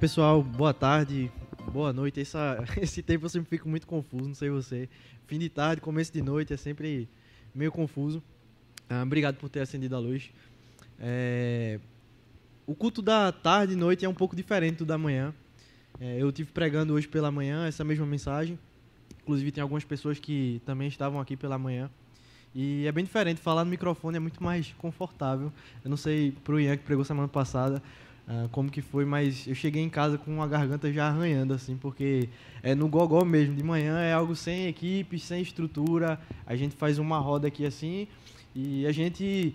pessoal, 0.00 0.42
boa 0.42 0.72
tarde, 0.72 1.30
boa 1.70 1.92
noite. 1.92 2.22
Essa, 2.22 2.64
esse 2.80 3.02
tempo 3.02 3.26
eu 3.26 3.28
sempre 3.28 3.50
fico 3.50 3.68
muito 3.68 3.86
confuso, 3.86 4.28
não 4.28 4.34
sei 4.34 4.48
você. 4.48 4.88
Fim 5.26 5.38
de 5.38 5.50
tarde, 5.50 5.82
começo 5.82 6.10
de 6.10 6.22
noite 6.22 6.54
é 6.54 6.56
sempre 6.56 7.06
meio 7.54 7.70
confuso. 7.70 8.22
Ah, 8.88 9.02
obrigado 9.02 9.36
por 9.36 9.50
ter 9.50 9.60
acendido 9.60 9.94
a 9.94 9.98
luz. 9.98 10.30
É, 10.98 11.78
o 12.66 12.74
culto 12.74 13.02
da 13.02 13.30
tarde 13.30 13.74
e 13.74 13.76
noite 13.76 14.02
é 14.02 14.08
um 14.08 14.14
pouco 14.14 14.34
diferente 14.34 14.78
do 14.78 14.86
da 14.86 14.96
manhã. 14.96 15.34
É, 16.00 16.16
eu 16.18 16.32
tive 16.32 16.50
pregando 16.50 16.94
hoje 16.94 17.06
pela 17.06 17.30
manhã 17.30 17.66
essa 17.66 17.84
mesma 17.84 18.06
mensagem. 18.06 18.58
Inclusive 19.22 19.52
tem 19.52 19.60
algumas 19.60 19.84
pessoas 19.84 20.18
que 20.18 20.62
também 20.64 20.88
estavam 20.88 21.20
aqui 21.20 21.36
pela 21.36 21.58
manhã. 21.58 21.90
E 22.54 22.86
é 22.86 22.90
bem 22.90 23.04
diferente, 23.04 23.38
falar 23.38 23.66
no 23.66 23.70
microfone 23.70 24.16
é 24.16 24.20
muito 24.20 24.42
mais 24.42 24.72
confortável. 24.78 25.52
Eu 25.84 25.90
não 25.90 25.96
sei 25.98 26.32
pro 26.42 26.58
Ian 26.58 26.78
que 26.78 26.84
pregou 26.84 27.04
semana 27.04 27.28
passada 27.28 27.82
uh, 28.30 28.48
como 28.50 28.70
que 28.70 28.80
foi, 28.80 29.04
mas 29.04 29.46
eu 29.46 29.54
cheguei 29.54 29.82
em 29.82 29.90
casa 29.90 30.16
com 30.16 30.40
a 30.42 30.46
garganta 30.46 30.92
já 30.92 31.08
arranhando, 31.08 31.52
assim, 31.52 31.76
porque 31.76 32.28
é 32.62 32.74
no 32.74 32.88
gogó 32.88 33.24
mesmo. 33.24 33.54
De 33.54 33.62
manhã 33.62 33.98
é 33.98 34.12
algo 34.12 34.36
sem 34.36 34.68
equipe, 34.68 35.18
sem 35.18 35.42
estrutura. 35.42 36.18
A 36.46 36.54
gente 36.54 36.76
faz 36.76 36.98
uma 36.98 37.18
roda 37.18 37.48
aqui 37.48 37.66
assim 37.66 38.06
e 38.54 38.86
a 38.86 38.92
gente. 38.92 39.54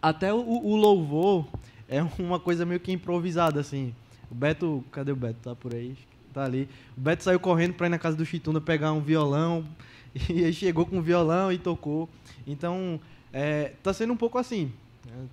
Até 0.00 0.32
o, 0.32 0.38
o 0.38 0.76
louvor 0.76 1.46
é 1.88 2.02
uma 2.18 2.40
coisa 2.40 2.64
meio 2.64 2.80
que 2.80 2.92
improvisada, 2.92 3.60
assim. 3.60 3.94
O 4.30 4.34
Beto. 4.34 4.84
Cadê 4.90 5.12
o 5.12 5.16
Beto? 5.16 5.38
Tá 5.42 5.54
por 5.54 5.74
aí? 5.74 5.96
Tá 6.32 6.44
ali. 6.44 6.68
O 6.96 7.00
Beto 7.00 7.22
saiu 7.22 7.38
correndo 7.38 7.74
pra 7.74 7.86
ir 7.86 7.90
na 7.90 7.98
casa 7.98 8.16
do 8.16 8.24
Chitunda 8.24 8.60
pegar 8.60 8.92
um 8.92 9.00
violão. 9.00 9.66
E 10.28 10.44
aí 10.44 10.52
chegou 10.52 10.84
com 10.84 10.98
o 10.98 11.02
violão 11.02 11.50
e 11.50 11.56
tocou. 11.56 12.06
Então, 12.46 13.00
é, 13.32 13.72
tá 13.82 13.94
sendo 13.94 14.12
um 14.12 14.16
pouco 14.16 14.36
assim. 14.36 14.70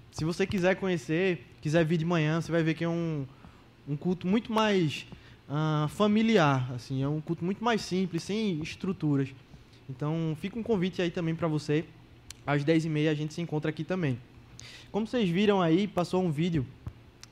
Se 0.10 0.24
você 0.24 0.48
quiser 0.48 0.76
conhecer, 0.76 1.46
quiser 1.62 1.86
vir 1.86 1.98
de 1.98 2.06
manhã, 2.06 2.42
você 2.42 2.52
vai 2.52 2.64
ver 2.64 2.74
que 2.74 2.84
é 2.84 2.90
um, 2.90 3.26
um 3.88 3.96
culto 3.96 4.28
muito 4.28 4.52
mais 4.52 5.06
uh, 5.50 5.88
familiar, 5.90 6.72
assim, 6.74 7.02
é 7.04 7.08
um 7.08 7.22
culto 7.22 7.44
muito 7.44 7.64
mais 7.64 7.82
simples, 7.82 8.24
sem 8.24 8.62
estruturas. 8.62 9.30
Então, 9.90 10.38
fica 10.40 10.58
um 10.58 10.64
convite 10.64 11.02
aí 11.02 11.10
também 11.10 11.36
para 11.36 11.48
você. 11.48 11.86
Às 12.46 12.64
10h30 12.64 13.10
a 13.10 13.14
gente 13.14 13.34
se 13.34 13.42
encontra 13.42 13.70
aqui 13.70 13.84
também. 13.84 14.20
Como 14.92 15.06
vocês 15.08 15.30
viram 15.30 15.62
aí, 15.62 15.88
passou 15.88 16.24
um 16.24 16.32
vídeo, 16.32 16.66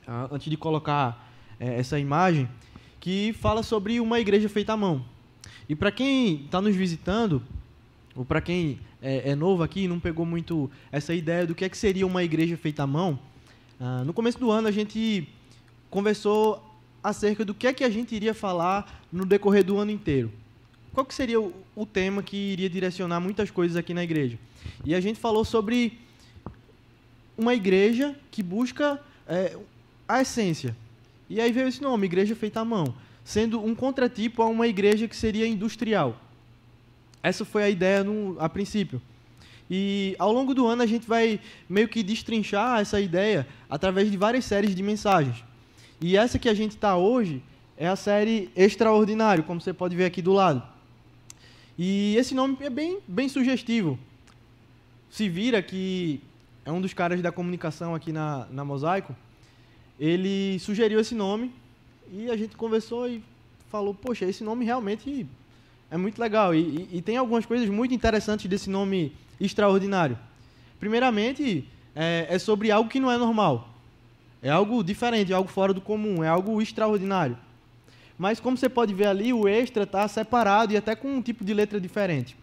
uh, 0.06 0.34
antes 0.34 0.50
de 0.50 0.56
colocar 0.56 1.30
uh, 1.60 1.64
essa 1.64 1.98
imagem, 1.98 2.48
que 3.00 3.32
fala 3.34 3.62
sobre 3.62 4.00
uma 4.00 4.18
igreja 4.18 4.48
feita 4.48 4.72
à 4.72 4.76
mão. 4.76 5.04
E 5.68 5.74
para 5.74 5.92
quem 5.92 6.44
está 6.44 6.60
nos 6.60 6.74
visitando, 6.74 7.42
ou 8.16 8.24
para 8.24 8.40
quem 8.40 8.80
é, 9.00 9.30
é, 9.30 9.34
novo 9.34 9.62
aqui 9.62 9.82
e 9.82 9.88
não 9.88 10.00
pegou 10.00 10.26
muito 10.26 10.70
essa 10.90 11.14
ideia 11.14 11.46
do 11.46 11.54
que 11.54 11.64
é 11.64 11.68
que 11.68 11.76
seria 11.76 12.06
uma 12.06 12.24
igreja 12.24 12.56
feita 12.56 12.82
à 12.82 12.86
mão, 12.86 13.18
ah, 13.80 14.02
no 14.04 14.12
começo 14.12 14.38
do 14.38 14.50
ano 14.50 14.68
a 14.68 14.72
gente 14.72 15.28
conversou 15.90 16.64
acerca 17.02 17.44
do 17.44 17.54
que 17.54 17.66
é 17.66 17.72
que 17.72 17.84
a 17.84 17.90
gente 17.90 18.14
iria 18.14 18.34
falar 18.34 19.02
no 19.12 19.24
decorrer 19.24 19.64
do 19.64 19.78
ano 19.78 19.90
inteiro. 19.90 20.32
Qual 20.92 21.06
que 21.06 21.14
seria 21.14 21.40
o, 21.40 21.52
o 21.76 21.86
tema 21.86 22.22
que 22.22 22.36
iria 22.36 22.68
direcionar 22.68 23.20
muitas 23.20 23.50
coisas 23.50 23.76
aqui 23.76 23.94
na 23.94 24.02
igreja? 24.02 24.38
E 24.84 24.94
a 24.94 25.00
gente 25.00 25.18
falou 25.18 25.44
sobre 25.44 25.98
uma 27.36 27.54
igreja 27.54 28.16
que 28.30 28.42
busca 28.42 29.00
é, 29.26 29.56
a 30.08 30.20
essência. 30.20 30.76
E 31.30 31.40
aí 31.40 31.52
veio 31.52 31.68
esse 31.68 31.80
nome, 31.80 32.06
igreja 32.06 32.34
feita 32.34 32.60
à 32.60 32.64
mão, 32.64 32.94
sendo 33.22 33.64
um 33.64 33.74
contratipo 33.74 34.42
a 34.42 34.46
uma 34.46 34.66
igreja 34.66 35.06
que 35.06 35.14
seria 35.14 35.46
industrial. 35.46 36.20
Essa 37.22 37.44
foi 37.44 37.62
a 37.62 37.70
ideia 37.70 38.02
no, 38.02 38.36
a 38.40 38.48
princípio. 38.48 39.00
E 39.70 40.16
ao 40.18 40.32
longo 40.32 40.54
do 40.54 40.66
ano 40.66 40.82
a 40.82 40.86
gente 40.86 41.06
vai 41.06 41.40
meio 41.68 41.88
que 41.88 42.02
destrinchar 42.02 42.80
essa 42.80 43.00
ideia 43.00 43.46
através 43.68 44.10
de 44.10 44.16
várias 44.16 44.44
séries 44.44 44.74
de 44.74 44.82
mensagens. 44.82 45.44
E 46.00 46.16
essa 46.16 46.38
que 46.38 46.48
a 46.48 46.54
gente 46.54 46.72
está 46.72 46.96
hoje 46.96 47.42
é 47.76 47.86
a 47.86 47.96
série 47.96 48.50
Extraordinário, 48.56 49.44
como 49.44 49.60
você 49.60 49.72
pode 49.72 49.94
ver 49.94 50.04
aqui 50.04 50.22
do 50.22 50.32
lado. 50.32 50.62
E 51.78 52.16
esse 52.16 52.34
nome 52.34 52.56
é 52.60 52.70
bem, 52.70 52.98
bem 53.06 53.28
sugestivo. 53.28 53.98
Se 55.10 55.28
vira 55.28 55.62
que 55.62 56.20
é 56.64 56.72
um 56.72 56.80
dos 56.80 56.92
caras 56.92 57.22
da 57.22 57.30
comunicação 57.30 57.94
aqui 57.94 58.12
na, 58.12 58.46
na 58.50 58.64
Mosaico, 58.64 59.14
ele 59.98 60.58
sugeriu 60.60 61.00
esse 61.00 61.14
nome 61.14 61.52
e 62.12 62.30
a 62.30 62.36
gente 62.36 62.56
conversou 62.56 63.08
e 63.08 63.22
falou, 63.70 63.94
poxa, 63.94 64.24
esse 64.24 64.42
nome 64.42 64.64
realmente 64.64 65.26
é 65.90 65.96
muito 65.96 66.20
legal. 66.20 66.54
E, 66.54 66.58
e, 66.58 66.98
e, 66.98 67.02
tem 67.02 67.16
algumas 67.16 67.46
coisas 67.46 67.68
muito 67.68 67.94
interessantes 67.94 68.46
desse 68.46 68.68
nome 68.68 69.12
extraordinário. 69.40 70.18
Primeiramente, 70.78 71.68
é, 71.94 72.26
é, 72.28 72.38
sobre 72.38 72.70
algo 72.70 72.88
que 72.88 73.00
não 73.00 73.10
é 73.10 73.16
normal. 73.16 73.68
É 74.42 74.50
algo 74.50 74.82
diferente, 74.84 75.32
é 75.32 75.34
algo 75.34 75.48
fora 75.48 75.72
do 75.72 75.80
comum, 75.80 76.22
é 76.22 76.28
algo 76.28 76.60
extraordinário. 76.62 77.36
Mas 78.16 78.40
como 78.40 78.56
você 78.56 78.68
pode 78.68 78.94
ver 78.94 79.06
ali, 79.06 79.32
o 79.32 79.48
extra 79.48 79.84
está 79.84 80.06
separado 80.08 80.72
e 80.72 80.76
até 80.76 80.94
com 80.94 81.08
um 81.08 81.22
tipo 81.22 81.44
de 81.44 81.54
letra 81.54 81.80
diferente. 81.80 82.36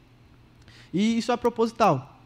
E 0.94 1.18
isso 1.18 1.32
é 1.32 1.38
proposital. 1.38 2.20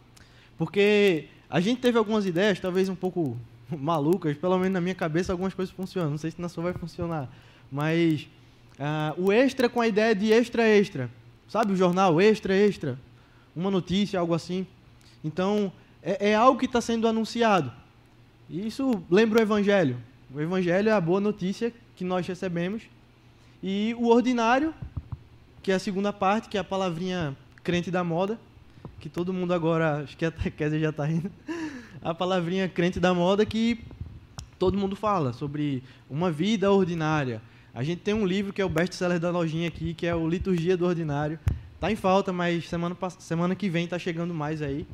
Porque 0.58 1.26
a 1.50 1.60
gente 1.60 1.82
teve 1.82 1.98
algumas 1.98 2.26
ideias, 2.26 2.60
talvez 2.60 2.90
um 2.90 2.96
pouco 2.96 3.38
malucas, 3.70 4.38
pelo 4.38 4.58
menos 4.58 4.74
na 4.74 4.82
minha 4.82 4.96
cabeça 4.96 5.32
algumas 5.32 5.54
coisas 5.54 5.74
funcionam. 5.74 6.12
Não 6.12 6.18
sei 6.18 6.32
se 6.32 6.42
na 6.42 6.50
sua 6.50 6.64
vai 6.64 6.74
funcionar. 6.74 7.30
Mas 7.72 8.28
Uh, 8.80 9.26
o 9.26 9.34
extra 9.34 9.68
com 9.68 9.82
a 9.82 9.88
ideia 9.88 10.16
de 10.16 10.32
extra 10.32 10.66
extra. 10.66 11.10
Sabe 11.50 11.74
o 11.74 11.76
jornal 11.76 12.22
extra 12.22 12.56
extra? 12.56 12.98
Uma 13.60 13.70
notícia, 13.70 14.18
algo 14.18 14.34
assim. 14.34 14.66
Então, 15.22 15.70
é, 16.02 16.30
é 16.30 16.36
algo 16.36 16.58
que 16.58 16.66
está 16.66 16.80
sendo 16.80 17.10
anunciado. 17.10 17.70
E 18.50 18.66
isso 18.66 19.04
lembra 19.12 19.40
o 19.40 19.42
Evangelho. 19.42 19.98
O 20.34 20.40
Evangelho 20.40 20.88
é 20.88 20.94
a 20.94 21.02
boa 21.02 21.20
notícia 21.20 21.74
que 21.94 22.06
nós 22.06 22.26
recebemos. 22.26 22.84
E 23.62 23.94
o 24.00 24.08
ordinário, 24.08 24.74
que 25.62 25.74
é 25.74 25.76
a 25.76 25.80
segunda 25.80 26.14
parte, 26.14 26.48
que 26.48 26.56
é 26.56 26.62
a 26.62 26.64
palavrinha 26.64 27.36
crente 27.62 27.92
da 27.92 28.02
moda, 28.02 28.40
que 28.98 29.10
todo 29.10 29.34
mundo 29.34 29.54
agora, 29.54 30.04
acho 30.04 30.16
que 30.16 30.24
até 30.24 30.48
Kézia 30.52 30.80
já 30.80 30.90
está 30.92 31.04
rindo, 31.04 31.30
a 32.02 32.14
palavrinha 32.14 32.70
crente 32.70 32.98
da 32.98 33.14
moda 33.14 33.46
que 33.46 33.84
todo 34.58 34.78
mundo 34.78 34.96
fala 34.96 35.34
sobre 35.34 35.84
uma 36.10 36.32
vida 36.32 36.72
ordinária, 36.72 37.42
a 37.74 37.84
gente 37.84 38.00
tem 38.00 38.14
um 38.14 38.26
livro 38.26 38.52
que 38.52 38.62
é 38.62 38.66
o 38.66 38.70
best-seller 38.70 39.20
da 39.20 39.30
lojinha 39.30 39.68
aqui, 39.68 39.94
que 39.94 40.08
é 40.08 40.16
o 40.16 40.28
Liturgia 40.28 40.76
do 40.76 40.86
Ordinário. 40.86 41.40
Tá 41.80 41.92
em 41.92 41.96
falta, 41.96 42.34
mas 42.34 42.68
semana, 42.68 42.98
semana 43.20 43.56
que 43.56 43.70
vem 43.70 43.88
tá 43.88 43.98
chegando 43.98 44.34
mais 44.34 44.62
aí. 44.62 44.86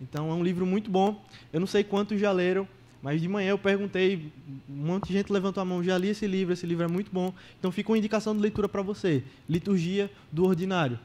Então 0.00 0.30
é 0.30 0.34
um 0.34 0.42
livro 0.42 0.66
muito 0.66 0.90
bom. 0.90 1.24
Eu 1.52 1.60
não 1.60 1.66
sei 1.66 1.82
quantos 1.82 2.20
já 2.20 2.30
leram, 2.30 2.68
mas 3.02 3.20
de 3.20 3.28
manhã 3.28 3.50
eu 3.50 3.58
perguntei, 3.58 4.30
um 4.68 4.86
monte 4.86 5.08
de 5.08 5.14
gente 5.14 5.32
levantou 5.32 5.60
a 5.60 5.64
mão, 5.64 5.82
já 5.82 5.96
li 5.96 6.08
esse 6.08 6.26
livro, 6.26 6.52
esse 6.52 6.66
livro 6.66 6.84
é 6.84 6.88
muito 6.88 7.10
bom. 7.10 7.32
Então 7.58 7.72
fica 7.72 7.90
uma 7.90 7.98
indicação 7.98 8.34
de 8.36 8.42
leitura 8.42 8.68
para 8.68 8.82
você. 8.82 9.24
Liturgia 9.48 10.10
do 10.30 10.44
Ordinário. 10.44 10.98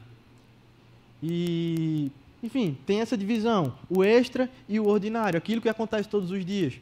E, 1.22 2.10
enfim, 2.42 2.76
tem 2.84 3.00
essa 3.00 3.16
divisão, 3.16 3.74
o 3.88 4.04
extra 4.04 4.50
e 4.68 4.78
o 4.78 4.86
ordinário, 4.86 5.38
aquilo 5.38 5.62
que 5.62 5.70
acontece 5.70 6.06
todos 6.06 6.30
os 6.30 6.44
dias. 6.44 6.74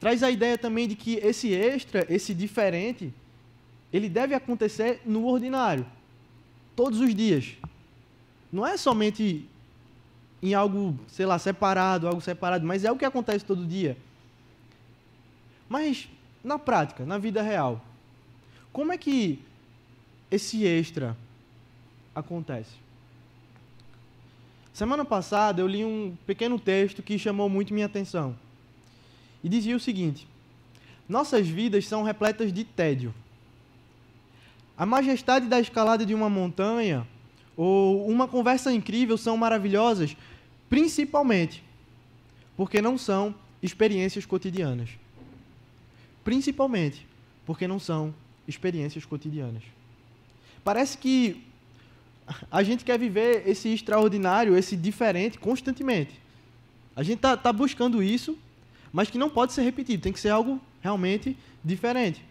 Traz 0.00 0.22
a 0.22 0.30
ideia 0.30 0.56
também 0.56 0.88
de 0.88 0.94
que 0.94 1.16
esse 1.16 1.52
extra, 1.52 2.06
esse 2.08 2.32
diferente, 2.32 3.12
ele 3.92 4.08
deve 4.08 4.34
acontecer 4.34 5.02
no 5.04 5.26
ordinário, 5.26 5.84
todos 6.78 7.00
os 7.00 7.12
dias. 7.12 7.56
Não 8.52 8.64
é 8.64 8.76
somente 8.76 9.44
em 10.40 10.54
algo, 10.54 10.96
sei 11.08 11.26
lá, 11.26 11.36
separado, 11.36 12.06
algo 12.06 12.20
separado, 12.20 12.64
mas 12.64 12.84
é 12.84 12.92
o 12.92 12.96
que 12.96 13.04
acontece 13.04 13.44
todo 13.44 13.66
dia. 13.66 13.96
Mas 15.68 16.08
na 16.42 16.56
prática, 16.56 17.04
na 17.04 17.18
vida 17.18 17.42
real, 17.42 17.84
como 18.72 18.92
é 18.92 18.96
que 18.96 19.40
esse 20.30 20.64
extra 20.64 21.16
acontece? 22.14 22.76
Semana 24.72 25.04
passada 25.04 25.60
eu 25.60 25.66
li 25.66 25.84
um 25.84 26.16
pequeno 26.28 26.60
texto 26.60 27.02
que 27.02 27.18
chamou 27.18 27.48
muito 27.48 27.74
minha 27.74 27.86
atenção. 27.86 28.38
E 29.42 29.48
dizia 29.48 29.74
o 29.74 29.80
seguinte: 29.80 30.28
Nossas 31.08 31.48
vidas 31.48 31.88
são 31.88 32.04
repletas 32.04 32.52
de 32.52 32.62
tédio. 32.62 33.12
A 34.78 34.86
majestade 34.86 35.46
da 35.46 35.58
escalada 35.58 36.06
de 36.06 36.14
uma 36.14 36.30
montanha 36.30 37.04
ou 37.56 38.08
uma 38.08 38.28
conversa 38.28 38.72
incrível 38.72 39.18
são 39.18 39.36
maravilhosas, 39.36 40.16
principalmente 40.70 41.64
porque 42.56 42.80
não 42.80 42.96
são 42.96 43.34
experiências 43.60 44.24
cotidianas. 44.24 44.90
Principalmente 46.22 47.04
porque 47.44 47.66
não 47.66 47.80
são 47.80 48.14
experiências 48.46 49.04
cotidianas. 49.04 49.64
Parece 50.62 50.96
que 50.96 51.44
a 52.48 52.62
gente 52.62 52.84
quer 52.84 52.98
viver 52.98 53.48
esse 53.48 53.68
extraordinário, 53.70 54.56
esse 54.56 54.76
diferente, 54.76 55.38
constantemente. 55.38 56.12
A 56.94 57.02
gente 57.02 57.16
está 57.16 57.36
tá 57.36 57.52
buscando 57.52 58.00
isso, 58.00 58.38
mas 58.92 59.10
que 59.10 59.18
não 59.18 59.30
pode 59.30 59.52
ser 59.52 59.62
repetido, 59.62 60.02
tem 60.02 60.12
que 60.12 60.20
ser 60.20 60.30
algo 60.30 60.60
realmente 60.80 61.36
diferente. 61.64 62.22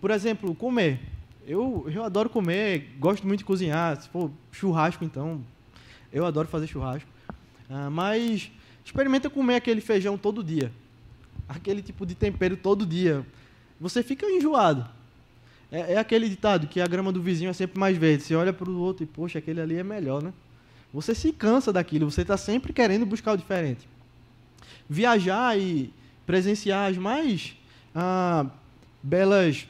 Por 0.00 0.10
exemplo, 0.10 0.52
comer. 0.54 0.98
Eu, 1.46 1.86
eu 1.92 2.04
adoro 2.04 2.30
comer, 2.30 2.94
gosto 2.98 3.26
muito 3.26 3.38
de 3.38 3.44
cozinhar. 3.44 4.00
Se 4.00 4.08
for 4.08 4.30
churrasco, 4.52 5.04
então, 5.04 5.44
eu 6.12 6.24
adoro 6.24 6.46
fazer 6.46 6.66
churrasco. 6.66 7.08
Ah, 7.68 7.90
mas 7.90 8.50
experimenta 8.84 9.28
comer 9.28 9.56
aquele 9.56 9.80
feijão 9.80 10.16
todo 10.16 10.44
dia. 10.44 10.70
Aquele 11.48 11.82
tipo 11.82 12.06
de 12.06 12.14
tempero 12.14 12.56
todo 12.56 12.86
dia. 12.86 13.26
Você 13.80 14.02
fica 14.02 14.26
enjoado. 14.26 14.88
É, 15.70 15.94
é 15.94 15.98
aquele 15.98 16.28
ditado 16.28 16.66
que 16.66 16.80
a 16.80 16.86
grama 16.86 17.10
do 17.10 17.22
vizinho 17.22 17.50
é 17.50 17.52
sempre 17.52 17.80
mais 17.80 17.96
verde. 17.96 18.22
Você 18.22 18.34
olha 18.34 18.52
para 18.52 18.70
o 18.70 18.78
outro 18.78 19.02
e, 19.02 19.06
poxa, 19.06 19.38
aquele 19.38 19.60
ali 19.60 19.76
é 19.76 19.82
melhor, 19.82 20.22
né? 20.22 20.32
Você 20.92 21.14
se 21.14 21.32
cansa 21.32 21.72
daquilo, 21.72 22.10
você 22.10 22.20
está 22.20 22.36
sempre 22.36 22.72
querendo 22.72 23.06
buscar 23.06 23.32
o 23.32 23.36
diferente. 23.36 23.88
Viajar 24.88 25.58
e 25.58 25.92
presenciar 26.26 26.90
as 26.90 26.98
mais 26.98 27.56
ah, 27.94 28.46
belas, 29.02 29.66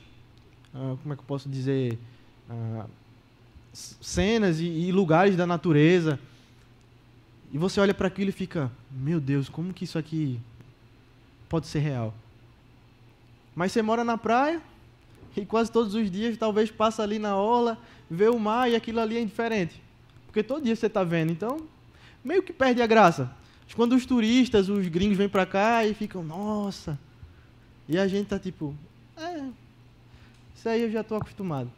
ah, 0.75 0.97
como 1.03 1.13
é 1.13 1.17
que 1.17 1.23
eu 1.23 1.27
posso 1.27 1.49
dizer, 1.49 1.99
ah, 2.49 2.87
cenas 3.73 4.61
e, 4.61 4.67
e 4.67 4.93
lugares 4.93 5.37
da 5.37 5.47
natureza. 5.47 6.19
E 7.53 7.59
você 7.59 7.81
olha 7.81 7.95
para 7.95 8.09
aquilo 8.09 8.31
e 8.31 8.33
fica, 8.33 8.71
meu 8.91 9.21
Deus, 9.21 9.49
como 9.49 9.73
que 9.73 9.85
isso 9.85 9.99
aqui 9.99 10.41
pode 11.49 11.67
ser 11.67 11.81
real? 11.81 12.15
Mas 13.55 13.73
você 13.73 13.83
mora 13.83 14.03
na 14.03 14.17
praia 14.17 14.63
e 15.37 15.45
quase 15.45 15.71
todos 15.71 15.95
os 15.95 16.11
dias 16.11 16.37
talvez 16.37 16.71
passa 16.71 17.03
ali 17.03 17.19
na 17.19 17.37
orla, 17.37 17.79
vê 18.11 18.29
o 18.29 18.39
mar 18.39 18.71
e 18.71 18.77
aquilo 18.77 19.01
ali 19.01 19.17
é 19.17 19.21
indiferente. 19.21 19.83
Porque 20.27 20.43
todo 20.43 20.65
dia 20.65 20.75
você 20.75 20.87
está 20.87 21.05
vendo. 21.05 21.31
Então, 21.31 21.67
meio 22.25 22.43
que 22.43 22.53
perde 22.53 22.81
a 22.81 22.87
graça. 22.87 23.31
Quando 23.77 23.95
os 23.95 24.05
turistas, 24.05 24.69
os 24.69 24.87
gringos 24.89 25.17
vêm 25.17 25.29
para 25.29 25.47
cá 25.47 25.85
e 25.85 25.95
ficam, 25.95 26.23
nossa. 26.23 26.99
E 27.89 27.99
a 27.99 28.07
gente 28.07 28.29
tá 28.29 28.39
tipo, 28.39 28.75
é, 29.17 29.45
isso 30.63 30.69
aí 30.69 30.83
eu 30.83 30.93
já 30.93 31.01
estou 31.01 31.19
acostumado. 31.19 31.69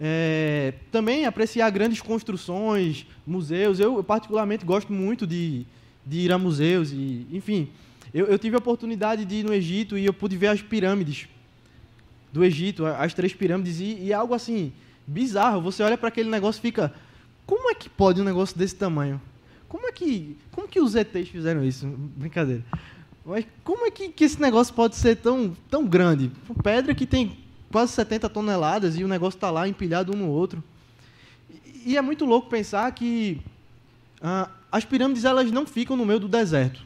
É, 0.00 0.72
também 0.90 1.26
apreciar 1.26 1.68
grandes 1.68 2.00
construções, 2.00 3.06
museus. 3.26 3.78
Eu, 3.78 3.96
eu, 3.96 4.02
particularmente 4.02 4.64
gosto 4.64 4.90
muito 4.90 5.26
de, 5.26 5.66
de 6.06 6.20
ir 6.20 6.32
a 6.32 6.38
museus 6.38 6.92
e, 6.92 7.26
enfim, 7.30 7.68
eu, 8.14 8.24
eu, 8.24 8.38
tive 8.38 8.56
a 8.56 8.58
oportunidade 8.58 9.26
de 9.26 9.34
ir 9.34 9.44
no 9.44 9.52
Egito 9.52 9.98
e 9.98 10.06
eu 10.06 10.14
pude 10.14 10.34
ver 10.38 10.46
as 10.46 10.62
pirâmides 10.62 11.28
do 12.32 12.42
Egito, 12.42 12.86
as 12.86 13.12
três 13.12 13.34
pirâmides 13.34 13.80
e, 13.80 14.04
e 14.04 14.12
algo 14.14 14.32
assim 14.32 14.72
bizarro. 15.06 15.60
Você 15.60 15.82
olha 15.82 15.98
para 15.98 16.08
aquele 16.08 16.30
negócio 16.30 16.58
e 16.60 16.62
fica: 16.62 16.90
como 17.44 17.70
é 17.70 17.74
que 17.74 17.90
pode 17.90 18.18
um 18.18 18.24
negócio 18.24 18.56
desse 18.56 18.76
tamanho? 18.76 19.20
Como 19.68 19.86
é 19.86 19.92
que, 19.92 20.38
como 20.50 20.66
que 20.66 20.80
os 20.80 20.94
ETs 20.94 21.28
fizeram 21.28 21.62
isso? 21.62 21.86
Brincadeira. 21.86 22.64
Mas 23.24 23.46
como 23.62 23.86
é 23.86 23.90
que, 23.90 24.10
que 24.10 24.24
esse 24.24 24.40
negócio 24.40 24.74
pode 24.74 24.96
ser 24.96 25.16
tão, 25.16 25.56
tão 25.70 25.86
grande? 25.86 26.30
Pedra 26.62 26.94
que 26.94 27.06
tem 27.06 27.38
quase 27.72 27.92
70 27.92 28.28
toneladas 28.28 28.96
e 28.98 29.04
o 29.04 29.08
negócio 29.08 29.36
está 29.36 29.50
lá 29.50 29.66
empilhado 29.66 30.14
um 30.14 30.16
no 30.16 30.28
outro. 30.28 30.62
E, 31.48 31.92
e 31.92 31.96
é 31.96 32.02
muito 32.02 32.24
louco 32.24 32.48
pensar 32.48 32.90
que 32.92 33.40
ah, 34.20 34.50
as 34.70 34.84
pirâmides 34.84 35.24
elas 35.24 35.50
não 35.50 35.66
ficam 35.66 35.96
no 35.96 36.04
meio 36.04 36.20
do 36.20 36.28
deserto. 36.28 36.82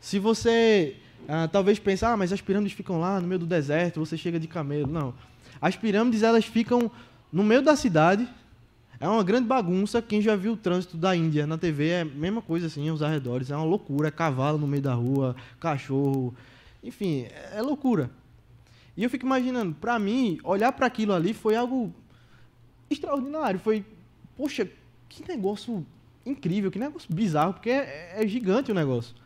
Se 0.00 0.18
você 0.18 0.96
ah, 1.28 1.48
talvez 1.50 1.78
pense, 1.78 2.04
ah, 2.04 2.16
mas 2.16 2.32
as 2.32 2.40
pirâmides 2.40 2.76
ficam 2.76 3.00
lá 3.00 3.20
no 3.20 3.26
meio 3.26 3.40
do 3.40 3.46
deserto, 3.46 4.00
você 4.00 4.16
chega 4.16 4.38
de 4.38 4.48
camelo. 4.48 4.86
Não. 4.90 5.14
As 5.60 5.76
pirâmides 5.76 6.22
elas 6.22 6.44
ficam 6.44 6.90
no 7.32 7.42
meio 7.42 7.62
da 7.62 7.76
cidade. 7.76 8.28
É 9.02 9.08
uma 9.08 9.24
grande 9.24 9.48
bagunça. 9.48 10.00
Quem 10.00 10.22
já 10.22 10.36
viu 10.36 10.52
o 10.52 10.56
trânsito 10.56 10.96
da 10.96 11.16
Índia 11.16 11.44
na 11.44 11.58
TV 11.58 11.88
é 11.88 12.00
a 12.02 12.04
mesma 12.04 12.40
coisa 12.40 12.68
assim, 12.68 12.88
os 12.88 13.02
arredores. 13.02 13.50
É 13.50 13.56
uma 13.56 13.64
loucura. 13.64 14.06
É 14.06 14.10
cavalo 14.12 14.58
no 14.58 14.66
meio 14.68 14.80
da 14.80 14.94
rua, 14.94 15.34
cachorro. 15.58 16.32
Enfim, 16.84 17.26
é 17.50 17.60
loucura. 17.60 18.12
E 18.96 19.02
eu 19.02 19.10
fico 19.10 19.26
imaginando, 19.26 19.74
para 19.74 19.98
mim, 19.98 20.38
olhar 20.44 20.70
para 20.70 20.86
aquilo 20.86 21.12
ali 21.12 21.34
foi 21.34 21.56
algo 21.56 21.92
extraordinário. 22.88 23.58
Foi, 23.58 23.84
poxa, 24.36 24.70
que 25.08 25.26
negócio 25.26 25.84
incrível, 26.24 26.70
que 26.70 26.78
negócio 26.78 27.12
bizarro, 27.12 27.54
porque 27.54 27.70
é, 27.70 28.22
é 28.22 28.28
gigante 28.28 28.70
o 28.70 28.74
negócio. 28.74 29.16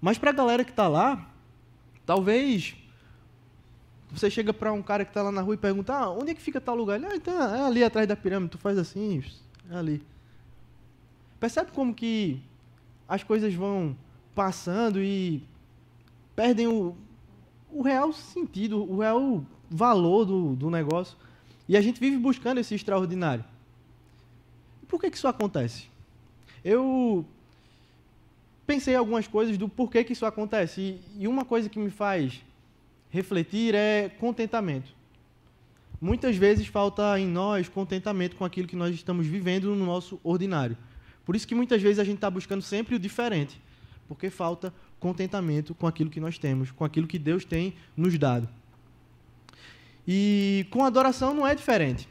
Mas 0.00 0.16
para 0.16 0.30
a 0.30 0.32
galera 0.34 0.64
que 0.64 0.70
está 0.70 0.88
lá, 0.88 1.30
talvez 2.06 2.74
você 4.12 4.30
chega 4.30 4.52
para 4.52 4.72
um 4.72 4.82
cara 4.82 5.04
que 5.04 5.10
está 5.10 5.22
lá 5.22 5.32
na 5.32 5.40
rua 5.40 5.54
e 5.54 5.58
pergunta: 5.58 5.94
ah, 5.94 6.10
onde 6.10 6.32
é 6.32 6.34
que 6.34 6.42
fica 6.42 6.60
tal 6.60 6.76
lugar? 6.76 6.96
Ele, 6.96 7.06
ah, 7.06 7.16
então, 7.16 7.54
é 7.54 7.64
ali 7.64 7.82
atrás 7.82 8.06
da 8.06 8.14
pirâmide, 8.14 8.52
tu 8.52 8.58
faz 8.58 8.76
assim, 8.76 9.24
é 9.70 9.74
ali. 9.74 10.02
Percebe 11.40 11.72
como 11.72 11.94
que 11.94 12.40
as 13.08 13.24
coisas 13.24 13.52
vão 13.54 13.96
passando 14.34 15.02
e 15.02 15.42
perdem 16.36 16.66
o, 16.66 16.94
o 17.70 17.82
real 17.82 18.12
sentido, 18.12 18.82
o 18.82 19.00
real 19.00 19.44
valor 19.70 20.26
do, 20.26 20.54
do 20.54 20.70
negócio. 20.70 21.16
E 21.66 21.76
a 21.76 21.80
gente 21.80 21.98
vive 21.98 22.18
buscando 22.18 22.58
esse 22.58 22.74
extraordinário. 22.74 23.44
Por 24.86 25.00
que, 25.00 25.10
que 25.10 25.16
isso 25.16 25.26
acontece? 25.26 25.86
Eu 26.62 27.24
pensei 28.66 28.94
algumas 28.94 29.26
coisas 29.26 29.56
do 29.56 29.68
porquê 29.68 30.04
que 30.04 30.12
isso 30.12 30.26
acontece. 30.26 30.80
E, 30.80 31.22
e 31.22 31.28
uma 31.28 31.46
coisa 31.46 31.68
que 31.68 31.78
me 31.78 31.90
faz 31.90 32.42
refletir 33.12 33.74
é 33.74 34.08
contentamento. 34.08 34.90
Muitas 36.00 36.34
vezes 36.34 36.66
falta 36.66 37.20
em 37.20 37.28
nós 37.28 37.68
contentamento 37.68 38.34
com 38.34 38.44
aquilo 38.44 38.66
que 38.66 38.74
nós 38.74 38.92
estamos 38.92 39.26
vivendo 39.26 39.72
no 39.74 39.84
nosso 39.84 40.18
ordinário. 40.24 40.76
Por 41.24 41.36
isso 41.36 41.46
que 41.46 41.54
muitas 41.54 41.80
vezes 41.80 42.00
a 42.00 42.04
gente 42.04 42.16
está 42.16 42.28
buscando 42.28 42.62
sempre 42.62 42.96
o 42.96 42.98
diferente, 42.98 43.60
porque 44.08 44.30
falta 44.30 44.74
contentamento 44.98 45.74
com 45.74 45.86
aquilo 45.86 46.10
que 46.10 46.18
nós 46.18 46.38
temos, 46.38 46.72
com 46.72 46.84
aquilo 46.84 47.06
que 47.06 47.18
Deus 47.18 47.44
tem 47.44 47.74
nos 47.96 48.18
dado. 48.18 48.48
E 50.08 50.66
com 50.70 50.82
adoração 50.82 51.34
não 51.34 51.46
é 51.46 51.54
diferente. 51.54 52.08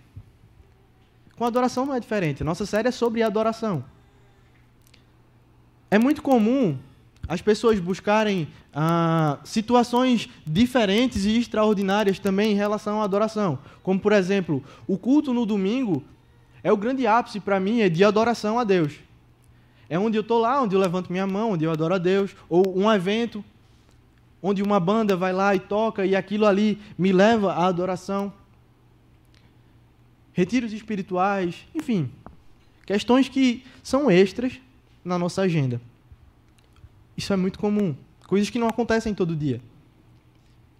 Com 1.35 1.43
adoração 1.43 1.85
não 1.85 1.95
é 1.95 1.99
diferente. 1.99 2.43
Nossa 2.43 2.65
série 2.65 2.87
é 2.87 2.91
sobre 2.91 3.23
adoração. 3.23 3.83
É 5.89 5.97
muito 5.97 6.21
comum 6.21 6.77
as 7.31 7.41
pessoas 7.41 7.79
buscarem 7.79 8.45
ah, 8.73 9.39
situações 9.45 10.27
diferentes 10.45 11.23
e 11.23 11.37
extraordinárias 11.37 12.19
também 12.19 12.51
em 12.51 12.55
relação 12.55 13.01
à 13.01 13.05
adoração. 13.05 13.57
Como, 13.81 13.97
por 13.97 14.11
exemplo, 14.11 14.61
o 14.85 14.97
culto 14.97 15.33
no 15.33 15.45
domingo 15.45 16.03
é 16.61 16.73
o 16.73 16.75
grande 16.75 17.07
ápice 17.07 17.39
para 17.39 17.57
mim 17.57 17.79
é 17.79 17.87
de 17.87 18.03
adoração 18.03 18.59
a 18.59 18.65
Deus. 18.65 18.95
É 19.87 19.97
onde 19.97 20.17
eu 20.17 20.21
estou 20.23 20.39
lá, 20.39 20.61
onde 20.61 20.75
eu 20.75 20.79
levanto 20.81 21.09
minha 21.09 21.25
mão, 21.25 21.51
onde 21.51 21.63
eu 21.63 21.71
adoro 21.71 21.93
a 21.93 21.97
Deus. 21.97 22.35
Ou 22.49 22.77
um 22.77 22.91
evento 22.91 23.41
onde 24.43 24.61
uma 24.61 24.77
banda 24.77 25.15
vai 25.15 25.31
lá 25.31 25.55
e 25.55 25.59
toca 25.61 26.05
e 26.05 26.17
aquilo 26.17 26.45
ali 26.45 26.81
me 26.97 27.13
leva 27.13 27.53
à 27.53 27.65
adoração. 27.65 28.33
Retiros 30.33 30.73
espirituais, 30.73 31.65
enfim. 31.73 32.11
Questões 32.85 33.29
que 33.29 33.63
são 33.81 34.11
extras 34.11 34.59
na 35.01 35.17
nossa 35.17 35.43
agenda. 35.43 35.79
Isso 37.21 37.31
é 37.31 37.35
muito 37.35 37.59
comum. 37.59 37.95
Coisas 38.25 38.49
que 38.49 38.57
não 38.57 38.67
acontecem 38.67 39.13
todo 39.13 39.35
dia. 39.35 39.61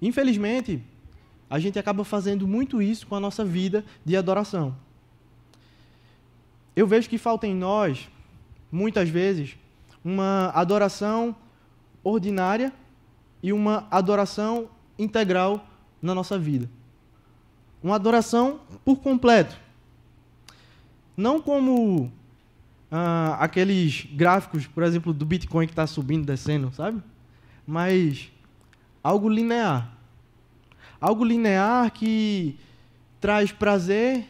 Infelizmente, 0.02 0.82
a 1.48 1.60
gente 1.60 1.78
acaba 1.78 2.04
fazendo 2.04 2.48
muito 2.48 2.82
isso 2.82 3.06
com 3.06 3.16
a 3.16 3.20
nossa 3.20 3.46
vida 3.46 3.86
de 4.04 4.18
adoração. 4.18 4.76
Eu 6.76 6.88
vejo 6.88 7.08
que 7.08 7.20
falta 7.20 7.46
em 7.46 7.54
nós 7.54 8.10
muitas 8.72 9.08
vezes, 9.08 9.56
uma 10.04 10.50
adoração 10.56 11.36
ordinária 12.04 12.74
e 13.44 13.54
uma 13.54 13.88
adoração 13.92 14.68
integral 14.98 15.64
na 16.02 16.16
nossa 16.16 16.40
vida. 16.40 16.68
Uma 17.84 17.98
adoração 17.98 18.62
por 18.84 18.96
completo. 18.96 19.56
Não 21.16 21.40
como 21.40 22.12
ah, 22.92 23.38
aqueles 23.40 24.06
gráficos, 24.12 24.68
por 24.68 24.84
exemplo, 24.84 25.14
do 25.14 25.26
Bitcoin 25.26 25.66
que 25.66 25.72
está 25.72 25.88
subindo, 25.88 26.26
descendo, 26.26 26.72
sabe? 26.74 27.02
Mas 27.66 28.30
algo 29.02 29.30
linear. 29.30 29.98
Algo 31.00 31.24
linear 31.24 31.92
que 31.92 32.58
traz 33.22 33.52
prazer, 33.52 34.26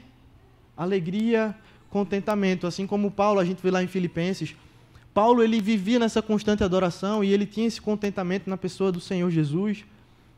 alegria 0.77 1.55
contentamento, 1.89 2.65
assim 2.65 2.87
como 2.87 3.11
Paulo, 3.11 3.39
a 3.39 3.45
gente 3.45 3.61
vê 3.61 3.69
lá 3.69 3.83
em 3.83 3.87
Filipenses. 3.87 4.55
Paulo 5.13 5.43
ele 5.43 5.59
vivia 5.59 5.99
nessa 5.99 6.21
constante 6.21 6.63
adoração 6.63 7.21
e 7.21 7.33
ele 7.33 7.45
tinha 7.45 7.67
esse 7.67 7.81
contentamento 7.81 8.49
na 8.49 8.55
pessoa 8.55 8.91
do 8.91 9.01
Senhor 9.01 9.29
Jesus. 9.29 9.83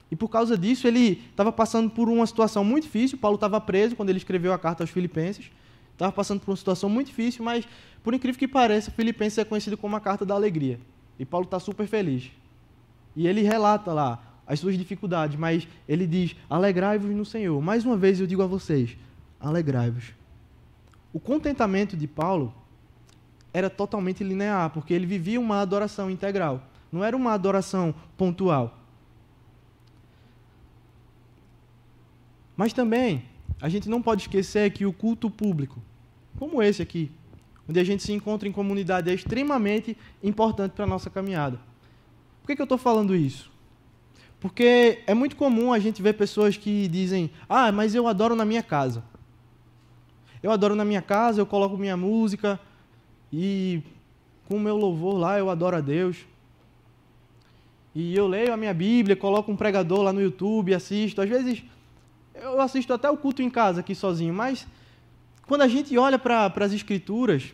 E 0.10 0.16
por 0.16 0.30
causa 0.30 0.58
disso, 0.58 0.88
ele 0.88 1.22
estava 1.30 1.52
passando 1.52 1.90
por 1.90 2.10
uma 2.10 2.26
situação 2.26 2.64
muito 2.64 2.86
difícil. 2.86 3.18
Paulo 3.20 3.36
estava 3.36 3.62
preso 3.62 3.96
quando 3.96 4.10
ele 4.10 4.18
escreveu 4.18 4.52
a 4.52 4.58
carta 4.58 4.84
aos 4.84 4.90
Filipenses. 4.90 5.52
Estava 5.94 6.12
passando 6.12 6.42
por 6.42 6.52
uma 6.52 6.58
situação 6.58 6.90
muito 6.90 7.08
difícil, 7.08 7.46
mas, 7.46 7.68
por 8.04 8.14
incrível 8.14 8.38
que 8.38 8.48
pareça, 8.48 8.92
Filipenses 8.92 9.38
é 9.38 9.46
conhecido 9.46 9.78
como 9.78 9.96
a 9.96 10.02
carta 10.02 10.26
da 10.26 10.34
alegria. 10.34 10.80
E 11.18 11.26
Paulo 11.26 11.46
está 11.46 11.60
super 11.60 11.88
feliz. 11.88 12.32
E 13.16 13.28
ele 13.28 13.42
relata 13.42 13.94
lá 13.94 14.22
as 14.46 14.60
suas 14.60 14.78
dificuldades, 14.78 15.38
mas 15.38 15.68
ele 15.88 16.08
diz: 16.08 16.36
Alegrai-vos 16.50 17.16
no 17.16 17.24
Senhor. 17.24 17.62
Mais 17.62 17.86
uma 17.86 17.96
vez 17.96 18.20
eu 18.20 18.28
digo 18.28 18.42
a 18.42 18.48
vocês: 18.48 18.98
alegrai-vos. 19.40 20.14
O 21.14 21.20
contentamento 21.20 21.96
de 21.96 22.08
Paulo 22.08 22.54
era 23.54 23.70
totalmente 23.70 24.24
linear, 24.24 24.72
porque 24.72 24.94
ele 24.94 25.06
vivia 25.06 25.40
uma 25.40 25.62
adoração 25.62 26.10
integral, 26.10 26.64
não 26.92 27.04
era 27.04 27.16
uma 27.16 27.34
adoração 27.34 27.94
pontual. 28.18 28.80
Mas 32.58 32.74
também, 32.74 33.24
a 33.62 33.70
gente 33.70 33.90
não 33.90 34.02
pode 34.02 34.24
esquecer 34.24 34.72
que 34.72 34.86
o 34.86 34.94
culto 34.94 35.30
público, 35.30 35.82
como 36.38 36.62
esse 36.62 36.82
aqui, 36.82 37.12
onde 37.68 37.80
a 37.80 37.84
gente 37.84 38.04
se 38.04 38.12
encontra 38.12 38.48
em 38.48 38.52
comunidade, 38.52 39.10
é 39.10 39.14
extremamente 39.14 39.98
importante 40.22 40.74
para 40.74 40.86
a 40.86 40.88
nossa 40.88 41.10
caminhada. 41.10 41.60
Por 42.42 42.48
que, 42.48 42.56
que 42.56 42.62
eu 42.62 42.66
estou 42.66 42.78
falando 42.78 43.16
isso? 43.16 43.52
Porque 44.40 45.00
é 45.08 45.14
muito 45.14 45.38
comum 45.38 45.72
a 45.72 45.80
gente 45.80 46.02
ver 46.02 46.14
pessoas 46.14 46.58
que 46.58 46.90
dizem: 46.90 47.32
Ah, 47.48 47.72
mas 47.72 47.96
eu 47.96 48.08
adoro 48.08 48.36
na 48.36 48.44
minha 48.44 48.62
casa. 48.62 49.02
Eu 50.44 50.52
adoro 50.52 50.76
na 50.76 50.84
minha 50.84 51.02
casa, 51.02 51.40
eu 51.40 51.46
coloco 51.46 51.78
minha 51.78 51.96
música 51.96 52.60
e 53.32 53.82
com 54.46 54.58
o 54.58 54.60
meu 54.60 54.76
louvor 54.76 55.18
lá 55.18 55.40
eu 55.40 55.50
adoro 55.50 55.78
a 55.78 55.80
Deus. 55.80 56.26
E 57.96 58.14
eu 58.14 58.28
leio 58.28 58.52
a 58.52 58.58
minha 58.58 58.74
Bíblia, 58.74 59.16
coloco 59.16 59.50
um 59.50 59.56
pregador 59.56 60.02
lá 60.02 60.12
no 60.12 60.22
YouTube, 60.22 60.74
assisto. 60.74 61.22
Às 61.22 61.30
vezes 61.30 61.64
eu 62.34 62.60
assisto 62.62 62.94
até 62.94 63.10
o 63.10 63.18
culto 63.18 63.42
em 63.42 63.50
casa 63.50 63.82
aqui 63.82 63.94
sozinho, 63.94 64.34
mas 64.34 64.68
quando 65.48 65.62
a 65.62 65.68
gente 65.68 65.98
olha 65.98 66.18
para 66.18 66.52
as 66.58 66.74
Escrituras, 66.74 67.54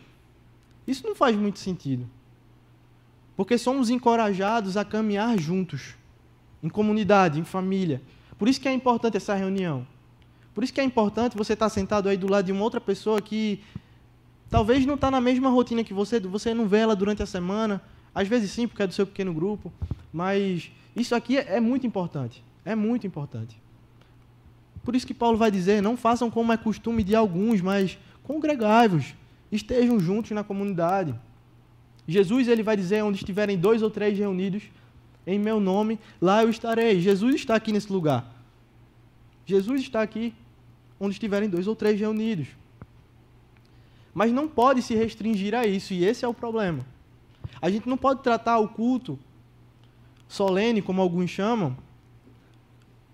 isso 0.86 1.06
não 1.06 1.14
faz 1.14 1.36
muito 1.36 1.58
sentido. 1.58 2.08
Porque 3.36 3.56
somos 3.56 3.90
encorajados 3.90 4.76
a 4.76 4.84
caminhar 4.84 5.38
juntos 5.38 5.94
em 6.62 6.68
comunidade, 6.68 7.40
em 7.40 7.44
família. 7.44 8.02
Por 8.38 8.48
isso 8.48 8.60
que 8.60 8.68
é 8.68 8.72
importante 8.72 9.16
essa 9.16 9.34
reunião. 9.34 9.86
Por 10.54 10.64
isso 10.64 10.72
que 10.72 10.80
é 10.80 10.84
importante 10.84 11.36
você 11.36 11.54
estar 11.54 11.68
sentado 11.68 12.08
aí 12.08 12.16
do 12.16 12.30
lado 12.30 12.46
de 12.46 12.52
uma 12.52 12.62
outra 12.62 12.80
pessoa 12.80 13.20
que 13.20 13.62
talvez 14.50 14.84
não 14.84 14.94
está 14.94 15.10
na 15.10 15.20
mesma 15.20 15.48
rotina 15.48 15.84
que 15.84 15.94
você, 15.94 16.20
você 16.20 16.52
não 16.52 16.66
vê 16.66 16.78
ela 16.78 16.96
durante 16.96 17.22
a 17.22 17.26
semana. 17.26 17.82
Às 18.14 18.28
vezes 18.28 18.50
sim, 18.50 18.66
porque 18.66 18.82
é 18.82 18.86
do 18.86 18.92
seu 18.92 19.06
pequeno 19.06 19.32
grupo. 19.32 19.72
Mas 20.12 20.70
isso 20.94 21.14
aqui 21.14 21.38
é 21.38 21.60
muito 21.60 21.86
importante. 21.86 22.44
É 22.64 22.74
muito 22.74 23.06
importante. 23.06 23.60
Por 24.82 24.96
isso 24.96 25.06
que 25.06 25.14
Paulo 25.14 25.36
vai 25.36 25.50
dizer: 25.50 25.82
não 25.82 25.96
façam 25.96 26.30
como 26.30 26.52
é 26.52 26.56
costume 26.56 27.02
de 27.04 27.14
alguns, 27.14 27.60
mas 27.60 27.98
congregai-vos, 28.22 29.14
estejam 29.50 29.98
juntos 29.98 30.30
na 30.32 30.44
comunidade. 30.44 31.14
Jesus 32.06 32.48
ele 32.48 32.62
vai 32.62 32.76
dizer: 32.76 33.02
onde 33.02 33.18
estiverem 33.18 33.58
dois 33.58 33.82
ou 33.82 33.90
três 33.90 34.18
reunidos, 34.18 34.64
em 35.26 35.38
meu 35.38 35.60
nome, 35.60 35.98
lá 36.20 36.42
eu 36.42 36.50
estarei. 36.50 37.00
Jesus 37.00 37.34
está 37.34 37.54
aqui 37.54 37.72
nesse 37.72 37.92
lugar. 37.92 38.32
Jesus 39.46 39.80
está 39.82 40.02
aqui 40.02 40.34
onde 40.98 41.14
estiverem 41.14 41.48
dois 41.48 41.66
ou 41.66 41.74
três 41.74 41.98
reunidos. 41.98 42.48
Mas 44.12 44.32
não 44.32 44.48
pode 44.48 44.82
se 44.82 44.94
restringir 44.94 45.54
a 45.54 45.66
isso, 45.66 45.94
e 45.94 46.04
esse 46.04 46.24
é 46.24 46.28
o 46.28 46.34
problema. 46.34 46.84
A 47.60 47.70
gente 47.70 47.88
não 47.88 47.96
pode 47.96 48.22
tratar 48.22 48.58
o 48.58 48.68
culto 48.68 49.18
solene, 50.28 50.82
como 50.82 51.00
alguns 51.00 51.30
chamam, 51.30 51.76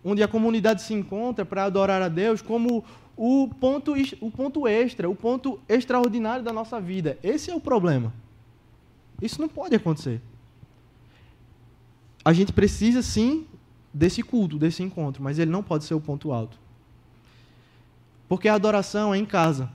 onde 0.07 0.23
a 0.23 0.29
comunidade 0.29 0.83
se 0.83 0.95
encontra 0.95 1.45
para 1.45 1.65
adorar 1.65 2.01
a 2.01 2.09
Deus, 2.09 2.41
como 2.41 2.85
o 3.17 3.49
ponto, 3.61 3.95
o 4.21 4.31
ponto 4.31 4.69
extra, 4.69 5.11
o 5.11 5.15
ponto 5.15 5.59
extraordinário 5.69 6.45
da 6.45 6.53
nossa 6.53 6.81
vida. 6.81 7.19
Esse 7.23 7.51
é 7.51 7.55
o 7.55 7.61
problema. 7.61 8.13
Isso 9.21 9.41
não 9.41 9.49
pode 9.49 9.75
acontecer 9.75 10.21
a 12.27 12.33
gente 12.33 12.53
precisa 12.53 13.03
sim 13.03 13.47
desse 13.95 14.21
culto, 14.21 14.59
desse 14.59 14.83
encontro, 14.83 15.23
mas 15.23 15.39
ele 15.39 15.49
não 15.49 15.63
pode 15.63 15.85
ser 15.85 15.95
o 15.95 16.01
ponto 16.01 16.33
alto. 16.33 16.59
Porque 18.29 18.49
a 18.49 18.55
adoração 18.55 19.15
é 19.15 19.19
em 19.19 19.25
casa, 19.25 19.71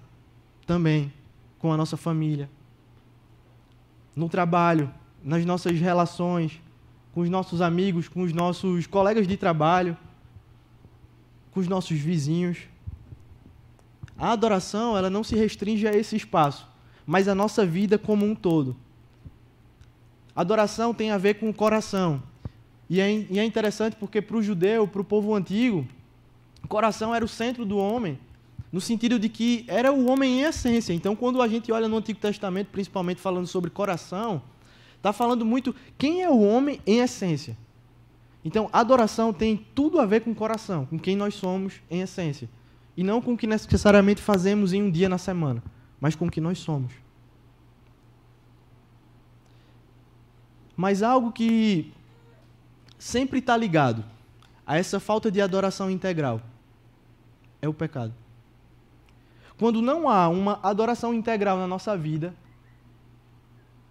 também, 0.67 1.13
com 1.59 1.71
a 1.71 1.77
nossa 1.77 1.95
família, 1.95 2.49
no 4.13 4.27
trabalho, 4.27 4.93
nas 5.23 5.45
nossas 5.45 5.79
relações, 5.79 6.61
com 7.13 7.21
os 7.21 7.29
nossos 7.29 7.61
amigos, 7.61 8.09
com 8.09 8.21
os 8.21 8.33
nossos 8.33 8.85
colegas 8.85 9.25
de 9.25 9.37
trabalho, 9.37 9.95
com 11.51 11.59
os 11.59 11.67
nossos 11.67 11.97
vizinhos. 11.97 12.59
A 14.17 14.31
adoração, 14.31 14.97
ela 14.97 15.09
não 15.09 15.23
se 15.23 15.35
restringe 15.35 15.87
a 15.87 15.93
esse 15.93 16.15
espaço, 16.15 16.67
mas 17.05 17.27
a 17.27 17.35
nossa 17.35 17.65
vida 17.65 17.97
como 17.97 18.25
um 18.25 18.35
todo. 18.35 18.75
Adoração 20.35 20.93
tem 20.93 21.11
a 21.11 21.17
ver 21.17 21.35
com 21.35 21.49
o 21.49 21.53
coração, 21.53 22.23
e 22.91 22.99
é, 22.99 23.09
é 23.09 23.45
interessante 23.45 23.95
porque 23.95 24.21
para 24.21 24.35
o 24.35 24.43
judeu, 24.43 24.85
para 24.85 24.99
o 24.99 25.05
povo 25.05 25.33
antigo, 25.33 25.87
o 26.61 26.67
coração 26.67 27.15
era 27.15 27.23
o 27.23 27.27
centro 27.27 27.63
do 27.63 27.77
homem, 27.77 28.19
no 28.69 28.81
sentido 28.81 29.17
de 29.17 29.29
que 29.29 29.63
era 29.65 29.93
o 29.93 30.09
homem 30.09 30.41
em 30.41 30.43
essência. 30.43 30.91
Então, 30.91 31.15
quando 31.15 31.41
a 31.41 31.47
gente 31.47 31.71
olha 31.71 31.87
no 31.87 31.95
Antigo 31.95 32.19
Testamento, 32.19 32.67
principalmente 32.67 33.21
falando 33.21 33.47
sobre 33.47 33.69
coração, 33.69 34.41
está 34.97 35.13
falando 35.13 35.45
muito 35.45 35.73
quem 35.97 36.21
é 36.21 36.29
o 36.29 36.41
homem 36.41 36.81
em 36.85 36.99
essência. 36.99 37.55
Então, 38.43 38.69
adoração 38.73 39.31
tem 39.31 39.55
tudo 39.75 39.99
a 39.99 40.05
ver 40.05 40.21
com 40.21 40.31
o 40.31 40.35
coração, 40.35 40.85
com 40.85 40.97
quem 40.97 41.15
nós 41.15 41.35
somos 41.35 41.81
em 41.89 42.01
essência. 42.01 42.49
E 42.97 43.03
não 43.03 43.21
com 43.21 43.33
o 43.33 43.37
que 43.37 43.47
necessariamente 43.47 44.21
fazemos 44.21 44.73
em 44.73 44.81
um 44.81 44.91
dia 44.91 45.07
na 45.07 45.17
semana, 45.17 45.63
mas 45.99 46.15
com 46.15 46.25
o 46.25 46.31
que 46.31 46.41
nós 46.41 46.59
somos. 46.59 46.93
Mas 50.75 51.03
algo 51.03 51.31
que 51.31 51.93
sempre 52.97 53.39
está 53.39 53.55
ligado 53.55 54.03
a 54.65 54.77
essa 54.77 54.99
falta 54.99 55.31
de 55.31 55.39
adoração 55.41 55.91
integral 55.91 56.41
é 57.61 57.69
o 57.69 57.73
pecado. 57.73 58.13
Quando 59.57 59.79
não 59.81 60.09
há 60.09 60.27
uma 60.27 60.59
adoração 60.63 61.13
integral 61.13 61.57
na 61.57 61.67
nossa 61.67 61.95
vida, 61.95 62.33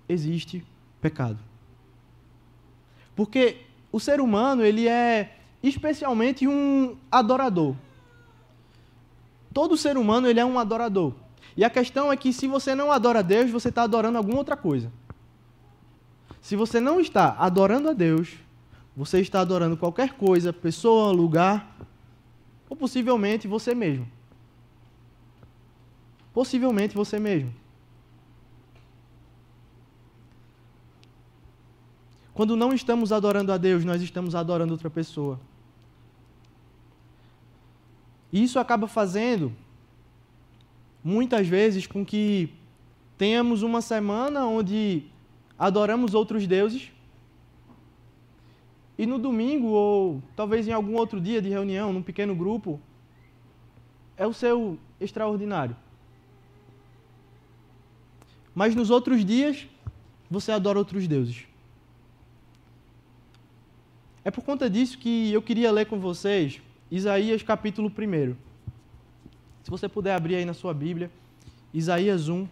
existe 0.09 0.66
pecado. 1.00 1.38
Porque 3.14 3.66
o 3.93 3.99
ser 3.99 4.21
humano, 4.21 4.65
ele 4.65 4.89
é 4.89 5.37
especialmente 5.63 6.47
um 6.47 6.97
adorador. 7.11 7.75
Todo 9.53 9.77
ser 9.77 9.97
humano, 9.97 10.29
ele 10.29 10.41
é 10.41 10.45
um 10.45 10.59
adorador. 10.59 11.13
E 11.57 11.65
a 11.65 11.71
questão 11.71 12.13
é 12.13 12.17
que 12.17 12.33
se 12.33 12.47
você 12.47 12.75
não 12.75 12.93
adora 12.93 13.19
a 13.19 13.23
Deus, 13.23 13.51
você 13.51 13.69
está 13.69 13.83
adorando 13.83 14.17
alguma 14.17 14.39
outra 14.39 14.57
coisa. 14.57 14.91
Se 16.41 16.57
você 16.57 16.81
não 16.81 17.01
está 17.01 17.37
adorando 17.39 17.89
a 17.89 17.93
Deus, 17.93 18.31
você 18.97 19.21
está 19.21 19.41
adorando 19.41 19.77
qualquer 19.77 20.15
coisa, 20.15 20.53
pessoa, 20.53 21.13
lugar, 21.13 21.77
ou 22.69 22.77
possivelmente 22.77 23.49
você 23.49 23.75
mesmo. 23.75 24.09
Possivelmente 26.33 26.95
você 26.95 27.19
mesmo. 27.19 27.53
Quando 32.35 32.57
não 32.57 32.73
estamos 32.73 33.13
adorando 33.13 33.53
a 33.53 33.57
Deus, 33.57 33.85
nós 33.85 34.01
estamos 34.03 34.35
adorando 34.35 34.73
outra 34.73 34.89
pessoa. 34.89 35.39
E 38.33 38.43
isso 38.43 38.59
acaba 38.59 38.87
fazendo, 38.87 39.53
muitas 41.03 41.47
vezes, 41.47 41.87
com 41.87 42.05
que 42.05 42.53
tenhamos 43.19 43.63
uma 43.63 43.81
semana 43.83 44.47
onde 44.47 45.05
adoramos 45.59 46.15
outros 46.15 46.47
deuses 46.47 46.91
e 49.01 49.07
no 49.07 49.19
domingo, 49.19 49.69
ou 49.69 50.23
talvez 50.37 50.69
em 50.69 50.73
algum 50.73 50.95
outro 50.95 51.19
dia 51.19 51.41
de 51.41 51.49
reunião, 51.49 51.91
num 51.91 52.03
pequeno 52.03 52.35
grupo, 52.35 52.79
é 54.15 54.27
o 54.27 54.35
seu 54.35 54.79
extraordinário. 55.01 55.75
Mas 58.55 58.75
nos 58.75 58.91
outros 58.91 59.25
dias, 59.25 59.67
você 60.31 60.53
adora 60.53 60.79
outros 60.79 61.09
deuses. 61.09 61.47
É 64.31 64.33
por 64.33 64.45
conta 64.45 64.71
disso 64.71 64.97
que 64.97 65.33
eu 65.33 65.43
queria 65.43 65.73
ler 65.73 65.87
com 65.87 65.99
vocês 65.99 66.63
Isaías 66.89 67.43
capítulo 67.43 67.89
1. 67.91 68.37
Se 69.65 69.69
você 69.69 69.89
puder 69.89 70.15
abrir 70.15 70.37
aí 70.37 70.45
na 70.45 70.55
sua 70.55 70.73
Bíblia, 70.73 71.11
Isaías 71.75 72.29
1. 72.29 72.47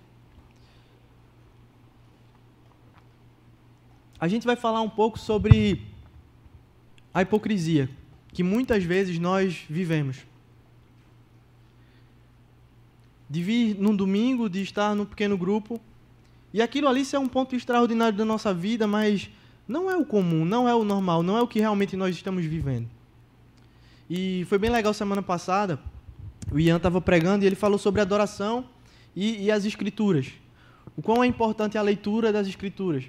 A 4.18 4.26
gente 4.26 4.44
vai 4.44 4.56
falar 4.56 4.80
um 4.80 4.90
pouco 4.90 5.20
sobre 5.20 5.86
a 7.14 7.22
hipocrisia 7.22 7.88
que 8.32 8.42
muitas 8.42 8.82
vezes 8.82 9.16
nós 9.20 9.64
vivemos. 9.70 10.26
De 13.30 13.40
vir 13.40 13.76
num 13.78 13.94
domingo, 13.94 14.50
de 14.50 14.62
estar 14.62 14.96
num 14.96 15.04
pequeno 15.04 15.38
grupo, 15.38 15.80
e 16.52 16.60
aquilo 16.60 16.88
ali 16.88 17.04
ser 17.04 17.18
um 17.18 17.28
ponto 17.28 17.54
extraordinário 17.54 18.18
da 18.18 18.24
nossa 18.24 18.52
vida, 18.52 18.84
mas 18.84 19.30
não 19.68 19.90
é 19.90 19.96
o 19.96 20.04
comum, 20.04 20.44
não 20.44 20.66
é 20.66 20.74
o 20.74 20.82
normal, 20.82 21.22
não 21.22 21.36
é 21.36 21.42
o 21.42 21.46
que 21.46 21.60
realmente 21.60 21.94
nós 21.96 22.16
estamos 22.16 22.44
vivendo. 22.44 22.88
E 24.08 24.46
foi 24.48 24.58
bem 24.58 24.70
legal 24.70 24.94
semana 24.94 25.22
passada, 25.22 25.78
o 26.50 26.58
Ian 26.58 26.78
estava 26.78 27.00
pregando 27.00 27.44
e 27.44 27.46
ele 27.46 27.54
falou 27.54 27.78
sobre 27.78 28.00
adoração 28.00 28.64
e, 29.14 29.44
e 29.44 29.50
as 29.50 29.66
escrituras. 29.66 30.32
O 30.96 31.02
quão 31.02 31.22
é 31.22 31.26
importante 31.26 31.76
a 31.76 31.82
leitura 31.82 32.32
das 32.32 32.48
escrituras 32.48 33.04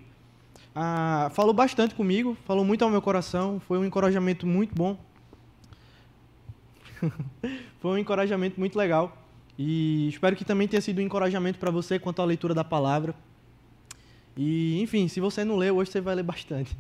ah, 0.76 1.30
falou 1.34 1.54
bastante 1.54 1.96
comigo, 1.96 2.38
falou 2.46 2.64
muito 2.64 2.84
ao 2.84 2.90
meu 2.90 3.02
coração, 3.02 3.60
foi 3.62 3.78
um 3.78 3.86
encorajamento 3.86 4.46
muito 4.46 4.76
bom. 4.76 4.98
foi 7.80 7.92
um 7.92 7.98
encorajamento 7.98 8.60
muito 8.60 8.78
legal. 8.78 9.18
E 9.58 10.08
espero 10.08 10.36
que 10.36 10.46
também 10.46 10.68
tenha 10.68 10.82
sido 10.82 11.00
um 11.00 11.02
encorajamento 11.02 11.60
para 11.60 11.72
você 11.72 11.98
quanto 11.98 12.22
à 12.22 12.26
leitura 12.26 12.54
da 12.54 12.64
palavra. 12.64 13.16
E, 14.42 14.82
enfim, 14.82 15.10
se 15.10 15.20
você 15.20 15.44
não 15.44 15.58
leu, 15.58 15.76
hoje 15.76 15.92
você 15.92 16.00
vai 16.00 16.16
ler 16.16 16.24
bastante. 16.24 16.74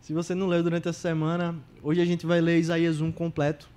Se 0.00 0.14
você 0.14 0.34
não 0.34 0.46
leu 0.46 0.62
durante 0.62 0.88
essa 0.88 0.98
semana, 0.98 1.54
hoje 1.82 2.00
a 2.00 2.04
gente 2.06 2.24
vai 2.24 2.40
ler 2.40 2.58
Isaías 2.58 2.98
1 2.98 3.12
completo. 3.12 3.68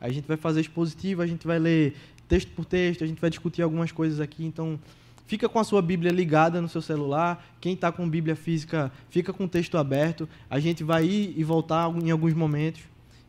A 0.00 0.08
gente 0.08 0.26
vai 0.26 0.38
fazer 0.38 0.62
expositivo, 0.62 1.20
a 1.20 1.26
gente 1.26 1.46
vai 1.46 1.58
ler 1.58 1.94
texto 2.26 2.50
por 2.52 2.64
texto, 2.64 3.04
a 3.04 3.06
gente 3.06 3.20
vai 3.20 3.28
discutir 3.28 3.60
algumas 3.60 3.92
coisas 3.92 4.18
aqui. 4.18 4.46
Então, 4.46 4.80
fica 5.26 5.46
com 5.46 5.58
a 5.58 5.64
sua 5.64 5.82
Bíblia 5.82 6.10
ligada 6.10 6.58
no 6.62 6.70
seu 6.70 6.80
celular. 6.80 7.46
Quem 7.60 7.74
está 7.74 7.92
com 7.92 8.08
Bíblia 8.08 8.34
física, 8.34 8.90
fica 9.10 9.30
com 9.30 9.44
o 9.44 9.48
texto 9.48 9.76
aberto. 9.76 10.26
A 10.48 10.58
gente 10.58 10.82
vai 10.82 11.04
ir 11.04 11.34
e 11.36 11.44
voltar 11.44 11.94
em 12.02 12.10
alguns 12.10 12.32
momentos. 12.32 12.80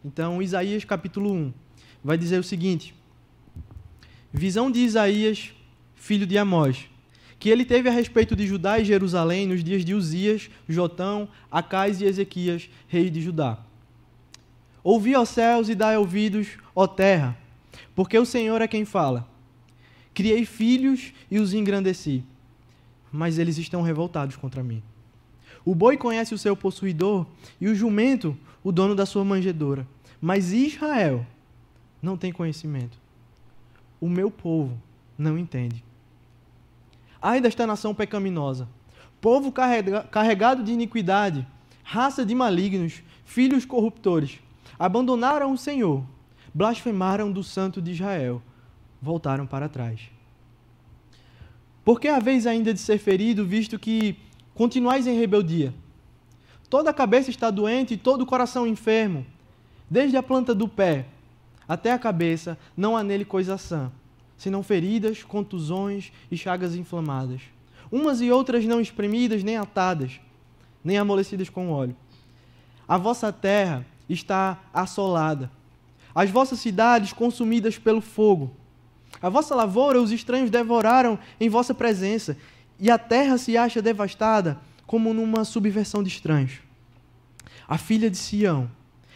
Então, 0.06 0.42
Isaías 0.42 0.86
capítulo 0.86 1.30
1 1.30 1.54
vai 2.02 2.18
dizer 2.18 2.40
o 2.40 2.44
seguinte: 2.44 2.96
Visão 4.32 4.72
de 4.72 4.80
Isaías, 4.80 5.52
filho 5.94 6.26
de 6.26 6.38
Amós, 6.38 6.88
que 7.44 7.50
ele 7.50 7.66
teve 7.66 7.90
a 7.90 7.92
respeito 7.92 8.38
de 8.38 8.48
Judá 8.48 8.80
e 8.80 8.86
Jerusalém 8.86 9.46
nos 9.46 9.62
dias 9.62 9.84
de 9.84 9.94
Uzias, 9.94 10.50
Jotão, 10.66 11.28
Acais 11.52 12.00
e 12.00 12.06
Ezequias, 12.06 12.70
reis 12.88 13.12
de 13.12 13.20
Judá. 13.20 13.58
Ouvi, 14.82 15.14
ó 15.14 15.26
céus, 15.26 15.68
e 15.68 15.76
dai 15.76 15.98
ouvidos, 15.98 16.58
ó 16.74 16.88
terra, 16.88 17.38
porque 17.94 18.18
o 18.18 18.26
Senhor 18.26 18.62
é 18.62 18.68
quem 18.70 18.86
fala. 18.86 19.28
Criei 20.14 20.46
filhos 20.46 21.12
e 21.30 21.38
os 21.38 21.54
engrandeci, 21.54 22.24
mas 23.12 23.38
eles 23.38 23.58
estão 23.58 23.82
revoltados 23.82 24.38
contra 24.38 24.64
mim. 24.64 24.82
O 25.66 25.76
boi 25.76 25.98
conhece 25.98 26.34
o 26.34 26.38
seu 26.38 26.56
possuidor 26.56 27.26
e 27.60 27.68
o 27.68 27.76
jumento 27.76 28.38
o 28.64 28.72
dono 28.72 28.96
da 28.96 29.06
sua 29.06 29.26
manjedoura, 29.26 29.86
mas 30.22 30.54
Israel 30.54 31.26
não 32.02 32.16
tem 32.16 32.32
conhecimento. 32.32 32.98
O 34.00 34.08
meu 34.08 34.32
povo 34.32 34.82
não 35.18 35.38
entende. 35.38 35.84
Ai 37.26 37.40
desta 37.40 37.66
nação 37.66 37.96
pecaminosa, 37.96 38.68
povo 39.22 39.50
carregado 39.50 40.62
de 40.62 40.74
iniquidade, 40.74 41.48
raça 41.82 42.26
de 42.26 42.36
malignos, 42.36 43.02
filhos 43.24 43.64
corruptores 43.64 44.42
abandonaram 44.78 45.54
o 45.54 45.58
Senhor, 45.58 46.04
blasfemaram 46.54 47.32
do 47.32 47.42
Santo 47.42 47.82
de 47.82 47.92
Israel, 47.92 48.42
voltaram 49.02 49.48
para 49.48 49.70
trás. 49.70 50.02
Por 51.86 52.02
que 52.02 52.10
a 52.10 52.20
vez 52.20 52.46
ainda 52.46 52.74
de 52.74 52.80
ser 52.82 52.98
ferido, 52.98 53.46
visto 53.46 53.80
que 53.80 54.18
continuais 54.54 55.08
em 55.08 55.18
rebeldia? 55.18 55.74
Toda 56.70 56.90
a 56.90 56.94
cabeça 56.94 57.30
está 57.30 57.50
doente 57.50 57.94
e 57.94 57.98
todo 57.98 58.24
o 58.24 58.26
coração 58.26 58.68
enfermo. 58.68 59.26
Desde 59.90 60.18
a 60.18 60.24
planta 60.24 60.54
do 60.54 60.68
pé 60.68 61.06
até 61.70 61.94
a 61.94 62.00
cabeça, 62.00 62.58
não 62.76 62.98
há 62.98 63.02
nele 63.04 63.24
coisa 63.24 63.58
sã, 63.58 63.90
senão 64.38 64.64
feridas, 64.64 65.24
contusões 65.24 66.12
e 66.32 66.38
chagas 66.38 66.76
inflamadas. 66.76 67.42
Umas 67.92 68.22
e 68.22 68.32
outras 68.32 68.66
não 68.66 68.82
espremidas, 68.82 69.44
nem 69.44 69.58
atadas, 69.58 70.20
nem 70.84 70.98
amolecidas 70.98 71.50
com 71.50 71.72
óleo. 71.72 71.96
A 72.88 72.98
vossa 72.98 73.32
terra 73.32 73.86
está 74.10 74.60
assolada. 74.74 75.52
As 76.14 76.30
vossas 76.30 76.60
cidades 76.60 77.14
consumidas 77.14 77.78
pelo 77.78 78.02
fogo. 78.02 78.52
A 79.22 79.30
vossa 79.30 79.56
lavoura 79.56 80.02
os 80.02 80.12
estranhos 80.12 80.50
devoraram 80.50 81.18
em 81.40 81.50
vossa 81.50 81.74
presença, 81.74 82.38
e 82.80 82.90
a 82.90 82.98
terra 82.98 83.38
se 83.38 83.58
acha 83.58 83.82
devastada 83.82 84.60
como 84.86 85.14
numa 85.14 85.46
subversão 85.46 86.04
de 86.04 86.10
estranhos. 86.10 86.60
A 87.68 87.78
filha 87.78 88.10
de 88.10 88.18
Sião 88.18 88.70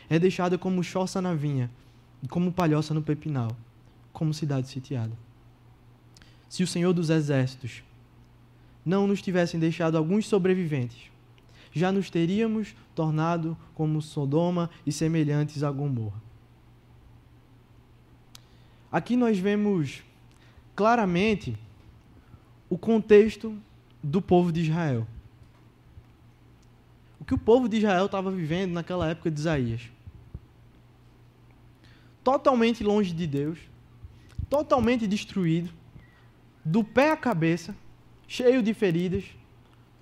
é 0.10 0.18
deixada 0.18 0.58
como 0.58 0.84
choça 0.84 1.22
na 1.22 1.34
vinha, 1.34 1.70
e 2.24 2.28
como 2.28 2.52
palhoça 2.52 2.94
no 2.94 3.02
pepinal, 3.02 3.56
como 4.18 4.34
cidade 4.34 4.68
sitiada. 4.68 5.16
Se 6.50 6.64
o 6.64 6.68
Senhor 6.68 6.92
dos 6.92 7.12
Exércitos 7.12 7.84
não 8.84 9.06
nos 9.06 9.22
tivessem 9.22 9.60
deixado 9.60 9.96
alguns 9.96 10.26
sobreviventes, 10.26 11.12
já 11.72 11.91
nos 11.91 12.10
teríamos 12.10 12.76
tornado 12.96 13.56
como 13.76 14.02
Sodoma 14.02 14.72
e 14.88 14.91
semelhantes 14.91 15.62
a 15.62 15.70
Gomorra. 15.70 16.20
Aqui 18.91 19.15
nós 19.15 19.38
vemos 19.38 20.02
claramente 20.76 21.56
o 22.68 22.76
contexto 22.76 23.56
do 24.02 24.20
povo 24.20 24.52
de 24.52 24.62
Israel. 24.62 25.06
O 27.22 27.24
que 27.24 27.36
o 27.36 27.38
povo 27.38 27.70
de 27.70 27.78
Israel 27.78 28.08
estava 28.08 28.32
vivendo 28.32 28.72
naquela 28.72 29.08
época 29.10 29.30
de 29.30 29.39
Isaías. 29.39 29.82
Totalmente 32.24 32.84
longe 32.84 33.13
de 33.13 33.28
Deus, 33.28 33.60
totalmente 34.50 35.08
destruído, 35.08 35.69
do 36.63 36.84
pé 36.84 37.12
à 37.12 37.17
cabeça, 37.17 37.76
cheio 38.28 38.62
de 38.62 38.73
feridas, 38.73 39.23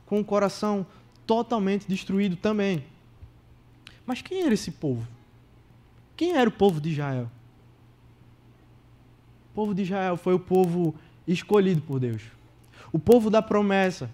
com 0.06 0.20
o 0.20 0.26
coração 0.26 0.86
totalmente 1.26 1.88
destruído 1.88 2.36
também. 2.36 2.84
Mas 4.06 4.22
quem 4.22 4.44
era 4.44 4.54
esse 4.54 4.72
povo? 4.72 5.08
Quem 6.16 6.36
era 6.36 6.50
o 6.50 6.54
povo 6.54 6.80
de 6.80 6.90
Israel? 6.90 7.30
O 9.52 9.56
povo 9.56 9.74
de 9.74 9.84
Israel 9.84 10.18
foi 10.18 10.34
o 10.34 10.40
povo 10.40 10.96
escolhido 11.28 11.82
por 11.82 12.00
Deus. 12.00 12.22
O 12.92 13.00
povo 13.00 13.30
da 13.30 13.42
promessa. 13.42 14.10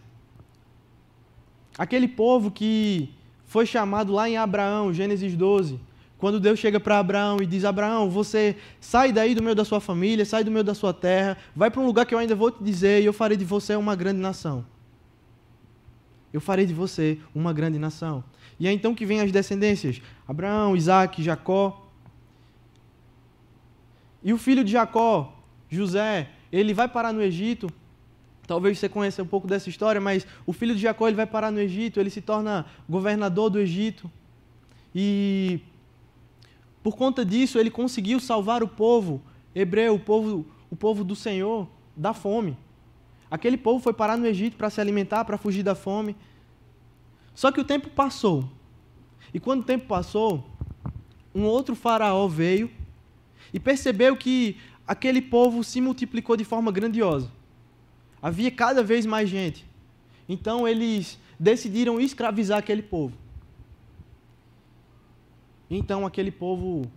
Aquele 1.77 2.07
povo 2.07 2.51
que 2.51 3.09
foi 3.45 3.65
chamado 3.65 4.13
lá 4.13 4.29
em 4.29 4.37
Abraão, 4.37 4.93
Gênesis 4.93 5.35
12, 5.35 5.79
quando 6.21 6.39
Deus 6.39 6.57
chega 6.57 6.79
para 6.79 6.97
Abraão 6.99 7.41
e 7.41 7.45
diz: 7.45 7.65
Abraão, 7.65 8.09
você 8.09 8.55
sai 8.79 9.11
daí 9.11 9.35
do 9.35 9.43
meio 9.43 9.55
da 9.55 9.65
sua 9.65 9.81
família, 9.81 10.23
sai 10.23 10.45
do 10.45 10.51
meio 10.51 10.63
da 10.63 10.73
sua 10.73 10.93
terra, 10.93 11.37
vai 11.53 11.69
para 11.69 11.81
um 11.81 11.85
lugar 11.85 12.05
que 12.05 12.15
eu 12.15 12.19
ainda 12.19 12.35
vou 12.35 12.49
te 12.49 12.63
dizer 12.63 13.01
e 13.01 13.05
eu 13.05 13.11
farei 13.11 13.35
de 13.35 13.43
você 13.43 13.75
uma 13.75 13.95
grande 13.97 14.21
nação 14.21 14.65
eu 16.33 16.39
farei 16.39 16.65
de 16.65 16.73
você 16.73 17.19
uma 17.33 17.51
grande 17.53 17.77
nação. 17.77 18.23
E 18.59 18.67
é 18.67 18.71
então 18.71 18.95
que 18.95 19.05
vem 19.05 19.21
as 19.21 19.31
descendências: 19.31 20.01
Abraão, 20.27 20.75
Isaac, 20.75 21.21
Jacó. 21.21 21.87
E 24.23 24.31
o 24.31 24.37
filho 24.37 24.63
de 24.63 24.71
Jacó, 24.71 25.35
José, 25.69 26.29
ele 26.51 26.73
vai 26.73 26.87
parar 26.87 27.11
no 27.11 27.21
Egito. 27.21 27.67
Talvez 28.45 28.77
você 28.77 28.87
conheça 28.87 29.23
um 29.23 29.27
pouco 29.27 29.47
dessa 29.47 29.69
história, 29.69 29.99
mas 29.99 30.27
o 30.45 30.53
filho 30.53 30.75
de 30.75 30.81
Jacó 30.81 31.07
ele 31.07 31.15
vai 31.15 31.25
parar 31.25 31.51
no 31.51 31.59
Egito, 31.59 31.99
ele 31.99 32.09
se 32.09 32.21
torna 32.21 32.65
governador 32.87 33.49
do 33.49 33.59
Egito. 33.59 34.11
E 34.93 35.61
por 36.83 36.95
conta 36.95 37.23
disso, 37.23 37.59
ele 37.59 37.69
conseguiu 37.69 38.19
salvar 38.19 38.63
o 38.63 38.67
povo 38.67 39.21
hebreu, 39.53 39.95
o 39.95 39.99
povo, 39.99 40.45
o 40.69 40.75
povo 40.75 41.03
do 41.03 41.15
Senhor, 41.15 41.67
da 41.95 42.13
fome. 42.13 42.57
Aquele 43.29 43.57
povo 43.57 43.79
foi 43.79 43.93
parar 43.93 44.17
no 44.17 44.25
Egito 44.25 44.57
para 44.57 44.69
se 44.69 44.81
alimentar, 44.81 45.23
para 45.25 45.37
fugir 45.37 45.63
da 45.63 45.75
fome. 45.75 46.15
Só 47.33 47.51
que 47.51 47.61
o 47.61 47.63
tempo 47.63 47.89
passou. 47.89 48.49
E 49.33 49.39
quando 49.39 49.61
o 49.61 49.65
tempo 49.65 49.87
passou, 49.87 50.43
um 51.33 51.43
outro 51.45 51.75
faraó 51.75 52.27
veio 52.27 52.69
e 53.53 53.59
percebeu 53.59 54.17
que 54.17 54.57
aquele 54.85 55.21
povo 55.21 55.63
se 55.63 55.79
multiplicou 55.79 56.35
de 56.35 56.43
forma 56.43 56.71
grandiosa. 56.71 57.31
Havia 58.21 58.51
cada 58.51 58.83
vez 58.83 59.05
mais 59.05 59.29
gente. 59.29 59.65
Então 60.27 60.67
eles 60.67 61.17
decidiram 61.39 61.99
escravizar 61.99 62.59
aquele 62.59 62.81
povo. 62.81 63.20
Então 65.73 66.05
aquele 66.05 66.31
povo 66.31 66.91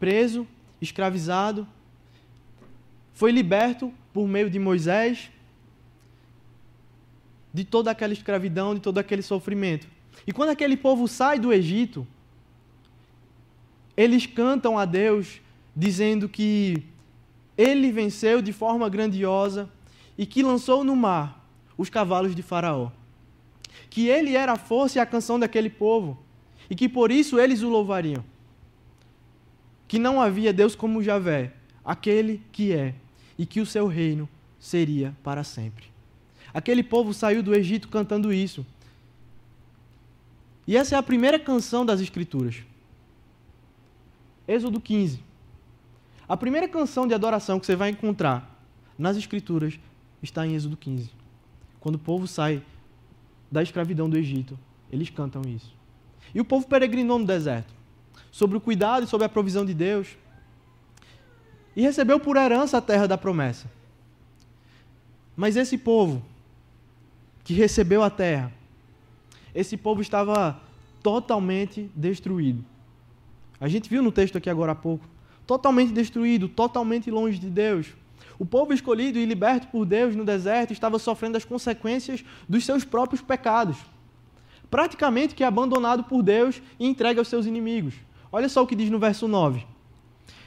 preso, 0.00 0.46
escravizado, 0.80 1.68
foi 3.12 3.30
liberto 3.30 3.92
por 4.14 4.26
meio 4.26 4.48
de 4.48 4.58
Moisés 4.58 5.30
de 7.52 7.64
toda 7.64 7.90
aquela 7.90 8.14
escravidão, 8.14 8.74
de 8.74 8.80
todo 8.80 8.96
aquele 8.96 9.20
sofrimento. 9.20 9.86
E 10.26 10.32
quando 10.32 10.48
aquele 10.48 10.74
povo 10.74 11.06
sai 11.06 11.38
do 11.38 11.52
Egito, 11.52 12.06
eles 13.94 14.24
cantam 14.24 14.78
a 14.78 14.86
Deus 14.86 15.42
dizendo 15.76 16.30
que 16.30 16.82
ele 17.58 17.92
venceu 17.92 18.40
de 18.40 18.54
forma 18.54 18.88
grandiosa 18.88 19.68
e 20.16 20.24
que 20.24 20.42
lançou 20.42 20.82
no 20.82 20.96
mar 20.96 21.46
os 21.76 21.90
cavalos 21.90 22.34
de 22.34 22.42
Faraó. 22.42 22.90
Que 23.90 24.08
ele 24.08 24.34
era 24.34 24.52
a 24.52 24.56
força 24.56 24.98
e 24.98 25.00
a 25.00 25.06
canção 25.06 25.38
daquele 25.38 25.68
povo 25.68 26.26
e 26.70 26.74
que 26.74 26.88
por 26.88 27.10
isso 27.10 27.38
eles 27.38 27.62
o 27.62 27.68
louvariam. 27.68 28.24
Que 29.86 29.98
não 29.98 30.20
havia 30.20 30.52
Deus 30.52 30.74
como 30.74 31.02
Javé, 31.02 31.52
aquele 31.84 32.42
que 32.52 32.72
é, 32.72 32.94
e 33.38 33.46
que 33.46 33.60
o 33.60 33.66
seu 33.66 33.86
reino 33.86 34.28
seria 34.58 35.16
para 35.22 35.44
sempre. 35.44 35.86
Aquele 36.52 36.82
povo 36.82 37.14
saiu 37.14 37.42
do 37.42 37.54
Egito 37.54 37.88
cantando 37.88 38.32
isso. 38.32 38.66
E 40.66 40.76
essa 40.76 40.96
é 40.96 40.98
a 40.98 41.02
primeira 41.02 41.38
canção 41.38 41.86
das 41.86 42.00
Escrituras. 42.00 42.62
Êxodo 44.46 44.80
15. 44.80 45.22
A 46.28 46.36
primeira 46.36 46.68
canção 46.68 47.06
de 47.06 47.14
adoração 47.14 47.58
que 47.58 47.64
você 47.64 47.76
vai 47.76 47.90
encontrar 47.90 48.62
nas 48.98 49.16
Escrituras 49.16 49.78
está 50.22 50.46
em 50.46 50.54
Êxodo 50.54 50.76
15. 50.76 51.10
Quando 51.80 51.94
o 51.94 51.98
povo 51.98 52.26
sai 52.26 52.62
da 53.50 53.62
escravidão 53.62 54.10
do 54.10 54.18
Egito, 54.18 54.58
eles 54.90 55.08
cantam 55.08 55.42
isso. 55.46 55.77
E 56.34 56.40
o 56.40 56.44
povo 56.44 56.66
peregrinou 56.66 57.18
no 57.18 57.24
deserto, 57.24 57.72
sobre 58.30 58.56
o 58.56 58.60
cuidado 58.60 59.04
e 59.04 59.08
sobre 59.08 59.26
a 59.26 59.28
provisão 59.28 59.64
de 59.64 59.74
Deus, 59.74 60.16
e 61.74 61.82
recebeu 61.82 62.18
por 62.18 62.36
herança 62.36 62.78
a 62.78 62.80
terra 62.80 63.06
da 63.06 63.16
promessa. 63.16 63.70
Mas 65.36 65.56
esse 65.56 65.78
povo 65.78 66.22
que 67.44 67.54
recebeu 67.54 68.02
a 68.02 68.10
terra, 68.10 68.52
esse 69.54 69.76
povo 69.76 70.02
estava 70.02 70.60
totalmente 71.02 71.90
destruído. 71.94 72.64
A 73.60 73.68
gente 73.68 73.88
viu 73.88 74.02
no 74.02 74.12
texto 74.12 74.36
aqui 74.38 74.50
agora 74.50 74.72
há 74.72 74.74
pouco. 74.74 75.08
Totalmente 75.46 75.92
destruído, 75.92 76.48
totalmente 76.48 77.10
longe 77.10 77.38
de 77.38 77.48
Deus. 77.48 77.94
O 78.38 78.44
povo 78.44 78.72
escolhido 78.72 79.18
e 79.18 79.24
liberto 79.24 79.66
por 79.68 79.84
Deus 79.84 80.14
no 80.14 80.24
deserto 80.24 80.72
estava 80.72 80.98
sofrendo 80.98 81.36
as 81.36 81.44
consequências 81.44 82.24
dos 82.48 82.64
seus 82.64 82.84
próprios 82.84 83.20
pecados. 83.20 83.78
Praticamente 84.70 85.34
que 85.34 85.42
é 85.42 85.46
abandonado 85.46 86.04
por 86.04 86.22
Deus 86.22 86.60
e 86.78 86.86
entregue 86.86 87.18
aos 87.18 87.28
seus 87.28 87.46
inimigos. 87.46 87.94
Olha 88.30 88.48
só 88.48 88.62
o 88.62 88.66
que 88.66 88.76
diz 88.76 88.90
no 88.90 88.98
verso 88.98 89.26
9. 89.26 89.66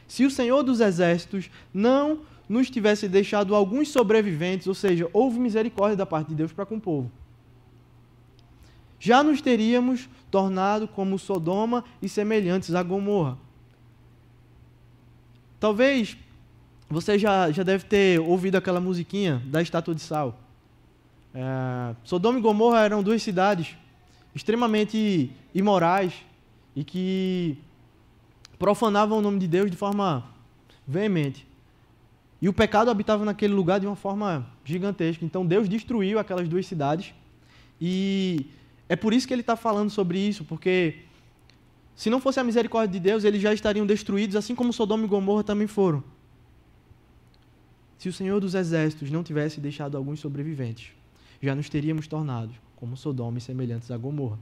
Se 0.08 0.26
o 0.26 0.32
Senhor 0.32 0.62
dos 0.62 0.80
Exércitos 0.80 1.50
não 1.74 2.20
nos 2.48 2.70
tivesse 2.70 3.08
deixado 3.08 3.56
alguns 3.56 3.90
sobreviventes, 3.90 4.68
ou 4.68 4.76
seja, 4.76 5.10
houve 5.14 5.40
misericórdia 5.40 5.96
da 5.96 6.06
parte 6.06 6.30
de 6.30 6.36
Deus 6.36 6.52
para 6.52 6.66
com 6.66 6.76
o 6.76 6.82
povo, 6.82 7.12
já 9.00 9.24
nos 9.24 9.42
teríamos 9.42 10.08
tornado 10.30 10.88
como 10.88 11.18
Sodoma 11.18 11.84
e 12.02 12.08
semelhantes 12.08 12.76
a 12.76 12.84
Gomorra. 12.84 13.38
Talvez 15.60 16.18
você 16.90 17.18
já, 17.18 17.50
já 17.52 17.64
deve 17.64 17.86
ter 17.86 18.20
ouvido 18.20 18.58
aquela 18.58 18.80
musiquinha 18.80 19.42
da 19.46 19.62
estátua 19.62 19.96
de 19.96 20.02
sal. 20.02 20.38
É, 21.34 21.96
Sodoma 22.04 22.38
e 22.38 22.42
Gomorra 22.42 22.82
eram 22.82 23.02
duas 23.02 23.24
cidades 23.24 23.78
extremamente 24.34 25.32
imorais 25.54 26.14
e 26.76 26.84
que 26.84 27.58
profanavam 28.58 29.20
o 29.20 29.22
nome 29.22 29.40
de 29.40 29.48
Deus 29.48 29.70
de 29.70 29.78
forma 29.78 30.26
veemente. 30.88 31.48
E 32.42 32.50
o 32.50 32.54
pecado 32.54 32.90
habitava 32.90 33.24
naquele 33.24 33.54
lugar 33.54 33.80
de 33.80 33.86
uma 33.86 33.96
forma 33.96 34.48
gigantesca. 34.64 35.24
Então 35.24 35.46
Deus 35.46 35.70
destruiu 35.70 36.18
aquelas 36.18 36.48
duas 36.48 36.66
cidades. 36.66 37.14
E 37.80 38.48
é 38.90 38.96
por 38.96 39.14
isso 39.14 39.28
que 39.28 39.34
ele 39.34 39.42
está 39.42 39.56
falando 39.56 39.90
sobre 39.90 40.20
isso, 40.20 40.44
porque 40.46 41.00
se 41.96 42.10
não 42.10 42.20
fosse 42.20 42.40
a 42.40 42.44
misericórdia 42.44 43.00
de 43.00 43.00
Deus, 43.00 43.24
eles 43.24 43.42
já 43.42 43.54
estariam 43.54 43.86
destruídos, 43.86 44.36
assim 44.36 44.56
como 44.56 44.74
Sodoma 44.74 45.06
e 45.06 45.08
Gomorra 45.08 45.44
também 45.44 45.68
foram 45.68 46.04
se 48.02 48.10
o 48.10 48.14
Senhor 48.14 48.40
dos 48.40 48.56
Exércitos 48.56 49.12
não 49.12 49.22
tivesse 49.22 49.62
deixado 49.62 49.96
alguns 49.96 50.20
sobreviventes, 50.20 50.92
já 51.40 51.54
nos 51.54 51.70
teríamos 51.70 52.08
tornado 52.08 52.52
como 52.82 52.98
Sodoma 52.98 53.38
e 53.38 53.42
semelhantes 53.42 53.92
a 53.92 53.98
Gomorra. 53.98 54.40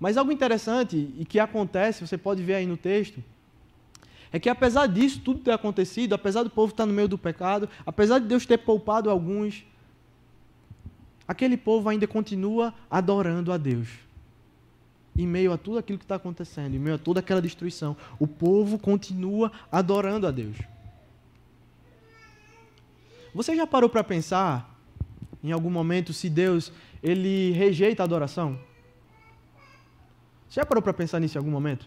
Mas 0.00 0.16
algo 0.16 0.32
interessante 0.32 1.14
e 1.16 1.24
que 1.24 1.38
acontece, 1.38 2.04
você 2.04 2.18
pode 2.18 2.42
ver 2.42 2.56
aí 2.56 2.66
no 2.66 2.76
texto, 2.76 3.22
é 4.32 4.40
que 4.40 4.48
apesar 4.48 4.88
disso 4.88 5.20
tudo 5.20 5.38
ter 5.38 5.52
acontecido, 5.52 6.12
apesar 6.12 6.42
do 6.42 6.50
povo 6.50 6.72
estar 6.72 6.84
no 6.84 6.92
meio 6.92 7.06
do 7.06 7.16
pecado, 7.16 7.68
apesar 7.86 8.18
de 8.18 8.26
Deus 8.26 8.44
ter 8.44 8.58
poupado 8.58 9.08
alguns, 9.08 9.64
aquele 11.26 11.56
povo 11.56 11.88
ainda 11.88 12.04
continua 12.08 12.74
adorando 12.90 13.52
a 13.52 13.56
Deus. 13.56 13.88
Em 15.16 15.24
meio 15.24 15.52
a 15.52 15.56
tudo 15.56 15.78
aquilo 15.78 16.00
que 16.00 16.04
está 16.04 16.16
acontecendo, 16.16 16.74
em 16.74 16.80
meio 16.80 16.96
a 16.96 16.98
toda 16.98 17.20
aquela 17.20 17.40
destruição, 17.40 17.96
o 18.18 18.26
povo 18.26 18.76
continua 18.76 19.52
adorando 19.70 20.26
a 20.26 20.32
Deus. 20.32 20.56
Você 23.32 23.54
já 23.54 23.68
parou 23.68 23.88
para 23.88 24.02
pensar 24.02 24.73
em 25.44 25.52
algum 25.52 25.68
momento 25.68 26.14
se 26.14 26.30
Deus 26.30 26.72
ele 27.02 27.52
rejeita 27.52 28.02
a 28.02 28.04
adoração? 28.04 28.58
Você 30.48 30.60
já 30.60 30.66
parou 30.66 30.82
para 30.82 30.94
pensar 30.94 31.20
nisso 31.20 31.36
em 31.36 31.38
algum 31.38 31.50
momento? 31.50 31.86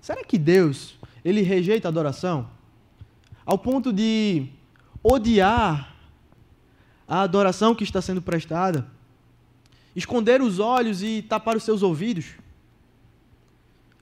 Será 0.00 0.24
que 0.24 0.38
Deus 0.38 0.96
ele 1.24 1.42
rejeita 1.42 1.88
a 1.88 1.90
adoração 1.90 2.48
ao 3.44 3.58
ponto 3.58 3.92
de 3.92 4.46
odiar 5.02 5.96
a 7.08 7.22
adoração 7.22 7.74
que 7.74 7.82
está 7.82 8.00
sendo 8.00 8.22
prestada? 8.22 8.86
Esconder 9.96 10.40
os 10.40 10.60
olhos 10.60 11.02
e 11.02 11.22
tapar 11.22 11.56
os 11.56 11.64
seus 11.64 11.82
ouvidos? 11.82 12.34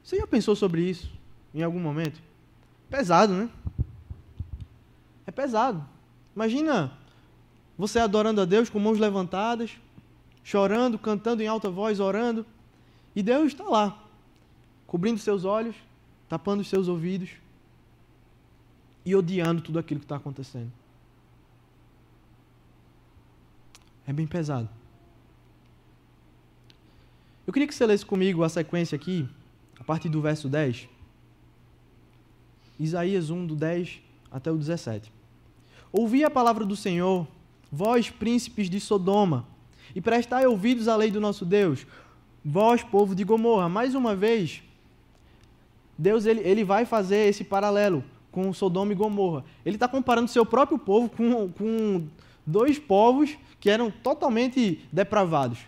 Você 0.04 0.18
já 0.18 0.26
pensou 0.26 0.54
sobre 0.54 0.82
isso 0.82 1.10
em 1.54 1.62
algum 1.62 1.80
momento? 1.80 2.20
Pesado, 2.90 3.32
né? 3.32 3.48
É 5.26 5.30
pesado. 5.30 5.82
Imagina 6.36 6.92
você 7.78 8.00
adorando 8.00 8.40
a 8.40 8.44
Deus 8.44 8.68
com 8.68 8.80
mãos 8.80 8.98
levantadas, 8.98 9.70
chorando, 10.42 10.98
cantando 10.98 11.42
em 11.42 11.46
alta 11.46 11.70
voz, 11.70 12.00
orando, 12.00 12.44
e 13.14 13.22
Deus 13.22 13.52
está 13.52 13.64
lá, 13.64 14.04
cobrindo 14.86 15.20
seus 15.20 15.44
olhos, 15.44 15.76
tapando 16.28 16.60
os 16.60 16.68
seus 16.68 16.88
ouvidos 16.88 17.30
e 19.04 19.14
odiando 19.14 19.62
tudo 19.62 19.78
aquilo 19.78 20.00
que 20.00 20.04
está 20.06 20.16
acontecendo. 20.16 20.72
É 24.06 24.12
bem 24.12 24.26
pesado. 24.26 24.68
Eu 27.46 27.52
queria 27.52 27.68
que 27.68 27.74
você 27.74 27.86
lesse 27.86 28.04
comigo 28.04 28.42
a 28.42 28.48
sequência 28.48 28.96
aqui, 28.96 29.28
a 29.78 29.84
partir 29.84 30.08
do 30.08 30.20
verso 30.20 30.48
10. 30.48 30.88
Isaías 32.78 33.30
1, 33.30 33.46
do 33.46 33.54
10 33.54 34.00
até 34.30 34.50
o 34.50 34.56
17. 34.56 35.12
Ouvi 35.92 36.24
a 36.24 36.30
palavra 36.30 36.64
do 36.64 36.76
Senhor, 36.76 37.26
vós 37.70 38.10
príncipes 38.10 38.68
de 38.68 38.80
Sodoma, 38.80 39.46
e 39.94 40.00
prestai 40.00 40.46
ouvidos 40.46 40.88
à 40.88 40.96
lei 40.96 41.10
do 41.10 41.20
nosso 41.20 41.44
Deus, 41.44 41.86
vós 42.44 42.82
povo 42.82 43.14
de 43.14 43.24
Gomorra. 43.24 43.68
Mais 43.68 43.94
uma 43.94 44.14
vez, 44.14 44.62
Deus 45.96 46.26
ele, 46.26 46.40
ele 46.40 46.64
vai 46.64 46.84
fazer 46.84 47.28
esse 47.28 47.42
paralelo 47.42 48.04
com 48.30 48.52
Sodoma 48.52 48.92
e 48.92 48.94
Gomorra. 48.94 49.44
Ele 49.64 49.76
está 49.76 49.88
comparando 49.88 50.28
seu 50.28 50.44
próprio 50.44 50.78
povo 50.78 51.08
com, 51.08 51.48
com 51.50 52.06
dois 52.46 52.78
povos 52.78 53.36
que 53.58 53.70
eram 53.70 53.90
totalmente 53.90 54.86
depravados. 54.92 55.58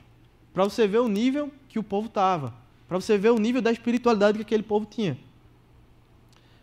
Para 0.53 0.65
você 0.65 0.87
ver 0.87 0.99
o 0.99 1.09
nível 1.09 1.51
que 1.69 1.79
o 1.79 1.83
povo 1.83 2.07
estava. 2.07 2.55
Para 2.89 3.01
você 3.01 3.17
ver 3.17 3.31
o 3.31 3.39
nível 3.39 3.63
da 3.63 3.73
espiritualidade 3.73 4.39
que 4.39 4.43
aquele 4.43 4.63
povo 4.63 4.87
tinha. 4.87 5.19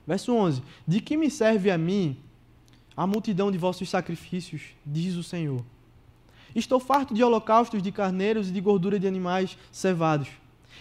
Verso 0.05 0.33
11: 0.33 0.61
De 0.87 1.01
que 1.01 1.17
me 1.17 1.29
serve 1.29 1.69
a 1.69 1.77
mim 1.77 2.17
a 2.97 3.05
multidão 3.05 3.51
de 3.51 3.59
vossos 3.59 3.87
sacrifícios, 3.87 4.75
diz 4.83 5.15
o 5.15 5.23
Senhor. 5.23 5.63
Estou 6.55 6.79
farto 6.79 7.13
de 7.13 7.23
holocaustos 7.23 7.83
de 7.83 7.91
carneiros 7.91 8.49
e 8.49 8.51
de 8.51 8.59
gordura 8.59 8.99
de 8.99 9.05
animais 9.05 9.55
cevados. 9.71 10.29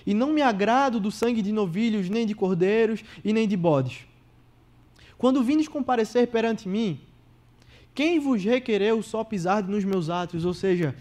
E 0.07 0.15
não 0.15 0.33
me 0.33 0.41
agrado 0.41 0.99
do 0.99 1.11
sangue 1.11 1.43
de 1.43 1.53
novilhos, 1.53 2.09
nem 2.09 2.27
de 2.27 2.35
cordeiros 2.35 3.05
e 3.23 3.35
nem 3.35 3.47
de 3.47 3.57
bodes. 3.57 4.07
Quando 5.19 5.43
vindes 5.43 5.69
comparecer 5.69 6.29
perante 6.29 6.67
mim, 6.67 6.99
quem 7.95 8.19
vos 8.19 8.43
requereu 8.43 9.03
só 9.03 9.23
pisar 9.23 9.63
nos 9.63 9.85
meus 9.85 10.09
atos? 10.09 10.47
Ou 10.47 10.55
seja, 10.55 10.95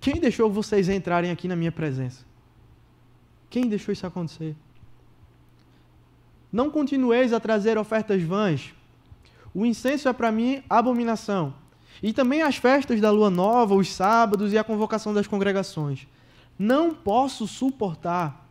quem 0.00 0.14
deixou 0.14 0.50
vocês 0.50 0.88
entrarem 0.88 1.32
aqui 1.32 1.48
na 1.48 1.56
minha 1.56 1.72
presença? 1.72 2.24
Quem 3.50 3.66
deixou 3.66 3.92
isso 3.92 4.06
acontecer? 4.06 4.54
Não 6.52 6.70
continueis 6.70 7.32
a 7.32 7.40
trazer 7.40 7.76
ofertas 7.76 8.22
vãs, 8.22 8.72
o 9.56 9.64
incenso 9.64 10.06
é 10.06 10.12
para 10.12 10.30
mim 10.30 10.62
abominação. 10.68 11.54
E 12.02 12.12
também 12.12 12.42
as 12.42 12.56
festas 12.56 13.00
da 13.00 13.10
lua 13.10 13.30
nova, 13.30 13.74
os 13.74 13.90
sábados 13.90 14.52
e 14.52 14.58
a 14.58 14.62
convocação 14.62 15.14
das 15.14 15.26
congregações. 15.26 16.06
Não 16.58 16.94
posso 16.94 17.46
suportar 17.46 18.46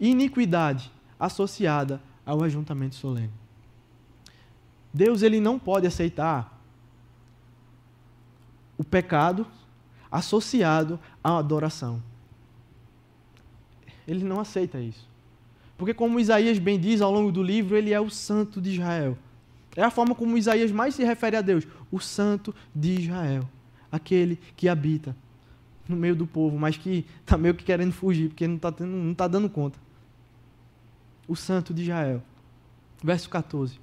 iniquidade 0.00 0.90
associada 1.20 2.00
ao 2.26 2.42
ajuntamento 2.42 2.96
solene. 2.96 3.30
Deus 4.92 5.22
ele 5.22 5.38
não 5.38 5.56
pode 5.56 5.86
aceitar 5.86 6.60
o 8.76 8.82
pecado 8.82 9.46
associado 10.10 10.98
à 11.22 11.38
adoração. 11.38 12.02
Ele 14.04 14.24
não 14.24 14.40
aceita 14.40 14.80
isso. 14.80 15.08
Porque 15.78 15.94
como 15.94 16.18
Isaías 16.18 16.58
bem 16.58 16.76
diz 16.76 17.00
ao 17.00 17.12
longo 17.12 17.30
do 17.30 17.40
livro, 17.40 17.76
ele 17.76 17.92
é 17.92 18.00
o 18.00 18.10
santo 18.10 18.60
de 18.60 18.70
Israel. 18.70 19.16
É 19.76 19.82
a 19.82 19.90
forma 19.90 20.14
como 20.14 20.36
Isaías 20.36 20.72
mais 20.72 20.94
se 20.94 21.04
refere 21.04 21.36
a 21.36 21.40
Deus, 21.40 21.66
o 21.90 22.00
Santo 22.00 22.54
de 22.74 23.00
Israel, 23.00 23.48
aquele 23.90 24.38
que 24.56 24.68
habita 24.68 25.14
no 25.88 25.96
meio 25.96 26.14
do 26.14 26.26
povo, 26.26 26.58
mas 26.58 26.76
que 26.76 27.04
está 27.20 27.36
meio 27.36 27.54
que 27.54 27.64
querendo 27.64 27.92
fugir, 27.92 28.28
porque 28.28 28.46
não 28.46 28.56
está 28.56 28.72
não 28.80 29.14
tá 29.14 29.26
dando 29.26 29.48
conta. 29.48 29.78
O 31.26 31.36
Santo 31.36 31.72
de 31.72 31.82
Israel. 31.82 32.22
Verso 33.02 33.28
14. 33.30 33.80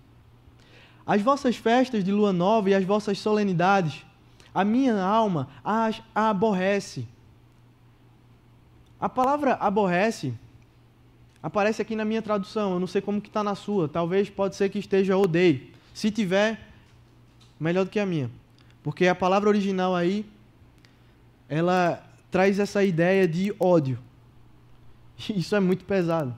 As 1.06 1.22
vossas 1.22 1.56
festas 1.56 2.04
de 2.04 2.12
lua 2.12 2.34
nova 2.34 2.70
e 2.70 2.76
as 2.76 2.84
vossas 2.84 3.18
solenidades, 3.20 4.06
a 4.54 4.66
minha 4.66 5.02
alma 5.02 5.48
as 5.64 6.02
aborrece. 6.14 7.08
A 9.00 9.08
palavra 9.08 9.54
aborrece 9.54 10.34
aparece 11.42 11.82
aqui 11.82 11.96
na 11.96 12.04
minha 12.04 12.22
tradução, 12.22 12.74
eu 12.74 12.80
não 12.80 12.88
sei 12.88 13.02
como 13.02 13.22
que 13.22 13.30
está 13.30 13.44
na 13.44 13.56
sua, 13.56 13.88
talvez 13.88 14.30
pode 14.30 14.56
ser 14.56 14.70
que 14.70 14.80
esteja 14.80 15.18
odeio. 15.18 15.77
Se 15.98 16.12
tiver, 16.12 16.60
melhor 17.60 17.84
do 17.84 17.90
que 17.90 18.00
a 18.00 18.06
minha. 18.06 18.30
Porque 18.84 19.08
a 19.08 19.16
palavra 19.16 19.50
original 19.50 19.96
aí, 19.96 20.28
ela 21.50 22.08
traz 22.30 22.60
essa 22.60 22.84
ideia 22.84 23.28
de 23.28 23.52
ódio. 23.60 23.98
Isso 25.36 25.56
é 25.56 25.60
muito 25.60 25.86
pesado. 25.86 26.38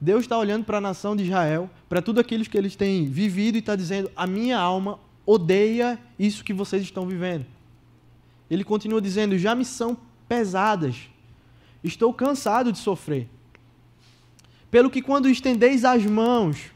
Deus 0.00 0.22
está 0.22 0.36
olhando 0.36 0.64
para 0.64 0.78
a 0.78 0.80
nação 0.80 1.14
de 1.14 1.22
Israel, 1.22 1.70
para 1.88 2.02
tudo 2.02 2.18
aquilo 2.18 2.44
que 2.44 2.58
eles 2.58 2.74
têm 2.74 3.06
vivido 3.06 3.54
e 3.54 3.60
está 3.60 3.76
dizendo: 3.76 4.10
a 4.16 4.26
minha 4.26 4.58
alma 4.58 4.98
odeia 5.24 5.96
isso 6.18 6.42
que 6.42 6.52
vocês 6.52 6.82
estão 6.82 7.06
vivendo. 7.06 7.46
Ele 8.50 8.64
continua 8.64 9.00
dizendo: 9.00 9.38
já 9.38 9.54
me 9.54 9.64
são 9.64 9.96
pesadas, 10.28 11.08
estou 11.84 12.12
cansado 12.12 12.72
de 12.72 12.78
sofrer. 12.78 13.28
Pelo 14.72 14.90
que 14.90 15.00
quando 15.00 15.30
estendeis 15.30 15.84
as 15.84 16.04
mãos, 16.04 16.72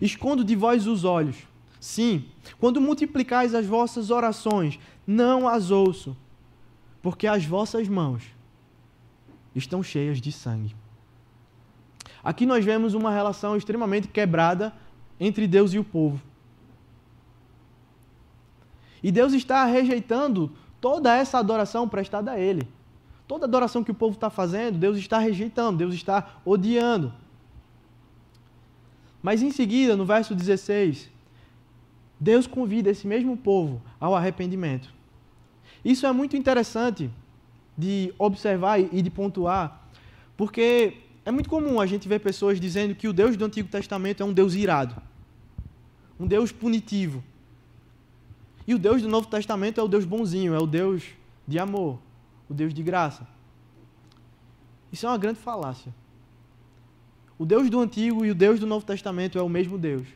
Escondo 0.00 0.44
de 0.44 0.56
vós 0.56 0.86
os 0.86 1.04
olhos. 1.04 1.36
Sim, 1.80 2.24
quando 2.58 2.80
multiplicais 2.80 3.54
as 3.54 3.66
vossas 3.66 4.10
orações, 4.10 4.78
não 5.06 5.46
as 5.46 5.70
ouço, 5.70 6.16
porque 7.02 7.26
as 7.26 7.44
vossas 7.44 7.88
mãos 7.88 8.22
estão 9.54 9.82
cheias 9.82 10.20
de 10.20 10.32
sangue. 10.32 10.74
Aqui 12.22 12.46
nós 12.46 12.64
vemos 12.64 12.94
uma 12.94 13.10
relação 13.10 13.54
extremamente 13.56 14.08
quebrada 14.08 14.72
entre 15.20 15.46
Deus 15.46 15.74
e 15.74 15.78
o 15.78 15.84
povo. 15.84 16.20
E 19.02 19.12
Deus 19.12 19.34
está 19.34 19.66
rejeitando 19.66 20.50
toda 20.80 21.14
essa 21.14 21.38
adoração 21.38 21.86
prestada 21.86 22.32
a 22.32 22.40
Ele. 22.40 22.66
Toda 23.28 23.44
adoração 23.44 23.84
que 23.84 23.90
o 23.90 23.94
povo 23.94 24.14
está 24.14 24.30
fazendo, 24.30 24.78
Deus 24.78 24.96
está 24.96 25.18
rejeitando, 25.18 25.78
Deus 25.78 25.94
está 25.94 26.36
odiando. 26.44 27.12
Mas 29.24 29.40
em 29.40 29.50
seguida, 29.50 29.96
no 29.96 30.04
verso 30.04 30.34
16, 30.34 31.10
Deus 32.20 32.46
convida 32.46 32.90
esse 32.90 33.06
mesmo 33.06 33.38
povo 33.38 33.80
ao 33.98 34.14
arrependimento. 34.14 34.92
Isso 35.82 36.06
é 36.06 36.12
muito 36.12 36.36
interessante 36.36 37.10
de 37.76 38.12
observar 38.18 38.78
e 38.78 39.00
de 39.00 39.08
pontuar, 39.08 39.88
porque 40.36 40.98
é 41.24 41.30
muito 41.30 41.48
comum 41.48 41.80
a 41.80 41.86
gente 41.86 42.06
ver 42.06 42.18
pessoas 42.18 42.60
dizendo 42.60 42.94
que 42.94 43.08
o 43.08 43.14
Deus 43.14 43.34
do 43.34 43.46
Antigo 43.46 43.66
Testamento 43.66 44.22
é 44.22 44.26
um 44.26 44.32
Deus 44.32 44.52
irado, 44.52 44.94
um 46.20 46.26
Deus 46.26 46.52
punitivo. 46.52 47.24
E 48.66 48.74
o 48.74 48.78
Deus 48.78 49.00
do 49.00 49.08
Novo 49.08 49.26
Testamento 49.26 49.80
é 49.80 49.82
o 49.82 49.88
Deus 49.88 50.04
bonzinho, 50.04 50.52
é 50.52 50.58
o 50.58 50.66
Deus 50.66 51.02
de 51.48 51.58
amor, 51.58 51.98
o 52.46 52.52
Deus 52.52 52.74
de 52.74 52.82
graça. 52.82 53.26
Isso 54.92 55.06
é 55.06 55.08
uma 55.08 55.16
grande 55.16 55.38
falácia. 55.38 55.94
O 57.44 57.46
Deus 57.46 57.68
do 57.68 57.78
Antigo 57.78 58.24
e 58.24 58.30
o 58.30 58.34
Deus 58.34 58.58
do 58.58 58.66
Novo 58.66 58.86
Testamento 58.86 59.38
é 59.38 59.42
o 59.42 59.50
mesmo 59.50 59.76
Deus. 59.76 60.08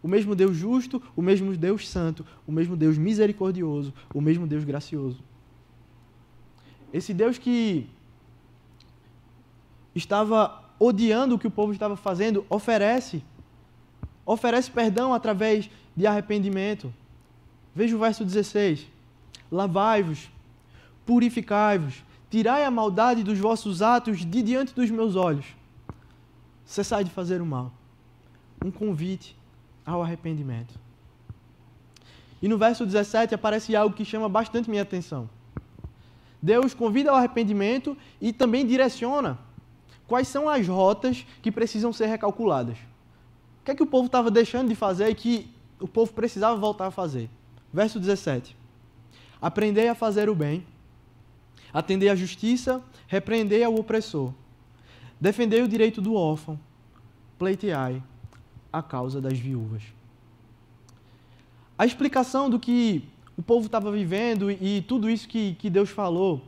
O 0.00 0.06
mesmo 0.06 0.32
Deus 0.32 0.56
justo, 0.56 1.02
o 1.16 1.20
mesmo 1.20 1.56
Deus 1.56 1.88
santo, 1.88 2.24
o 2.46 2.52
mesmo 2.52 2.76
Deus 2.76 2.96
misericordioso, 2.96 3.92
o 4.14 4.20
mesmo 4.20 4.46
Deus 4.46 4.62
gracioso. 4.62 5.18
Esse 6.92 7.12
Deus 7.12 7.36
que 7.36 7.88
estava 9.92 10.62
odiando 10.78 11.34
o 11.34 11.38
que 11.40 11.48
o 11.48 11.50
povo 11.50 11.72
estava 11.72 11.96
fazendo, 11.96 12.46
oferece 12.48 13.24
oferece 14.24 14.70
perdão 14.70 15.12
através 15.12 15.68
de 15.96 16.06
arrependimento. 16.06 16.94
Veja 17.74 17.96
o 17.96 17.98
verso 17.98 18.24
16: 18.24 18.86
Lavai-vos, 19.50 20.30
purificai-vos, 21.04 22.04
tirai 22.30 22.64
a 22.64 22.70
maldade 22.70 23.24
dos 23.24 23.36
vossos 23.36 23.82
atos 23.82 24.24
de 24.24 24.42
diante 24.42 24.72
dos 24.72 24.92
meus 24.92 25.16
olhos. 25.16 25.56
Cessai 26.66 27.04
de 27.04 27.10
fazer 27.10 27.40
o 27.40 27.46
mal. 27.46 27.72
Um 28.62 28.70
convite 28.70 29.36
ao 29.84 30.02
arrependimento. 30.02 30.78
E 32.42 32.48
no 32.48 32.58
verso 32.58 32.84
17 32.84 33.34
aparece 33.34 33.74
algo 33.74 33.94
que 33.94 34.04
chama 34.04 34.28
bastante 34.28 34.68
minha 34.68 34.82
atenção. 34.82 35.30
Deus 36.42 36.74
convida 36.74 37.10
ao 37.10 37.16
arrependimento 37.16 37.96
e 38.20 38.32
também 38.32 38.66
direciona 38.66 39.38
quais 40.06 40.28
são 40.28 40.48
as 40.48 40.66
rotas 40.66 41.24
que 41.40 41.50
precisam 41.50 41.92
ser 41.92 42.06
recalculadas. 42.06 42.76
O 43.60 43.64
que 43.64 43.70
é 43.70 43.74
que 43.74 43.82
o 43.82 43.86
povo 43.86 44.06
estava 44.06 44.30
deixando 44.30 44.68
de 44.68 44.74
fazer 44.74 45.08
e 45.08 45.14
que 45.14 45.50
o 45.80 45.88
povo 45.88 46.12
precisava 46.12 46.56
voltar 46.56 46.86
a 46.86 46.90
fazer? 46.90 47.30
Verso 47.72 47.98
17. 47.98 48.56
Aprendei 49.40 49.88
a 49.88 49.94
fazer 49.94 50.28
o 50.28 50.34
bem, 50.34 50.64
atendei 51.72 52.08
à 52.08 52.14
justiça, 52.14 52.82
repreendei 53.06 53.64
ao 53.64 53.74
opressor, 53.74 54.32
defendei 55.20 55.62
o 55.62 55.68
direito 55.68 56.00
do 56.00 56.14
órfão, 56.14 56.58
pleiteai 57.38 58.02
a 58.72 58.82
causa 58.82 59.20
das 59.20 59.38
viúvas. 59.38 59.82
A 61.78 61.84
explicação 61.84 62.48
do 62.48 62.58
que 62.58 63.04
o 63.36 63.42
povo 63.42 63.66
estava 63.66 63.90
vivendo 63.92 64.50
e, 64.50 64.82
tudo 64.88 65.10
isso 65.10 65.28
que, 65.28 65.54
que 65.54 65.68
Deus 65.68 65.90
falou, 65.90 66.42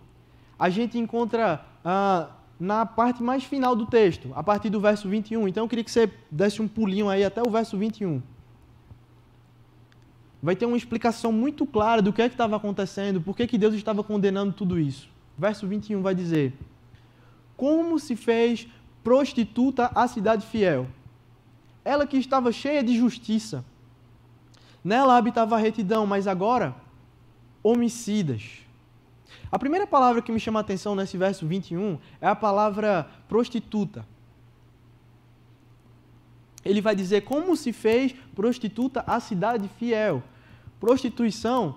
a 0.58 0.70
gente 0.70 0.98
encontra 0.98 1.64
ah, 1.84 2.30
na 2.58 2.86
parte 2.86 3.22
mais 3.22 3.44
final 3.44 3.76
do 3.76 3.86
texto, 3.86 4.30
a 4.34 4.42
partir 4.42 4.70
do 4.70 4.80
verso 4.80 5.08
21. 5.08 5.46
Então 5.46 5.64
eu 5.64 5.68
queria 5.68 5.84
que 5.84 5.90
você 5.90 6.10
desse 6.30 6.62
um 6.62 6.66
pulinho 6.66 7.08
aí 7.08 7.24
até 7.24 7.42
o 7.46 7.50
verso 7.50 7.76
21. 7.76 8.22
Vai 10.42 10.56
ter 10.56 10.66
uma 10.66 10.76
explicação 10.76 11.32
muito 11.32 11.66
clara 11.66 12.00
do 12.00 12.12
que 12.12 12.22
é 12.22 12.28
que 12.28 12.34
estava 12.34 12.56
acontecendo, 12.56 13.20
por 13.20 13.36
que, 13.36 13.46
que 13.46 13.58
Deus 13.58 13.74
estava 13.74 14.02
condenando 14.02 14.52
tudo 14.52 14.78
isso. 14.78 15.08
Verso 15.36 15.66
21 15.66 16.00
vai 16.00 16.14
dizer: 16.14 16.54
Como 17.58 17.98
se 17.98 18.16
fez 18.16 18.66
prostituta 19.04 19.90
a 19.94 20.08
cidade 20.08 20.46
fiel? 20.46 20.88
Ela 21.84 22.06
que 22.06 22.16
estava 22.16 22.50
cheia 22.50 22.82
de 22.82 22.96
justiça. 22.96 23.62
Nela 24.82 25.18
habitava 25.18 25.56
a 25.56 25.58
retidão, 25.58 26.06
mas 26.06 26.26
agora 26.26 26.74
homicidas 27.62 28.66
a 29.50 29.58
primeira 29.58 29.86
palavra 29.86 30.20
que 30.20 30.30
me 30.30 30.40
chama 30.40 30.60
a 30.60 30.62
atenção 30.62 30.94
nesse 30.94 31.16
verso 31.16 31.46
21 31.46 31.98
é 32.20 32.26
a 32.26 32.36
palavra 32.36 33.08
prostituta. 33.28 34.06
Ele 36.64 36.80
vai 36.80 36.94
dizer 36.94 37.22
como 37.22 37.56
se 37.56 37.72
fez 37.72 38.14
prostituta 38.34 39.02
a 39.06 39.18
cidade 39.20 39.68
fiel. 39.78 40.22
Prostituição, 40.78 41.76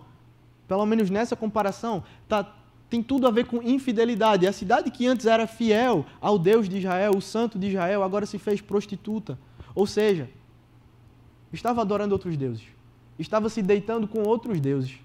pelo 0.68 0.86
menos 0.86 1.10
nessa 1.10 1.36
comparação, 1.36 2.04
tá, 2.28 2.44
tem 2.92 3.02
tudo 3.02 3.26
a 3.26 3.32
ver 3.32 3.46
com 3.46 3.64
infidelidade. 3.64 4.46
A 4.46 4.52
cidade 4.52 4.92
que 4.92 5.08
antes 5.08 5.26
era 5.26 5.48
fiel 5.48 6.06
ao 6.20 6.38
Deus 6.38 6.68
de 6.68 6.78
Israel, 6.78 7.14
o 7.16 7.22
santo 7.22 7.58
de 7.58 7.68
Israel, 7.68 8.04
agora 8.04 8.26
se 8.26 8.38
fez 8.38 8.60
prostituta. 8.60 9.40
Ou 9.74 9.88
seja, 9.88 10.30
estava 11.54 11.80
adorando 11.80 12.14
outros 12.14 12.36
deuses. 12.36 12.66
Estava 13.18 13.48
se 13.48 13.62
deitando 13.62 14.10
com 14.10 14.24
outros 14.24 14.60
deuses. 14.60 15.00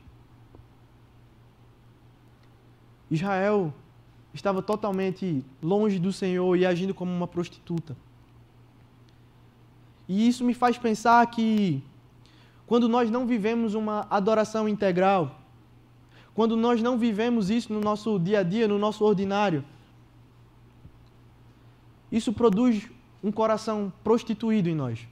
Israel 3.08 3.72
estava 4.34 4.60
totalmente 4.60 5.44
longe 5.62 6.00
do 6.00 6.12
Senhor 6.12 6.56
e 6.56 6.66
agindo 6.66 6.92
como 6.92 7.12
uma 7.12 7.28
prostituta. 7.28 7.96
E 10.08 10.26
isso 10.26 10.42
me 10.42 10.54
faz 10.54 10.76
pensar 10.76 11.24
que 11.28 11.80
quando 12.66 12.88
nós 12.88 13.12
não 13.12 13.28
vivemos 13.28 13.74
uma 13.74 14.08
adoração 14.10 14.68
integral, 14.68 15.40
quando 16.36 16.54
nós 16.54 16.82
não 16.82 16.98
vivemos 16.98 17.48
isso 17.48 17.72
no 17.72 17.80
nosso 17.80 18.18
dia 18.18 18.40
a 18.40 18.42
dia, 18.42 18.68
no 18.68 18.78
nosso 18.78 19.02
ordinário, 19.02 19.64
isso 22.12 22.30
produz 22.30 22.86
um 23.24 23.32
coração 23.32 23.90
prostituído 24.04 24.68
em 24.68 24.74
nós. 24.74 25.08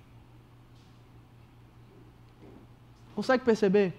Consegue 3.14 3.42
perceber? 3.42 3.94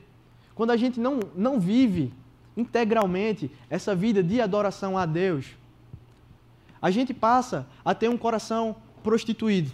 Quando 0.53 0.69
a 0.69 0.77
gente 0.77 0.99
não, 0.99 1.19
não 1.35 1.59
vive 1.59 2.13
integralmente 2.55 3.49
essa 3.71 3.95
vida 3.95 4.21
de 4.21 4.39
adoração 4.39 4.95
a 4.95 5.07
Deus, 5.07 5.47
a 6.79 6.91
gente 6.91 7.11
passa 7.11 7.67
a 7.83 7.95
ter 7.95 8.07
um 8.07 8.17
coração 8.17 8.75
prostituído. 9.01 9.71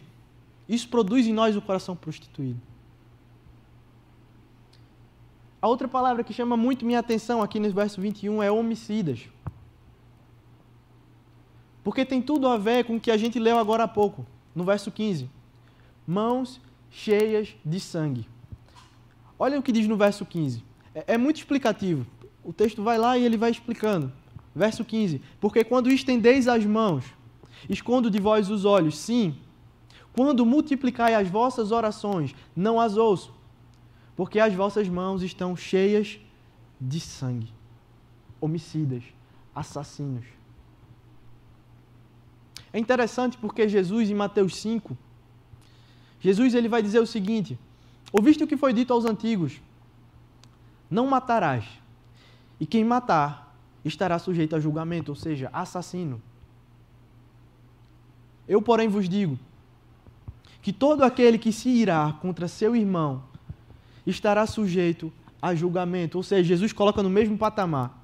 Isso 0.70 0.88
produz 0.88 1.28
em 1.28 1.34
nós 1.34 1.54
o 1.54 1.60
um 1.60 1.62
coração 1.62 1.98
prostituído. 1.98 2.71
A 5.62 5.68
outra 5.68 5.88
palavra 5.88 6.24
que 6.24 6.34
chama 6.34 6.58
muito 6.58 6.86
minha 6.86 7.00
atenção 7.00 7.42
aqui 7.42 7.60
no 7.60 7.72
verso 7.72 8.02
21 8.02 8.42
é 8.42 8.52
homicidas. 8.52 9.30
Porque 11.84 12.06
tem 12.06 12.22
tudo 12.22 12.48
a 12.48 12.58
ver 12.58 12.86
com 12.86 12.96
o 12.96 13.00
que 13.00 13.12
a 13.12 13.18
gente 13.18 13.40
leu 13.40 13.58
agora 13.58 13.84
há 13.84 13.88
pouco, 13.88 14.26
no 14.56 14.64
verso 14.64 14.92
15. 14.92 15.30
Mãos 16.08 16.60
cheias 16.90 17.56
de 17.64 17.80
sangue. 17.80 18.28
Olha 19.38 19.60
o 19.60 19.64
que 19.64 19.72
diz 19.72 19.88
no 19.88 19.96
verso 19.96 20.26
15. 20.26 20.64
É, 20.94 21.14
é 21.14 21.18
muito 21.18 21.38
explicativo 21.38 22.06
o 22.44 22.52
texto 22.52 22.82
vai 22.84 22.98
lá 22.98 23.18
e 23.18 23.24
ele 23.24 23.38
vai 23.38 23.52
explicando. 23.52 24.12
Verso 24.54 24.84
15: 24.84 25.22
Porque 25.40 25.64
quando 25.64 25.90
estendeis 25.90 26.48
as 26.48 26.66
mãos, 26.66 27.06
escondo 27.70 28.10
de 28.10 28.20
vós 28.20 28.50
os 28.50 28.66
olhos, 28.66 28.98
sim. 28.98 29.36
Quando 30.14 30.46
multiplicai 30.46 31.14
as 31.16 31.30
vossas 31.30 31.72
orações, 31.72 32.36
não 32.56 32.80
as 32.80 32.98
ouço, 32.98 33.34
porque 34.22 34.40
as 34.40 34.54
vossas 34.54 34.88
mãos 34.88 35.24
estão 35.24 35.56
cheias 35.56 36.20
de 36.80 37.00
sangue, 37.00 37.52
homicidas, 38.40 39.02
assassinos. 39.56 40.24
É 42.72 42.78
interessante 42.78 43.36
porque 43.36 43.68
Jesus, 43.68 44.12
em 44.12 44.14
Mateus 44.14 44.58
5, 44.58 44.96
Jesus 46.20 46.54
ele 46.54 46.70
vai 46.70 46.84
dizer 46.84 47.00
o 47.00 47.08
seguinte: 47.08 47.58
Ouviste 48.14 48.44
o 48.44 48.48
que 48.48 48.56
foi 48.56 48.74
dito 48.74 48.94
aos 48.94 49.06
antigos: 49.06 49.60
Não 50.88 51.08
matarás. 51.08 51.66
E 52.60 52.68
quem 52.68 52.86
matar 52.86 53.58
estará 53.84 54.20
sujeito 54.20 54.56
a 54.56 54.60
julgamento, 54.60 55.10
ou 55.10 55.16
seja, 55.16 55.50
assassino. 55.52 56.22
Eu, 58.48 58.62
porém, 58.62 58.88
vos 58.88 59.10
digo 59.10 59.40
que 60.62 60.72
todo 60.72 61.04
aquele 61.04 61.40
que 61.40 61.52
se 61.52 61.70
irá 61.70 62.14
contra 62.22 62.48
seu 62.48 62.76
irmão 62.76 63.31
estará 64.06 64.46
sujeito 64.46 65.12
a 65.42 65.56
julgamento. 65.56 66.18
Ou 66.18 66.24
seja, 66.24 66.44
Jesus 66.44 66.74
coloca 66.74 67.02
no 67.02 67.10
mesmo 67.10 67.38
patamar. 67.38 68.02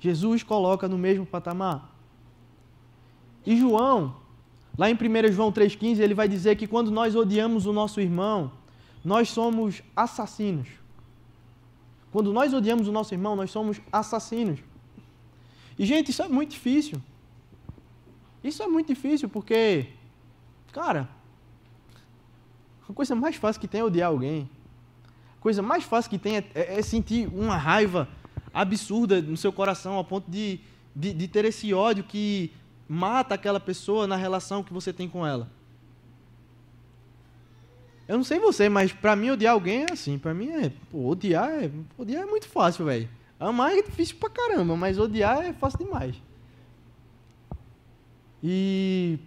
Jesus 0.00 0.42
coloca 0.42 0.86
no 0.86 0.98
mesmo 0.98 1.24
patamar. 1.24 1.90
E 3.46 3.56
João, 3.56 4.16
lá 4.76 4.90
em 4.90 4.94
1 4.94 5.32
João 5.32 5.52
3,15, 5.52 5.98
ele 6.00 6.14
vai 6.14 6.28
dizer 6.28 6.56
que 6.56 6.66
quando 6.66 6.90
nós 6.90 7.14
odiamos 7.14 7.66
o 7.66 7.72
nosso 7.72 8.00
irmão, 8.00 8.52
nós 9.04 9.30
somos 9.30 9.82
assassinos. 9.94 10.68
Quando 12.12 12.32
nós 12.32 12.54
odiamos 12.54 12.86
o 12.86 12.92
nosso 12.92 13.12
irmão, 13.12 13.34
nós 13.34 13.50
somos 13.50 13.80
assassinos. 13.92 14.60
E, 15.78 15.84
gente, 15.84 16.10
isso 16.10 16.22
é 16.22 16.28
muito 16.28 16.50
difícil. 16.50 17.02
Isso 18.42 18.62
é 18.62 18.66
muito 18.66 18.88
difícil 18.88 19.28
porque, 19.28 19.86
cara, 20.72 21.08
a 22.88 22.92
coisa 22.92 23.14
mais 23.14 23.36
fácil 23.36 23.60
que 23.60 23.68
tem 23.68 23.80
é 23.80 23.84
odiar 23.84 24.08
alguém. 24.08 24.48
A 25.38 25.40
coisa 25.40 25.62
mais 25.62 25.84
fácil 25.84 26.10
que 26.10 26.18
tem 26.18 26.36
é, 26.36 26.44
é, 26.54 26.78
é 26.78 26.82
sentir 26.82 27.28
uma 27.28 27.56
raiva 27.56 28.08
absurda 28.52 29.20
no 29.20 29.36
seu 29.36 29.52
coração, 29.52 29.94
ao 29.94 30.04
ponto 30.04 30.30
de, 30.30 30.60
de, 30.94 31.12
de 31.12 31.28
ter 31.28 31.44
esse 31.44 31.74
ódio 31.74 32.04
que 32.04 32.52
mata 32.88 33.34
aquela 33.34 33.58
pessoa 33.58 34.06
na 34.06 34.16
relação 34.16 34.62
que 34.62 34.72
você 34.72 34.92
tem 34.92 35.08
com 35.08 35.26
ela. 35.26 35.50
Eu 38.06 38.16
não 38.18 38.24
sei 38.24 38.38
você, 38.38 38.68
mas 38.68 38.92
pra 38.92 39.16
mim 39.16 39.30
odiar 39.30 39.54
alguém 39.54 39.86
é 39.88 39.92
assim. 39.92 40.18
Pra 40.18 40.34
mim 40.34 40.50
é. 40.50 40.70
Pô, 40.90 41.08
odiar 41.08 41.50
é. 41.50 41.70
Odiar 41.96 42.22
é 42.22 42.26
muito 42.26 42.46
fácil, 42.46 42.84
velho. 42.84 43.08
Amar 43.40 43.72
é 43.72 43.82
difícil 43.82 44.16
pra 44.16 44.30
caramba, 44.30 44.76
mas 44.76 44.98
odiar 44.98 45.42
é 45.42 45.52
fácil 45.52 45.78
demais. 45.78 46.14
E. 48.42 49.18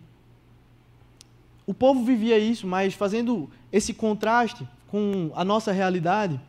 O 1.67 1.73
povo 1.73 2.05
vivia 2.05 2.39
isso, 2.39 2.65
mas 2.65 2.93
fazendo 2.93 3.49
esse 3.73 3.93
contraste 3.93 4.65
com 4.87 5.29
a 5.35 5.43
nossa 5.43 5.73
realidade, 5.73 6.39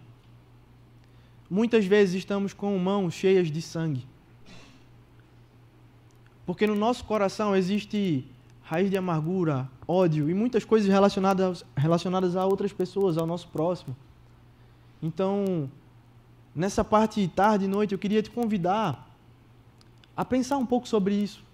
muitas 1.51 1.85
vezes 1.85 2.15
estamos 2.15 2.55
com 2.55 2.79
mãos 2.79 3.15
cheias 3.15 3.51
de 3.51 3.61
sangue. 3.61 4.07
Porque 6.47 6.69
no 6.69 6.77
nosso 6.77 7.05
coração 7.05 7.57
existe 7.57 8.25
raiz 8.63 8.91
de 8.91 8.97
amargura, 8.97 9.69
ódio 9.89 10.31
e 10.31 10.35
muitas 10.35 10.65
coisas 10.65 10.89
relacionadas, 10.89 11.65
relacionadas 11.77 12.37
a 12.37 12.47
outras 12.47 12.73
pessoas, 12.73 13.19
ao 13.19 13.27
nosso 13.27 13.49
próximo. 13.49 13.97
Então, 15.03 15.69
nessa 16.55 16.85
parte 16.85 17.27
tarde 17.27 17.65
e 17.65 17.69
noite, 17.69 17.93
eu 17.93 17.99
queria 17.99 18.23
te 18.23 18.31
convidar 18.31 19.09
a 20.17 20.25
pensar 20.25 20.59
um 20.59 20.67
pouco 20.67 20.87
sobre 20.87 21.15
isso. 21.15 21.48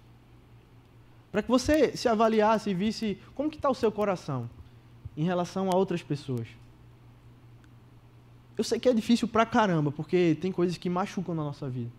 Para 1.35 1.43
que 1.43 1.49
você 1.49 1.97
se 1.97 2.07
avaliasse 2.07 2.69
e 2.69 2.73
visse 2.73 3.17
como 3.35 3.49
que 3.49 3.57
está 3.57 3.69
o 3.69 3.75
seu 3.75 3.91
coração 3.91 4.49
em 5.17 5.25
relação 5.25 5.69
a 5.69 5.75
outras 5.75 6.01
pessoas. 6.01 6.47
Eu 8.57 8.63
sei 8.63 8.79
que 8.79 8.87
é 8.87 8.93
difícil 8.93 9.27
pra 9.27 9.45
caramba, 9.45 9.91
porque 9.91 10.37
tem 10.39 10.49
coisas 10.49 10.77
que 10.77 10.89
machucam 10.89 11.35
na 11.35 11.43
nossa 11.43 11.67
vida 11.67 11.91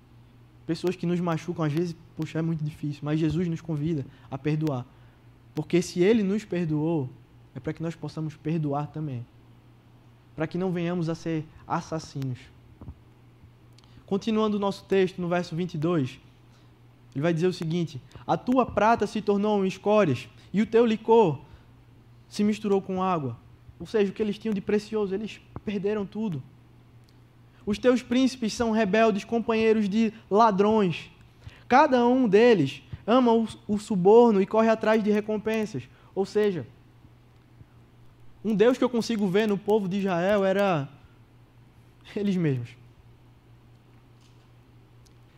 pessoas 0.66 0.96
que 0.96 1.04
nos 1.04 1.20
machucam, 1.20 1.66
às 1.66 1.72
vezes, 1.72 1.94
poxa, 2.16 2.38
é 2.38 2.42
muito 2.42 2.64
difícil, 2.64 3.02
mas 3.04 3.20
Jesus 3.20 3.46
nos 3.46 3.60
convida 3.60 4.06
a 4.30 4.38
perdoar. 4.38 4.86
Porque 5.54 5.82
se 5.82 6.00
Ele 6.00 6.22
nos 6.22 6.42
perdoou, 6.42 7.10
é 7.54 7.60
para 7.60 7.74
que 7.74 7.82
nós 7.82 7.94
possamos 7.94 8.36
perdoar 8.36 8.86
também. 8.86 9.24
Para 10.34 10.46
que 10.46 10.56
não 10.56 10.72
venhamos 10.72 11.10
a 11.10 11.14
ser 11.14 11.44
assassinos. 11.68 12.38
Continuando 14.06 14.56
o 14.56 14.60
nosso 14.60 14.84
texto, 14.84 15.20
no 15.20 15.28
verso 15.28 15.54
22, 15.54 16.18
ele 17.16 17.22
vai 17.22 17.32
dizer 17.32 17.46
o 17.46 17.52
seguinte: 17.52 17.98
A 18.26 18.36
tua 18.36 18.66
prata 18.66 19.06
se 19.06 19.22
tornou 19.22 19.64
em 19.64 19.68
escórias, 19.68 20.28
e 20.52 20.60
o 20.60 20.66
teu 20.66 20.84
licor 20.84 21.40
se 22.28 22.44
misturou 22.44 22.82
com 22.82 23.02
água. 23.02 23.38
Ou 23.80 23.86
seja, 23.86 24.12
o 24.12 24.14
que 24.14 24.22
eles 24.22 24.36
tinham 24.36 24.52
de 24.52 24.60
precioso, 24.60 25.14
eles 25.14 25.40
perderam 25.64 26.04
tudo. 26.04 26.42
Os 27.64 27.78
teus 27.78 28.02
príncipes 28.02 28.52
são 28.52 28.70
rebeldes, 28.70 29.24
companheiros 29.24 29.88
de 29.88 30.12
ladrões. 30.30 31.10
Cada 31.66 32.06
um 32.06 32.28
deles 32.28 32.82
ama 33.06 33.32
o, 33.66 33.78
suborno 33.78 34.42
e 34.42 34.46
corre 34.46 34.68
atrás 34.68 35.02
de 35.02 35.10
recompensas. 35.10 35.84
Ou 36.14 36.26
seja, 36.26 36.66
um 38.44 38.54
Deus 38.54 38.76
que 38.76 38.84
eu 38.84 38.90
consigo 38.90 39.26
ver 39.26 39.48
no 39.48 39.56
povo 39.56 39.88
de 39.88 40.00
Israel 40.00 40.44
era 40.44 40.86
eles 42.14 42.36
mesmos. 42.36 42.76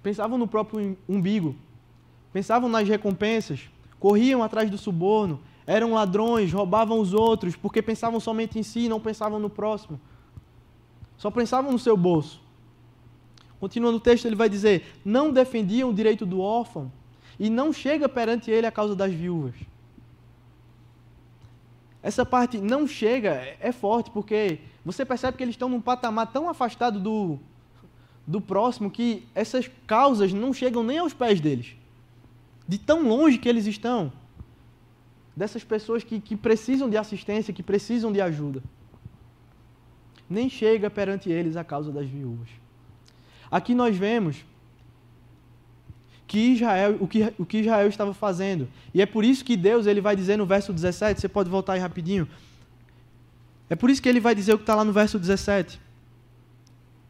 Pensavam 0.02 0.38
no 0.38 0.48
próprio 0.48 0.96
umbigo, 1.08 1.54
pensavam 2.32 2.68
nas 2.68 2.88
recompensas, 2.88 3.68
corriam 3.98 4.42
atrás 4.42 4.70
do 4.70 4.78
suborno, 4.78 5.40
eram 5.66 5.92
ladrões, 5.92 6.52
roubavam 6.52 6.98
os 6.98 7.12
outros, 7.12 7.54
porque 7.54 7.82
pensavam 7.82 8.18
somente 8.18 8.58
em 8.58 8.62
si, 8.62 8.88
não 8.88 9.00
pensavam 9.00 9.38
no 9.38 9.50
próximo. 9.50 10.00
Só 11.16 11.30
pensavam 11.30 11.70
no 11.70 11.78
seu 11.78 11.96
bolso. 11.96 12.40
Continuando 13.60 13.98
o 13.98 14.00
texto, 14.00 14.24
ele 14.24 14.36
vai 14.36 14.48
dizer: 14.48 15.00
Não 15.04 15.32
defendiam 15.32 15.90
o 15.90 15.94
direito 15.94 16.24
do 16.24 16.40
órfão 16.40 16.90
e 17.38 17.50
não 17.50 17.72
chega 17.72 18.08
perante 18.08 18.50
ele 18.50 18.66
a 18.66 18.72
causa 18.72 18.94
das 18.94 19.12
viúvas. 19.12 19.54
Essa 22.02 22.24
parte 22.24 22.58
não 22.58 22.86
chega 22.86 23.56
é 23.60 23.72
forte 23.72 24.10
porque 24.10 24.60
você 24.84 25.04
percebe 25.04 25.36
que 25.36 25.42
eles 25.42 25.54
estão 25.54 25.68
num 25.68 25.80
patamar 25.80 26.28
tão 26.32 26.48
afastado 26.48 27.00
do, 27.00 27.38
do 28.26 28.40
próximo 28.40 28.90
que 28.90 29.26
essas 29.34 29.68
causas 29.86 30.32
não 30.32 30.52
chegam 30.52 30.82
nem 30.82 30.98
aos 30.98 31.12
pés 31.12 31.40
deles. 31.40 31.77
De 32.68 32.78
tão 32.78 33.08
longe 33.08 33.38
que 33.38 33.48
eles 33.48 33.66
estão 33.66 34.12
dessas 35.34 35.64
pessoas 35.64 36.04
que, 36.04 36.20
que 36.20 36.36
precisam 36.36 36.88
de 36.90 36.96
assistência, 36.96 37.54
que 37.54 37.62
precisam 37.62 38.12
de 38.12 38.20
ajuda 38.20 38.62
nem 40.28 40.48
chega 40.48 40.90
perante 40.90 41.30
eles 41.30 41.56
a 41.56 41.64
causa 41.64 41.90
das 41.90 42.06
viúvas. 42.06 42.48
Aqui 43.50 43.74
nós 43.74 43.96
vemos 43.96 44.44
que 46.26 46.38
Israel, 46.38 46.98
o, 47.00 47.08
que, 47.08 47.32
o 47.38 47.46
que 47.46 47.58
Israel 47.58 47.88
estava 47.88 48.12
fazendo. 48.12 48.68
E 48.92 49.00
é 49.00 49.06
por 49.06 49.24
isso 49.24 49.42
que 49.42 49.56
Deus 49.56 49.86
ele 49.86 50.00
vai 50.00 50.14
dizer 50.14 50.36
no 50.36 50.44
verso 50.44 50.72
17, 50.72 51.20
você 51.20 51.28
pode 51.28 51.48
voltar 51.48 51.72
aí 51.72 51.80
rapidinho. 51.80 52.28
É 53.70 53.74
por 53.74 53.88
isso 53.88 54.02
que 54.02 54.08
ele 54.08 54.20
vai 54.20 54.34
dizer 54.34 54.52
o 54.52 54.58
que 54.58 54.62
está 54.62 54.74
lá 54.74 54.84
no 54.84 54.92
verso 54.92 55.18
17. 55.18 55.80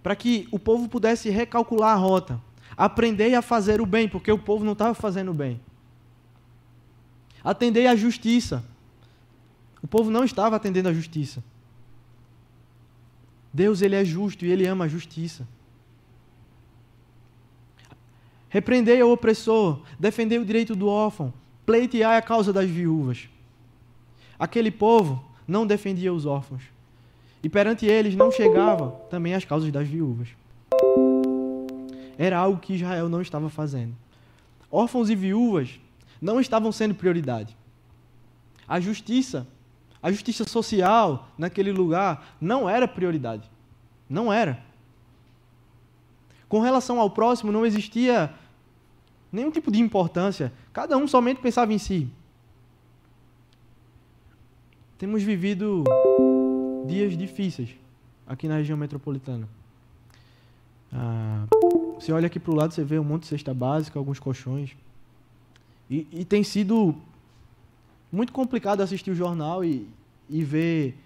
Para 0.03 0.15
que 0.15 0.47
o 0.53 0.59
povo 0.59 0.89
pudesse 0.89 1.29
recalcular 1.31 1.93
a 1.93 1.97
rota. 1.97 2.41
Aprender 2.79 3.35
a 3.35 3.43
fazer 3.43 3.81
o 3.81 3.87
bem, 3.87 4.09
porque 4.09 4.31
o 4.31 4.39
povo 4.39 4.65
não 4.65 4.73
estava 4.73 4.95
fazendo 4.95 5.33
o 5.33 5.35
bem. 5.35 5.61
Atender 7.43 7.89
à 7.89 7.97
justiça. 7.97 8.65
O 9.83 9.89
povo 9.89 10.13
não 10.13 10.23
estava 10.23 10.55
atendendo 10.55 10.89
à 10.89 10.93
justiça. 10.93 11.43
Deus 13.53 13.83
ele 13.83 13.97
é 13.97 14.05
justo 14.05 14.45
e 14.47 14.51
ele 14.51 14.65
ama 14.65 14.85
a 14.85 14.89
justiça. 14.89 15.47
Repreendei 18.49 19.03
o 19.03 19.13
opressor, 19.13 19.81
defendei 19.99 20.39
o 20.39 20.45
direito 20.45 20.77
do 20.77 20.87
órfão, 20.87 21.35
pleiteai 21.67 22.17
a 22.17 22.23
causa 22.23 22.53
das 22.53 22.71
viúvas. 22.71 23.29
Aquele 24.39 24.71
povo 24.71 25.23
não 25.49 25.67
defendia 25.67 26.15
os 26.15 26.25
órfãos. 26.25 26.63
E 27.43 27.49
perante 27.49 27.87
eles 27.87 28.15
não 28.15 28.31
chegava 28.31 28.91
também 29.11 29.35
as 29.35 29.45
causas 29.45 29.73
das 29.73 29.89
viúvas. 29.89 30.29
Era 32.19 32.37
algo 32.37 32.61
que 32.61 32.75
Israel 32.75 33.09
não 33.09 33.23
estava 33.23 33.49
fazendo. 33.49 33.95
Órfãos 34.71 35.09
e 35.09 35.15
viúvas 35.15 35.81
não 36.21 36.41
estavam 36.41 36.71
sendo 36.71 36.95
prioridade. 36.95 37.57
A 38.67 38.79
justiça 38.81 39.47
a 40.03 40.11
justiça 40.13 40.45
social 40.45 41.29
naquele 41.37 41.73
lugar 41.73 42.37
não 42.41 42.69
era 42.69 42.87
prioridade. 42.87 43.51
Não 44.09 44.33
era. 44.33 44.63
Com 46.49 46.61
relação 46.61 47.01
ao 47.01 47.11
próximo, 47.11 47.53
não 47.53 47.67
existia 47.67 48.33
nenhum 49.31 49.51
tipo 49.51 49.71
de 49.71 49.81
importância. 49.81 50.53
Cada 50.73 50.97
um 50.97 51.07
somente 51.07 51.41
pensava 51.41 51.73
em 51.73 51.79
si. 51.79 52.09
Temos 54.97 55.23
vivido 55.23 55.85
dias 56.87 57.17
difíceis 57.17 57.71
aqui 58.27 58.49
na 58.49 58.57
região 58.57 58.79
metropolitana. 58.79 59.49
Ah, 60.93 61.45
você 61.99 62.13
olha 62.13 62.27
aqui 62.27 62.39
para 62.39 62.53
o 62.53 62.55
lado, 62.55 62.73
você 62.73 62.85
vê 62.85 62.99
um 62.99 63.05
monte 63.05 63.23
de 63.23 63.29
cesta 63.29 63.53
básica, 63.53 63.99
alguns 63.99 64.21
colchões. 64.21 64.77
E, 65.91 66.07
e 66.13 66.25
tem 66.25 66.45
sido 66.45 66.95
muito 68.11 68.33
complicado 68.33 68.81
assistir 68.81 69.11
o 69.11 69.15
jornal 69.15 69.65
e, 69.65 69.89
e 70.29 70.45
ver 70.45 70.97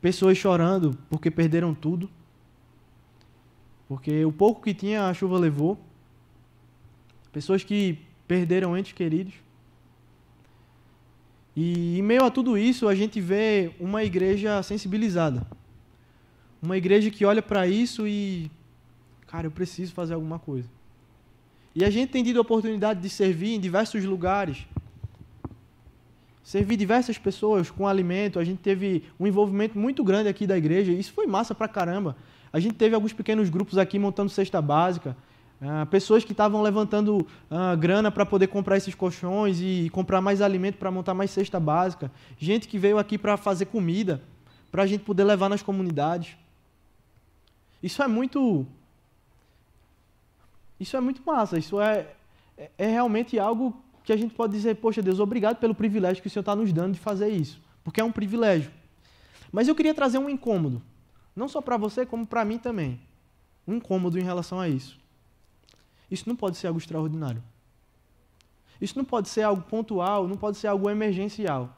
pessoas 0.00 0.38
chorando 0.38 0.96
porque 1.10 1.30
perderam 1.30 1.74
tudo. 1.74 2.08
Porque 3.88 4.24
o 4.24 4.32
pouco 4.32 4.62
que 4.62 4.72
tinha 4.72 5.08
a 5.08 5.14
chuva 5.14 5.38
levou. 5.38 5.78
Pessoas 7.32 7.64
que 7.64 7.98
perderam 8.28 8.76
entes 8.76 8.92
queridos. 8.92 9.34
E 11.54 11.98
em 11.98 12.02
meio 12.02 12.24
a 12.24 12.30
tudo 12.30 12.56
isso, 12.56 12.88
a 12.88 12.94
gente 12.94 13.20
vê 13.20 13.72
uma 13.78 14.04
igreja 14.04 14.62
sensibilizada. 14.62 15.46
Uma 16.62 16.76
igreja 16.76 17.10
que 17.10 17.24
olha 17.24 17.42
para 17.42 17.66
isso 17.66 18.06
e, 18.06 18.50
cara, 19.32 19.46
eu 19.48 19.50
preciso 19.50 19.92
fazer 19.92 20.14
alguma 20.14 20.38
coisa. 20.38 20.68
E 21.74 21.84
a 21.84 21.90
gente 21.90 22.10
tem 22.10 22.22
tido 22.22 22.36
a 22.38 22.42
oportunidade 22.42 23.00
de 23.00 23.08
servir 23.08 23.54
em 23.54 23.58
diversos 23.58 24.04
lugares 24.04 24.66
servir 26.42 26.76
diversas 26.76 27.16
pessoas 27.18 27.70
com 27.70 27.86
alimento. 27.86 28.38
A 28.38 28.44
gente 28.44 28.58
teve 28.58 29.04
um 29.18 29.26
envolvimento 29.26 29.78
muito 29.78 30.02
grande 30.02 30.28
aqui 30.28 30.46
da 30.46 30.56
igreja. 30.56 30.92
Isso 30.92 31.12
foi 31.12 31.26
massa 31.26 31.54
pra 31.54 31.68
caramba. 31.68 32.16
A 32.52 32.60
gente 32.60 32.74
teve 32.74 32.94
alguns 32.94 33.12
pequenos 33.12 33.48
grupos 33.48 33.78
aqui 33.78 33.98
montando 33.98 34.28
cesta 34.28 34.60
básica. 34.60 35.16
Uh, 35.60 35.86
pessoas 35.86 36.24
que 36.24 36.32
estavam 36.32 36.60
levantando 36.60 37.18
uh, 37.18 37.76
grana 37.78 38.10
para 38.10 38.26
poder 38.26 38.48
comprar 38.48 38.76
esses 38.76 38.94
colchões 38.94 39.60
e 39.60 39.88
comprar 39.92 40.20
mais 40.20 40.42
alimento 40.42 40.76
para 40.76 40.90
montar 40.90 41.14
mais 41.14 41.30
cesta 41.30 41.60
básica. 41.60 42.10
Gente 42.36 42.66
que 42.66 42.78
veio 42.78 42.98
aqui 42.98 43.16
para 43.16 43.36
fazer 43.36 43.66
comida, 43.66 44.20
para 44.72 44.82
a 44.82 44.86
gente 44.86 45.04
poder 45.04 45.22
levar 45.22 45.48
nas 45.48 45.62
comunidades. 45.62 46.36
Isso 47.80 48.02
é 48.02 48.08
muito. 48.08 48.66
Isso 50.82 50.96
é 50.96 51.00
muito 51.00 51.22
massa. 51.24 51.56
Isso 51.56 51.80
é, 51.80 52.08
é, 52.58 52.70
é 52.76 52.86
realmente 52.88 53.38
algo 53.38 53.80
que 54.02 54.12
a 54.12 54.16
gente 54.16 54.34
pode 54.34 54.52
dizer: 54.52 54.74
Poxa, 54.74 55.00
Deus, 55.00 55.20
obrigado 55.20 55.58
pelo 55.58 55.76
privilégio 55.76 56.20
que 56.20 56.26
o 56.26 56.30
Senhor 56.30 56.42
está 56.42 56.56
nos 56.56 56.72
dando 56.72 56.94
de 56.94 56.98
fazer 56.98 57.28
isso. 57.28 57.62
Porque 57.84 58.00
é 58.00 58.04
um 58.04 58.10
privilégio. 58.10 58.70
Mas 59.52 59.68
eu 59.68 59.76
queria 59.76 59.94
trazer 59.94 60.18
um 60.18 60.28
incômodo. 60.28 60.82
Não 61.36 61.48
só 61.48 61.60
para 61.60 61.76
você, 61.76 62.04
como 62.04 62.26
para 62.26 62.44
mim 62.44 62.58
também. 62.58 63.00
Um 63.66 63.74
incômodo 63.74 64.18
em 64.18 64.22
relação 64.22 64.58
a 64.58 64.68
isso. 64.68 64.98
Isso 66.10 66.28
não 66.28 66.34
pode 66.34 66.56
ser 66.56 66.66
algo 66.66 66.80
extraordinário. 66.80 67.42
Isso 68.80 68.98
não 68.98 69.04
pode 69.04 69.28
ser 69.28 69.42
algo 69.42 69.62
pontual, 69.62 70.26
não 70.26 70.36
pode 70.36 70.56
ser 70.58 70.66
algo 70.66 70.90
emergencial. 70.90 71.76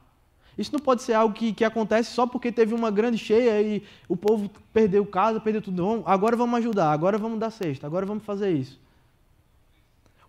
Isso 0.57 0.71
não 0.73 0.79
pode 0.79 1.03
ser 1.03 1.13
algo 1.13 1.35
que, 1.35 1.53
que 1.53 1.63
acontece 1.63 2.11
só 2.11 2.25
porque 2.25 2.51
teve 2.51 2.73
uma 2.73 2.89
grande 2.89 3.19
cheia 3.19 3.61
e 3.61 3.83
o 4.09 4.17
povo 4.17 4.49
perdeu 4.73 5.05
casa, 5.05 5.39
perdeu 5.39 5.61
tudo. 5.61 6.01
Agora 6.05 6.35
vamos 6.35 6.57
ajudar, 6.57 6.91
agora 6.91 7.19
vamos 7.19 7.37
dar 7.37 7.51
cesta, 7.51 7.85
agora 7.85 8.05
vamos 8.05 8.23
fazer 8.23 8.51
isso. 8.51 8.79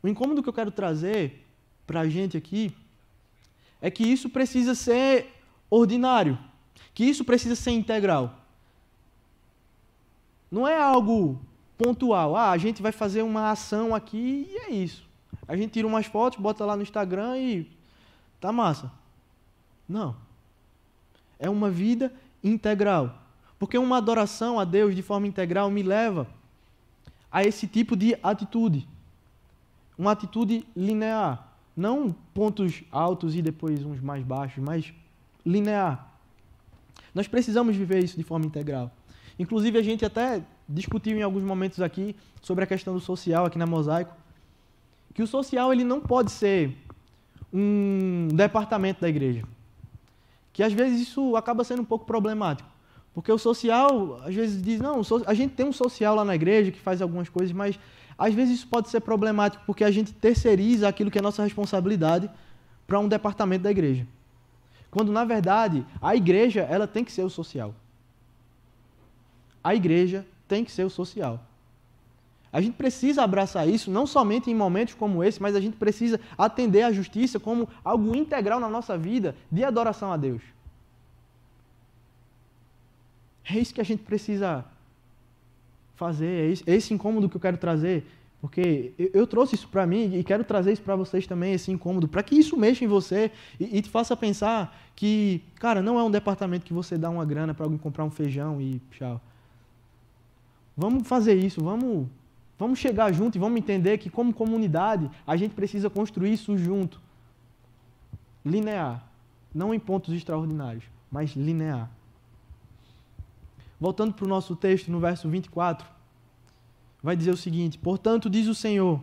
O 0.02 0.08
incômodo 0.08 0.42
que 0.42 0.48
eu 0.48 0.52
quero 0.52 0.70
trazer 0.70 1.46
para 1.86 2.00
a 2.00 2.08
gente 2.08 2.36
aqui 2.36 2.74
é 3.80 3.90
que 3.90 4.04
isso 4.04 4.28
precisa 4.30 4.74
ser 4.74 5.32
ordinário, 5.70 6.38
que 6.94 7.04
isso 7.04 7.24
precisa 7.24 7.54
ser 7.54 7.72
integral. 7.72 8.40
Não 10.50 10.66
é 10.66 10.80
algo 10.80 11.40
pontual. 11.76 12.36
Ah, 12.36 12.50
a 12.50 12.58
gente 12.58 12.82
vai 12.82 12.92
fazer 12.92 13.22
uma 13.22 13.50
ação 13.50 13.94
aqui 13.94 14.48
e 14.50 14.56
é 14.58 14.70
isso. 14.70 15.04
A 15.46 15.56
gente 15.56 15.72
tira 15.72 15.86
umas 15.86 16.06
fotos, 16.06 16.38
bota 16.38 16.64
lá 16.64 16.76
no 16.76 16.82
Instagram 16.82 17.38
e 17.38 17.70
tá 18.40 18.50
massa. 18.50 18.90
Não. 19.88 20.16
É 21.38 21.48
uma 21.50 21.70
vida 21.70 22.12
integral. 22.42 23.22
Porque 23.58 23.78
uma 23.78 23.98
adoração 23.98 24.58
a 24.58 24.64
Deus 24.64 24.94
de 24.94 25.02
forma 25.02 25.26
integral 25.26 25.70
me 25.70 25.82
leva 25.82 26.26
a 27.30 27.44
esse 27.44 27.66
tipo 27.66 27.96
de 27.96 28.16
atitude. 28.22 28.88
Uma 29.98 30.12
atitude 30.12 30.66
linear. 30.76 31.52
Não 31.76 32.14
pontos 32.32 32.82
altos 32.90 33.34
e 33.34 33.42
depois 33.42 33.84
uns 33.84 34.00
mais 34.00 34.24
baixos, 34.24 34.62
mas 34.62 34.92
linear. 35.44 36.12
Nós 37.14 37.28
precisamos 37.28 37.76
viver 37.76 38.02
isso 38.02 38.16
de 38.16 38.22
forma 38.22 38.46
integral. 38.46 38.90
Inclusive, 39.38 39.78
a 39.78 39.82
gente 39.82 40.04
até 40.04 40.42
discutiu 40.68 41.16
em 41.16 41.22
alguns 41.22 41.42
momentos 41.42 41.80
aqui 41.80 42.16
sobre 42.40 42.64
a 42.64 42.66
questão 42.66 42.94
do 42.94 43.00
social 43.00 43.44
aqui 43.44 43.58
na 43.58 43.66
Mosaico, 43.66 44.14
que 45.14 45.22
o 45.22 45.26
social 45.26 45.72
ele 45.72 45.84
não 45.84 46.00
pode 46.00 46.30
ser 46.30 46.76
um 47.52 48.28
departamento 48.32 49.00
da 49.00 49.08
igreja 49.08 49.44
que 50.56 50.62
às 50.62 50.72
vezes 50.72 51.02
isso 51.02 51.36
acaba 51.36 51.62
sendo 51.64 51.82
um 51.82 51.84
pouco 51.84 52.06
problemático. 52.06 52.66
Porque 53.12 53.30
o 53.30 53.36
social, 53.36 54.22
às 54.24 54.34
vezes, 54.34 54.62
diz: 54.62 54.80
não, 54.80 55.02
a 55.26 55.34
gente 55.34 55.52
tem 55.52 55.66
um 55.66 55.72
social 55.72 56.14
lá 56.14 56.24
na 56.24 56.34
igreja 56.34 56.72
que 56.72 56.80
faz 56.80 57.02
algumas 57.02 57.28
coisas, 57.28 57.52
mas 57.52 57.78
às 58.18 58.32
vezes 58.32 58.58
isso 58.58 58.68
pode 58.68 58.88
ser 58.88 59.00
problemático 59.00 59.62
porque 59.66 59.84
a 59.84 59.90
gente 59.90 60.12
terceiriza 60.12 60.88
aquilo 60.88 61.10
que 61.10 61.18
é 61.18 61.22
nossa 61.22 61.42
responsabilidade 61.42 62.30
para 62.86 62.98
um 62.98 63.08
departamento 63.08 63.64
da 63.64 63.70
igreja. 63.70 64.06
Quando, 64.90 65.12
na 65.12 65.24
verdade, 65.24 65.84
a 66.00 66.16
igreja 66.16 66.62
ela 66.62 66.86
tem 66.86 67.04
que 67.04 67.12
ser 67.12 67.22
o 67.22 67.30
social. 67.30 67.74
A 69.62 69.74
igreja 69.74 70.26
tem 70.48 70.64
que 70.64 70.72
ser 70.72 70.84
o 70.84 70.90
social. 70.90 71.40
A 72.52 72.60
gente 72.60 72.74
precisa 72.74 73.22
abraçar 73.22 73.68
isso, 73.68 73.90
não 73.90 74.06
somente 74.06 74.50
em 74.50 74.54
momentos 74.54 74.94
como 74.94 75.22
esse, 75.22 75.42
mas 75.42 75.54
a 75.54 75.60
gente 75.60 75.76
precisa 75.76 76.18
atender 76.38 76.84
à 76.84 76.92
justiça 76.92 77.38
como 77.38 77.68
algo 77.84 78.16
integral 78.16 78.58
na 78.58 78.68
nossa 78.68 78.96
vida 78.96 79.36
de 79.52 79.62
adoração 79.62 80.10
a 80.10 80.16
Deus. 80.16 80.42
É 83.44 83.58
isso 83.58 83.74
que 83.74 83.80
a 83.80 83.84
gente 83.84 84.02
precisa 84.02 84.64
fazer, 85.96 86.60
é 86.66 86.72
esse, 86.74 86.94
incômodo 86.94 87.28
que 87.28 87.36
eu 87.36 87.40
quero 87.40 87.56
trazer, 87.56 88.06
porque 88.40 88.92
eu, 88.98 89.10
eu 89.12 89.26
trouxe 89.26 89.54
isso 89.54 89.68
para 89.68 89.86
mim 89.86 90.14
e 90.14 90.22
quero 90.22 90.44
trazer 90.44 90.72
isso 90.72 90.82
para 90.82 90.94
vocês 90.94 91.26
também, 91.26 91.52
esse 91.52 91.72
incômodo, 91.72 92.06
para 92.06 92.22
que 92.22 92.36
isso 92.36 92.56
mexa 92.56 92.84
em 92.84 92.88
você 92.88 93.32
e, 93.58 93.78
e, 93.78 93.82
te 93.82 93.90
faça 93.90 94.16
pensar 94.16 94.76
que, 94.94 95.42
cara, 95.56 95.82
não 95.82 95.98
é 95.98 96.04
um 96.04 96.10
departamento 96.10 96.64
que 96.64 96.72
você 96.72 96.96
dá 96.96 97.10
uma 97.10 97.24
grana 97.24 97.52
para 97.52 97.64
alguém 97.64 97.78
comprar 97.78 98.04
um 98.04 98.10
feijão 98.10 98.60
e 98.60 98.80
tchau. 98.92 99.20
Vamos 100.76 101.08
fazer 101.08 101.34
isso, 101.34 101.64
vamos 101.64 102.06
Vamos 102.58 102.78
chegar 102.78 103.12
junto 103.12 103.36
e 103.36 103.38
vamos 103.38 103.58
entender 103.58 103.98
que, 103.98 104.08
como 104.08 104.32
comunidade, 104.32 105.10
a 105.26 105.36
gente 105.36 105.54
precisa 105.54 105.90
construir 105.90 106.32
isso 106.32 106.56
junto. 106.56 107.00
Linear. 108.44 109.06
Não 109.54 109.74
em 109.74 109.78
pontos 109.78 110.14
extraordinários, 110.14 110.84
mas 111.10 111.32
linear. 111.32 111.90
Voltando 113.78 114.14
para 114.14 114.24
o 114.24 114.28
nosso 114.28 114.56
texto, 114.56 114.90
no 114.90 115.00
verso 115.00 115.28
24, 115.28 115.86
vai 117.02 117.16
dizer 117.16 117.30
o 117.30 117.36
seguinte: 117.36 117.78
Portanto, 117.78 118.30
diz 118.30 118.46
o 118.46 118.54
Senhor, 118.54 119.00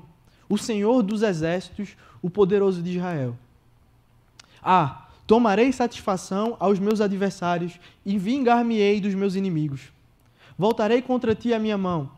o 0.49 0.57
Senhor 0.57 1.01
dos 1.03 1.21
exércitos, 1.21 1.95
o 2.21 2.29
poderoso 2.29 2.81
de 2.81 2.97
Israel: 2.97 3.37
Ah, 4.61 5.07
tomarei 5.27 5.71
satisfação 5.71 6.57
aos 6.59 6.79
meus 6.79 7.01
adversários 7.01 7.79
e 8.05 8.17
vingar-me-ei 8.17 8.99
dos 8.99 9.13
meus 9.13 9.35
inimigos. 9.35 9.91
Voltarei 10.57 11.01
contra 11.01 11.35
ti 11.35 11.53
a 11.53 11.59
minha 11.59 11.77
mão 11.77 12.11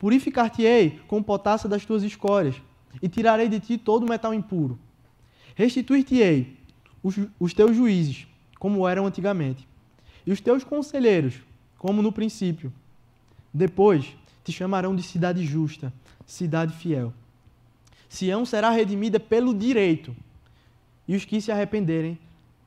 Purificar-te-ei 0.00 0.98
com 1.06 1.18
o 1.18 1.22
potássio 1.22 1.68
das 1.68 1.84
tuas 1.84 2.02
escórias, 2.02 2.56
e 3.02 3.08
tirarei 3.08 3.50
de 3.50 3.60
ti 3.60 3.76
todo 3.76 4.04
o 4.04 4.08
metal 4.08 4.32
impuro. 4.32 4.78
Restituir-te-ei 5.54 6.56
os, 7.02 7.16
os 7.38 7.52
teus 7.52 7.76
juízes, 7.76 8.26
como 8.58 8.88
eram 8.88 9.04
antigamente, 9.04 9.68
e 10.26 10.32
os 10.32 10.40
teus 10.40 10.64
conselheiros, 10.64 11.34
como 11.80 12.02
no 12.02 12.12
princípio. 12.12 12.70
Depois 13.52 14.14
te 14.44 14.52
chamarão 14.52 14.94
de 14.94 15.02
cidade 15.02 15.44
justa, 15.46 15.90
cidade 16.26 16.74
fiel. 16.74 17.10
Sião 18.06 18.44
será 18.44 18.68
redimida 18.70 19.18
pelo 19.18 19.54
direito, 19.54 20.14
e 21.08 21.16
os 21.16 21.24
que 21.24 21.40
se 21.40 21.50
arrependerem 21.50 22.18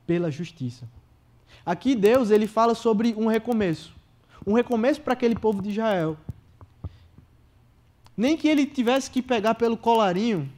pela 0.08 0.32
justiça. 0.32 0.90
Aqui 1.64 1.96
Deus 1.96 2.32
ele 2.32 2.48
fala 2.48 2.74
sobre 2.74 3.14
um 3.14 3.28
recomeço. 3.28 3.94
Um 4.48 4.54
recomeço 4.54 5.00
para 5.00 5.14
aquele 5.14 5.36
povo 5.36 5.62
de 5.62 5.70
Israel, 5.70 6.18
nem 8.18 8.36
que 8.36 8.48
ele 8.48 8.66
tivesse 8.66 9.12
que 9.12 9.22
pegar 9.22 9.54
pelo 9.54 9.78
colarinho 9.78 10.52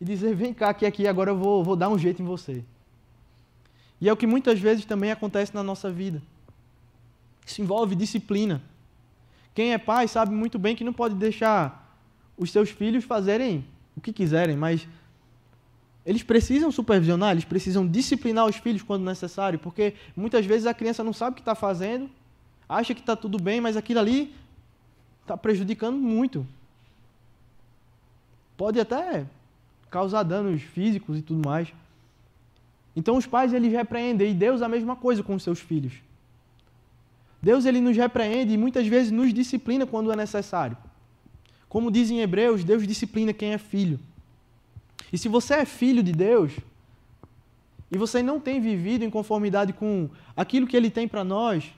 e 0.00 0.04
dizer: 0.04 0.34
vem 0.34 0.52
cá, 0.52 0.74
que 0.74 0.84
aqui 0.84 1.06
agora 1.06 1.30
eu 1.30 1.38
vou, 1.38 1.62
vou 1.62 1.76
dar 1.76 1.88
um 1.88 1.98
jeito 1.98 2.20
em 2.20 2.26
você. 2.26 2.64
E 4.00 4.08
é 4.08 4.12
o 4.12 4.16
que 4.16 4.26
muitas 4.26 4.58
vezes 4.58 4.84
também 4.84 5.12
acontece 5.12 5.54
na 5.54 5.62
nossa 5.62 5.90
vida. 5.90 6.20
Isso 7.46 7.62
envolve 7.62 7.94
disciplina. 7.94 8.60
Quem 9.54 9.72
é 9.72 9.78
pai 9.78 10.08
sabe 10.08 10.34
muito 10.34 10.58
bem 10.58 10.74
que 10.74 10.84
não 10.84 10.92
pode 10.92 11.14
deixar 11.14 11.96
os 12.36 12.50
seus 12.50 12.68
filhos 12.68 13.04
fazerem 13.04 13.64
o 13.96 14.00
que 14.00 14.12
quiserem, 14.12 14.56
mas 14.56 14.86
eles 16.04 16.22
precisam 16.22 16.70
supervisionar, 16.70 17.30
eles 17.30 17.44
precisam 17.44 17.86
disciplinar 17.86 18.46
os 18.46 18.56
filhos 18.56 18.82
quando 18.82 19.04
necessário, 19.04 19.58
porque 19.58 19.94
muitas 20.14 20.44
vezes 20.44 20.66
a 20.66 20.74
criança 20.74 21.02
não 21.02 21.12
sabe 21.12 21.32
o 21.32 21.34
que 21.36 21.40
está 21.40 21.54
fazendo, 21.54 22.10
acha 22.68 22.92
que 22.92 23.00
está 23.00 23.16
tudo 23.16 23.40
bem, 23.40 23.60
mas 23.60 23.76
aquilo 23.76 24.00
ali 24.00 24.34
está 25.22 25.36
prejudicando 25.36 25.96
muito. 25.96 26.46
Pode 28.56 28.78
até 28.78 29.26
causar 29.90 30.22
danos 30.24 30.62
físicos 30.62 31.18
e 31.18 31.22
tudo 31.22 31.46
mais. 31.46 31.72
Então 32.94 33.16
os 33.16 33.26
pais 33.26 33.52
eles 33.52 33.72
repreendem 33.72 34.30
e 34.30 34.34
Deus 34.34 34.62
a 34.62 34.68
mesma 34.68 34.96
coisa 34.96 35.22
com 35.22 35.34
os 35.34 35.42
seus 35.42 35.60
filhos. 35.60 36.05
Deus 37.46 37.64
ele 37.64 37.80
nos 37.80 37.96
repreende 37.96 38.52
e 38.52 38.58
muitas 38.58 38.88
vezes 38.88 39.12
nos 39.12 39.32
disciplina 39.32 39.86
quando 39.86 40.10
é 40.10 40.16
necessário. 40.16 40.76
Como 41.68 41.92
dizem 41.92 42.20
Hebreus, 42.20 42.64
Deus 42.64 42.84
disciplina 42.84 43.32
quem 43.32 43.52
é 43.52 43.58
filho. 43.58 44.00
E 45.12 45.16
se 45.16 45.28
você 45.28 45.54
é 45.54 45.64
filho 45.64 46.02
de 46.02 46.10
Deus 46.10 46.50
e 47.88 47.96
você 47.96 48.20
não 48.20 48.40
tem 48.40 48.60
vivido 48.60 49.04
em 49.04 49.10
conformidade 49.10 49.72
com 49.72 50.10
aquilo 50.36 50.66
que 50.66 50.76
ele 50.76 50.90
tem 50.90 51.06
para 51.06 51.22
nós, 51.22 51.72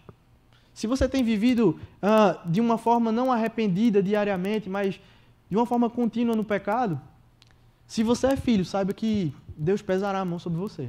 se 0.73 0.87
você 0.87 1.07
tem 1.07 1.23
vivido 1.23 1.79
uh, 2.03 2.51
de 2.51 2.63
uma 2.63 2.79
forma 2.79 3.13
não 3.13 3.31
arrependida 3.31 4.03
diariamente, 4.03 4.71
mas 4.71 4.99
de 5.51 5.57
uma 5.59 5.67
forma 5.67 5.91
contínua 5.91 6.35
no 6.35 6.45
pecado, 6.45 6.99
se 7.87 8.03
você 8.03 8.29
é 8.29 8.37
filho, 8.37 8.65
saiba 8.65 8.95
que 8.95 9.35
Deus 9.55 9.83
pesará 9.83 10.21
a 10.21 10.25
mão 10.25 10.39
sobre 10.39 10.59
você. 10.59 10.89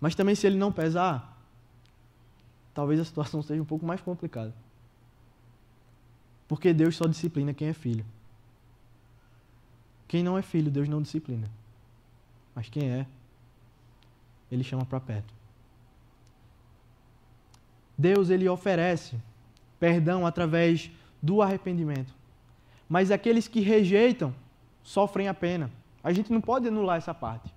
Mas 0.00 0.14
também, 0.14 0.34
se 0.34 0.46
ele 0.46 0.56
não 0.56 0.70
pesar, 0.70 1.36
talvez 2.72 3.00
a 3.00 3.04
situação 3.04 3.42
seja 3.42 3.60
um 3.60 3.64
pouco 3.64 3.84
mais 3.84 4.00
complicada. 4.00 4.54
Porque 6.46 6.72
Deus 6.72 6.96
só 6.96 7.06
disciplina 7.06 7.52
quem 7.52 7.68
é 7.68 7.72
filho. 7.72 8.04
Quem 10.06 10.22
não 10.22 10.38
é 10.38 10.42
filho, 10.42 10.70
Deus 10.70 10.88
não 10.88 11.02
disciplina. 11.02 11.50
Mas 12.54 12.68
quem 12.68 12.90
é, 12.90 13.06
Ele 14.50 14.64
chama 14.64 14.86
para 14.86 14.98
perto. 14.98 15.34
Deus 17.96 18.30
ele 18.30 18.48
oferece 18.48 19.16
perdão 19.80 20.24
através 20.24 20.90
do 21.20 21.42
arrependimento. 21.42 22.14
Mas 22.88 23.10
aqueles 23.10 23.48
que 23.48 23.60
rejeitam 23.60 24.32
sofrem 24.84 25.28
a 25.28 25.34
pena. 25.34 25.70
A 26.02 26.12
gente 26.12 26.32
não 26.32 26.40
pode 26.40 26.68
anular 26.68 26.96
essa 26.96 27.12
parte. 27.12 27.52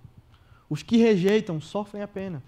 Os 0.72 0.82
que 0.82 0.95
rejeitam 0.95 1.59
sofrem 1.59 2.01
a 2.01 2.07
pena. 2.07 2.41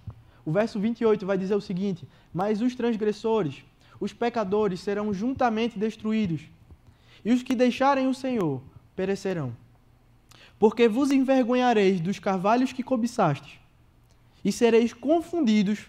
O 0.45 0.51
verso 0.53 0.79
28 0.79 1.25
vai 1.25 1.37
dizer 1.37 1.55
o 1.55 1.61
seguinte: 1.61 2.07
Mas 2.33 2.61
os 2.61 2.73
transgressores, 2.73 3.65
os 3.99 4.13
pecadores, 4.13 4.79
serão 4.79 5.13
juntamente 5.13 5.77
destruídos, 5.77 6.39
e 7.25 7.33
os 7.33 7.43
que 7.43 7.53
deixarem 7.53 8.07
o 8.07 8.13
Senhor 8.13 8.61
perecerão. 8.95 9.53
Porque 10.57 10.87
vos 10.87 11.11
envergonhareis 11.11 11.99
dos 11.99 12.17
carvalhos 12.17 12.71
que 12.71 12.81
cobiçastes, 12.81 13.59
e 14.41 14.53
sereis 14.53 14.93
confundidos 14.93 15.87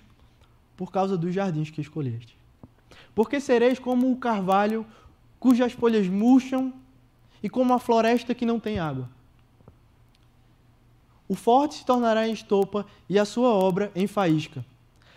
por 0.77 0.91
causa 0.91 1.17
dos 1.17 1.33
jardins 1.33 1.71
que 1.71 1.81
escolheste. 1.81 2.37
Porque 3.15 3.39
sereis 3.39 3.79
como 3.79 4.11
o 4.11 4.17
carvalho 4.17 4.85
cujas 5.39 5.73
folhas 5.73 6.09
murcham 6.09 6.75
e 7.41 7.49
como 7.49 7.73
a 7.73 7.79
floresta 7.79 8.35
que 8.35 8.45
não 8.45 8.59
tem 8.59 8.81
água. 8.81 9.09
O 11.29 11.35
forte 11.35 11.77
se 11.77 11.87
tornará 11.87 12.29
em 12.29 12.33
estopa 12.33 12.87
e 13.09 13.19
a 13.19 13.25
sua 13.25 13.49
obra 13.49 13.91
em 13.95 14.07
faísca. 14.07 14.65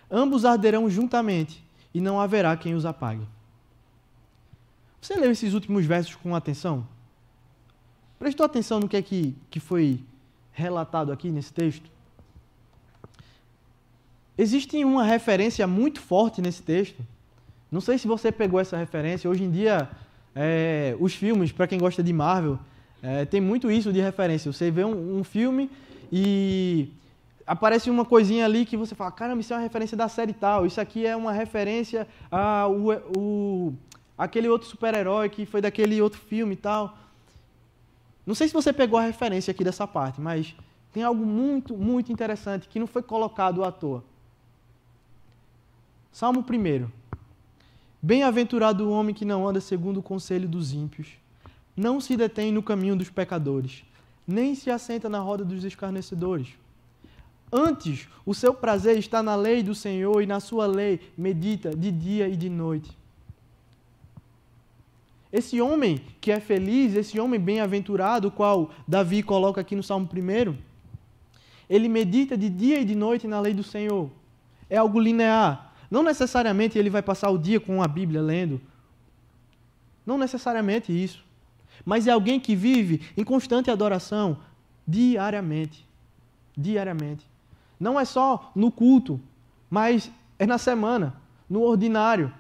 Ambos 0.10 0.46
arderão 0.46 0.90
juntamente 0.90 1.64
e 1.94 2.00
não 2.00 2.20
haverá 2.20 2.56
quem 2.56 2.74
os 2.74 2.86
apague. 2.86 3.28
Você 5.02 5.16
leu 5.16 5.32
esses 5.32 5.54
últimos 5.54 5.86
versos 5.86 6.16
com 6.16 6.36
atenção? 6.36 6.88
Prestou 8.18 8.46
atenção 8.46 8.80
no 8.80 8.88
que 8.88 8.98
é 8.98 9.02
que, 9.02 9.36
que 9.50 9.60
foi 9.60 10.00
relatado 10.52 11.12
aqui 11.12 11.30
nesse 11.30 11.54
texto? 11.54 11.90
Existe 14.38 14.84
uma 14.84 15.04
referência 15.04 15.66
muito 15.68 16.00
forte 16.00 16.42
nesse 16.42 16.62
texto. 16.62 17.04
Não 17.72 17.82
sei 17.82 17.98
se 17.98 18.08
você 18.08 18.32
pegou 18.32 18.60
essa 18.60 18.78
referência. 18.78 19.30
Hoje 19.30 19.44
em 19.44 19.52
dia, 19.52 19.90
é, 20.36 20.96
os 21.00 21.14
filmes, 21.14 21.52
para 21.52 21.68
quem 21.68 21.80
gosta 21.80 22.04
de 22.04 22.14
Marvel, 22.14 22.60
é, 23.02 23.26
tem 23.26 23.42
muito 23.42 23.70
isso 23.72 23.92
de 23.92 24.00
referência. 24.00 24.52
Você 24.52 24.70
vê 24.70 24.84
um, 24.84 25.20
um, 25.20 25.24
filme 25.24 25.70
e 26.12 26.90
aparece 27.46 27.90
uma 27.90 28.06
coisinha 28.06 28.46
ali 28.46 28.66
que 28.66 28.76
você 28.76 28.94
fala: 28.94 29.12
caramba, 29.12 29.42
isso 29.42 29.54
é 29.54 29.56
uma 29.56 29.64
referência 29.64 29.96
da 29.96 30.08
série 30.10 30.34
tal. 30.34 30.66
Isso 30.66 30.80
aqui 30.82 31.06
é 31.06 31.16
uma 31.16 31.32
referência 31.32 32.08
a 32.32 32.68
o, 32.68 32.92
o 33.18 33.74
aquele 34.18 34.50
outro 34.50 34.68
super-herói 34.68 35.30
que 35.30 35.46
foi 35.46 35.62
daquele 35.62 36.02
outro 36.02 36.20
filme 36.20 36.54
e 36.54 36.58
tal. 36.58 36.98
Não 38.26 38.36
sei 38.36 38.48
se 38.48 38.54
você 38.54 38.74
pegou 38.74 39.00
a 39.00 39.04
referência 39.04 39.52
aqui 39.52 39.64
dessa 39.64 39.88
parte, 39.88 40.20
mas 40.20 40.54
tem 40.92 41.04
algo 41.04 41.26
muito, 41.26 41.78
muito 41.78 42.12
interessante 42.12 42.68
que 42.68 42.80
não 42.80 42.88
foi 42.88 43.02
colocado 43.02 43.64
à 43.64 43.72
toa. 43.72 44.04
Salmo 46.12 46.44
1. 46.44 46.88
Bem-aventurado 48.02 48.88
o 48.88 48.92
homem 48.92 49.14
que 49.14 49.24
não 49.24 49.48
anda 49.48 49.62
segundo 49.62 49.98
o 49.98 50.04
conselho 50.04 50.48
dos 50.48 50.74
ímpios, 50.74 51.08
não 51.76 52.02
se 52.02 52.18
detém 52.18 52.52
no 52.52 52.64
caminho 52.64 52.96
dos 52.96 53.10
pecadores, 53.10 53.84
nem 54.28 54.54
se 54.54 54.70
assenta 54.70 55.08
na 55.08 55.20
roda 55.20 55.46
dos 55.46 55.64
escarnecedores. 55.64 56.50
Antes, 57.52 58.10
o 58.26 58.34
seu 58.34 58.54
prazer 58.54 58.98
está 58.98 59.24
na 59.24 59.36
lei 59.36 59.64
do 59.64 59.74
Senhor 59.74 60.22
e 60.22 60.26
na 60.26 60.42
sua 60.42 60.66
lei 60.66 61.00
medita 61.18 61.70
de 61.70 61.92
dia 61.92 62.28
e 62.28 62.36
de 62.36 62.50
noite. 62.50 62.96
Esse 65.32 65.62
homem 65.62 66.02
que 66.20 66.32
é 66.32 66.40
feliz, 66.40 66.94
esse 66.94 67.20
homem 67.20 67.40
bem-aventurado, 67.40 68.32
qual 68.32 68.72
Davi 68.88 69.24
coloca 69.24 69.62
aqui 69.62 69.76
no 69.76 69.84
Salmo 69.84 70.10
1, 70.12 70.56
ele 71.70 71.90
medita 71.90 72.38
de 72.38 72.50
dia 72.50 72.80
e 72.80 72.86
de 72.86 72.96
noite 72.96 73.28
na 73.28 73.40
lei 73.40 73.54
do 73.54 73.64
Senhor. 73.64 74.10
É 74.70 74.78
algo 74.78 75.00
linear. 75.00 75.74
Não 75.90 76.04
necessariamente 76.04 76.78
ele 76.78 76.90
vai 76.90 77.02
passar 77.02 77.30
o 77.30 77.38
dia 77.38 77.60
com 77.60 77.82
a 77.82 77.88
Bíblia 77.88 78.22
lendo. 78.22 78.62
Não 80.06 80.18
necessariamente 80.18 80.92
isso. 80.92 81.27
Mas 81.86 82.08
é 82.08 82.12
alguém 82.12 82.40
que 82.40 82.56
vive 82.56 83.02
em 83.16 83.24
constante 83.24 83.72
adoração 83.72 84.38
diariamente. 84.88 85.86
Diariamente. 86.56 87.26
Não 87.80 88.00
é 88.00 88.06
só 88.06 88.52
no 88.56 88.72
culto, 88.72 89.20
mas 89.70 90.12
é 90.40 90.46
na 90.46 90.58
semana, 90.58 91.14
no 91.50 91.62
ordinário. 91.62 92.34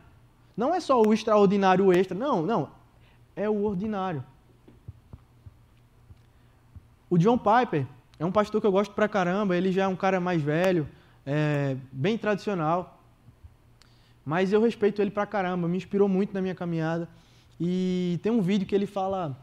Não 0.55 0.73
é 0.73 0.79
só 0.79 1.01
o 1.01 1.13
extraordinário, 1.13 1.85
o 1.85 1.93
extra. 1.93 2.17
Não, 2.17 2.41
não. 2.41 2.69
É 3.35 3.47
o 3.47 3.63
ordinário. 3.63 4.23
O 7.09 7.17
John 7.17 7.37
Piper 7.37 7.85
é 8.19 8.25
um 8.25 8.31
pastor 8.31 8.59
que 8.59 8.67
eu 8.67 8.71
gosto 8.71 8.93
pra 8.93 9.07
caramba. 9.07 9.55
Ele 9.55 9.71
já 9.71 9.83
é 9.83 9.87
um 9.87 9.95
cara 9.95 10.19
mais 10.19 10.41
velho, 10.41 10.87
é, 11.25 11.77
bem 11.91 12.17
tradicional. 12.17 12.99
Mas 14.25 14.51
eu 14.51 14.61
respeito 14.61 15.01
ele 15.01 15.11
pra 15.11 15.25
caramba, 15.25 15.67
me 15.67 15.77
inspirou 15.77 16.09
muito 16.09 16.33
na 16.33 16.41
minha 16.41 16.55
caminhada. 16.55 17.07
E 17.59 18.19
tem 18.21 18.31
um 18.31 18.41
vídeo 18.41 18.67
que 18.67 18.75
ele 18.75 18.85
fala 18.85 19.37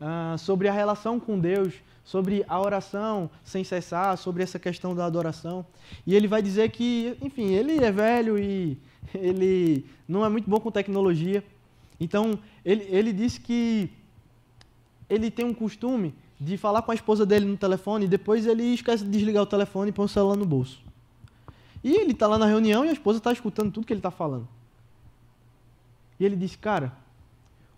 uh, 0.00 0.38
sobre 0.38 0.68
a 0.68 0.72
relação 0.72 1.18
com 1.18 1.38
Deus, 1.38 1.74
sobre 2.04 2.44
a 2.48 2.60
oração 2.60 3.30
sem 3.44 3.62
cessar, 3.64 4.16
sobre 4.16 4.42
essa 4.42 4.58
questão 4.58 4.94
da 4.94 5.04
adoração. 5.04 5.64
E 6.06 6.14
ele 6.14 6.28
vai 6.28 6.42
dizer 6.42 6.70
que, 6.70 7.16
enfim, 7.20 7.52
ele 7.52 7.84
é 7.84 7.90
velho 7.90 8.38
e 8.38 8.78
ele 9.14 9.84
não 10.08 10.24
é 10.24 10.28
muito 10.28 10.48
bom 10.48 10.60
com 10.60 10.70
tecnologia. 10.70 11.44
Então, 11.98 12.38
ele, 12.64 12.84
ele 12.88 13.12
disse 13.12 13.40
que 13.40 13.90
ele 15.08 15.30
tem 15.30 15.44
um 15.44 15.54
costume 15.54 16.14
de 16.40 16.56
falar 16.56 16.82
com 16.82 16.90
a 16.90 16.94
esposa 16.94 17.26
dele 17.26 17.44
no 17.44 17.56
telefone 17.56 18.06
e 18.06 18.08
depois 18.08 18.46
ele 18.46 18.62
esquece 18.62 19.04
de 19.04 19.10
desligar 19.10 19.42
o 19.42 19.46
telefone 19.46 19.90
e 19.90 19.92
põe 19.92 20.06
o 20.06 20.08
celular 20.08 20.36
no 20.36 20.46
bolso. 20.46 20.80
E 21.84 21.94
ele 21.96 22.12
está 22.12 22.26
lá 22.26 22.38
na 22.38 22.46
reunião 22.46 22.84
e 22.84 22.88
a 22.88 22.92
esposa 22.92 23.18
está 23.18 23.32
escutando 23.32 23.72
tudo 23.72 23.86
que 23.86 23.92
ele 23.92 24.00
está 24.00 24.10
falando. 24.10 24.48
E 26.18 26.24
ele 26.24 26.36
disse, 26.36 26.56
cara, 26.56 26.92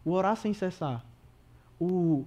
o 0.05 0.13
orar 0.13 0.37
sem 0.37 0.53
cessar, 0.53 1.05
o, 1.81 2.25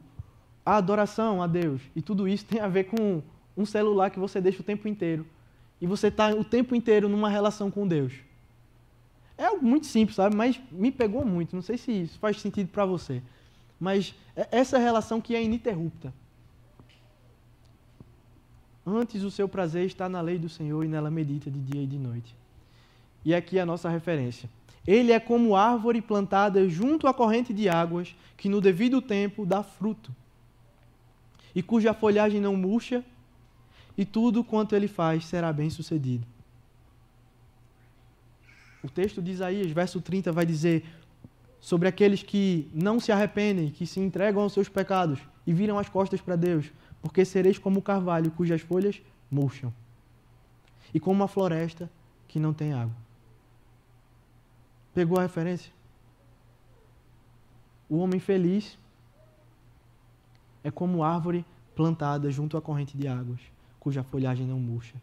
a 0.66 0.78
adoração 0.78 1.42
a 1.42 1.48
Deus 1.48 1.82
e 1.96 2.02
tudo 2.02 2.28
isso 2.28 2.46
tem 2.46 2.60
a 2.60 2.68
ver 2.68 2.86
com 2.86 3.22
um 3.58 3.66
celular 3.66 4.10
que 4.10 4.20
você 4.20 4.42
deixa 4.42 4.62
o 4.62 4.64
tempo 4.64 4.88
inteiro. 4.88 5.26
E 5.80 5.88
você 5.88 6.08
está 6.08 6.30
o 6.30 6.44
tempo 6.44 6.76
inteiro 6.76 7.10
numa 7.10 7.30
relação 7.30 7.70
com 7.70 7.88
Deus. 7.88 8.14
É 9.38 9.46
algo 9.46 9.66
muito 9.66 9.86
simples, 9.86 10.16
sabe? 10.16 10.36
Mas 10.36 10.60
me 10.72 10.92
pegou 10.92 11.26
muito. 11.26 11.56
Não 11.56 11.62
sei 11.62 11.78
se 11.78 11.92
isso 11.92 12.18
faz 12.20 12.40
sentido 12.40 12.70
para 12.70 12.86
você. 12.86 13.22
Mas 13.80 14.16
é 14.36 14.48
essa 14.52 14.78
relação 14.78 15.20
que 15.20 15.36
é 15.36 15.44
ininterrupta. 15.44 16.14
Antes 18.86 19.24
o 19.24 19.32
seu 19.32 19.50
prazer 19.50 19.86
está 19.86 20.08
na 20.08 20.22
lei 20.22 20.38
do 20.38 20.48
Senhor 20.48 20.84
e 20.84 20.88
nela 20.88 21.10
medita 21.12 21.50
de 21.50 21.60
dia 21.60 21.82
e 21.82 21.88
de 21.88 21.98
noite. 21.98 22.36
E 23.24 23.34
aqui 23.34 23.58
é 23.58 23.62
a 23.62 23.66
nossa 23.66 23.90
referência. 23.90 24.50
Ele 24.86 25.12
é 25.12 25.20
como 25.20 25.56
árvore 25.56 26.02
plantada 26.02 26.68
junto 26.70 27.08
à 27.08 27.14
corrente 27.14 27.54
de 27.54 27.68
águas, 27.68 28.16
que 28.38 28.50
no 28.50 28.62
devido 28.62 29.02
tempo 29.02 29.46
dá 29.46 29.64
fruto, 29.64 30.14
e 31.54 31.64
cuja 31.64 31.94
folhagem 31.94 32.40
não 32.40 32.56
murcha, 32.56 33.04
e 33.98 34.06
tudo 34.06 34.44
quanto 34.44 34.76
ele 34.76 34.88
faz 34.88 35.26
será 35.26 35.52
bem 35.54 35.70
sucedido. 35.70 36.26
O 38.84 38.90
texto 38.90 39.22
de 39.22 39.32
Isaías, 39.32 39.72
verso 39.72 40.00
30, 40.00 40.32
vai 40.32 40.46
dizer 40.46 40.86
sobre 41.60 41.88
aqueles 41.88 42.22
que 42.22 42.70
não 42.74 43.00
se 43.00 43.12
arrependem, 43.12 43.72
que 43.72 43.88
se 43.88 44.00
entregam 44.00 44.44
aos 44.44 44.54
seus 44.54 44.70
pecados 44.70 45.20
e 45.48 45.54
viram 45.54 45.80
as 45.80 45.90
costas 45.90 46.22
para 46.22 46.36
Deus 46.36 46.72
porque 47.06 47.24
sereis 47.24 47.60
como 47.60 47.82
o 47.82 47.84
carvalho 47.84 48.32
cujas 48.32 48.62
folhas 48.62 49.00
murcham, 49.30 49.72
e 50.92 51.00
como 51.00 51.22
uma 51.22 51.28
floresta 51.28 51.88
que 52.28 52.40
não 52.40 52.52
tem 52.52 52.74
água. 52.74 52.96
Pegou 54.96 55.20
a 55.20 55.24
referência? 55.24 55.74
O 57.90 57.98
homem 57.98 58.20
feliz 58.20 58.80
é 60.64 60.72
como 60.72 61.04
árvore 61.04 61.46
plantada 61.76 62.32
junto 62.32 62.56
à 62.56 62.62
corrente 62.62 62.98
de 62.98 63.06
águas, 63.06 63.42
cuja 63.78 64.04
folhagem 64.04 64.48
não 64.48 64.58
murcha. 64.58 64.96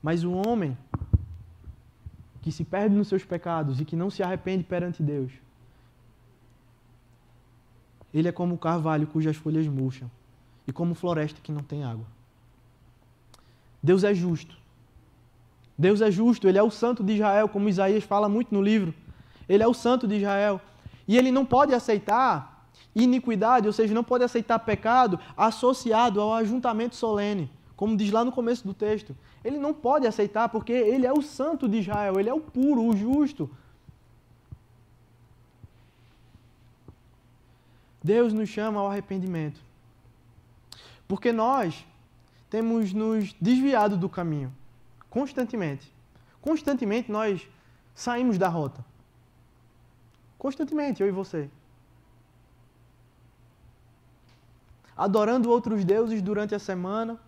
Mas 0.00 0.22
o 0.22 0.32
homem 0.32 0.78
que 2.42 2.52
se 2.52 2.64
perde 2.64 2.94
nos 2.94 3.08
seus 3.08 3.24
pecados 3.24 3.80
e 3.80 3.84
que 3.84 3.96
não 3.96 4.08
se 4.08 4.22
arrepende 4.22 4.62
perante 4.62 5.02
Deus, 5.02 5.32
ele 8.14 8.28
é 8.28 8.32
como 8.32 8.54
o 8.54 8.58
carvalho 8.58 9.08
cujas 9.08 9.36
folhas 9.36 9.66
murcham 9.66 10.08
e 10.64 10.72
como 10.72 10.94
floresta 10.94 11.40
que 11.42 11.50
não 11.50 11.62
tem 11.62 11.82
água. 11.82 12.06
Deus 13.82 14.04
é 14.04 14.14
justo. 14.14 14.61
Deus 15.82 16.00
é 16.00 16.12
justo, 16.12 16.48
Ele 16.48 16.56
é 16.56 16.62
o 16.62 16.70
santo 16.70 17.02
de 17.02 17.14
Israel, 17.14 17.48
como 17.48 17.68
Isaías 17.68 18.04
fala 18.04 18.28
muito 18.28 18.54
no 18.54 18.62
livro. 18.62 18.94
Ele 19.48 19.64
é 19.64 19.66
o 19.66 19.74
santo 19.74 20.06
de 20.06 20.14
Israel. 20.14 20.60
E 21.08 21.18
ele 21.18 21.32
não 21.32 21.44
pode 21.44 21.74
aceitar 21.74 22.68
iniquidade, 22.94 23.66
ou 23.66 23.72
seja, 23.72 23.92
não 23.92 24.04
pode 24.04 24.22
aceitar 24.22 24.60
pecado 24.60 25.18
associado 25.36 26.20
ao 26.20 26.32
ajuntamento 26.34 26.94
solene, 26.94 27.50
como 27.74 27.96
diz 27.96 28.12
lá 28.12 28.24
no 28.24 28.30
começo 28.30 28.64
do 28.64 28.72
texto. 28.72 29.16
Ele 29.44 29.58
não 29.58 29.74
pode 29.74 30.06
aceitar 30.06 30.48
porque 30.48 30.72
ele 30.72 31.04
é 31.04 31.12
o 31.12 31.20
santo 31.20 31.68
de 31.68 31.78
Israel, 31.78 32.20
ele 32.20 32.28
é 32.28 32.34
o 32.34 32.40
puro, 32.40 32.84
o 32.84 32.96
justo. 32.96 33.50
Deus 38.00 38.32
nos 38.32 38.48
chama 38.48 38.78
ao 38.78 38.88
arrependimento. 38.88 39.60
Porque 41.08 41.32
nós 41.32 41.84
temos 42.48 42.92
nos 42.92 43.34
desviado 43.40 43.96
do 43.96 44.08
caminho 44.08 44.52
constantemente. 45.12 45.92
Constantemente 46.40 47.12
nós 47.12 47.46
saímos 47.94 48.38
da 48.38 48.48
rota. 48.48 48.82
Constantemente, 50.38 51.02
eu 51.02 51.08
e 51.08 51.12
você. 51.12 51.50
Adorando 54.96 55.50
outros 55.50 55.84
deuses 55.84 56.22
durante 56.22 56.54
a 56.54 56.58
semana 56.58 57.20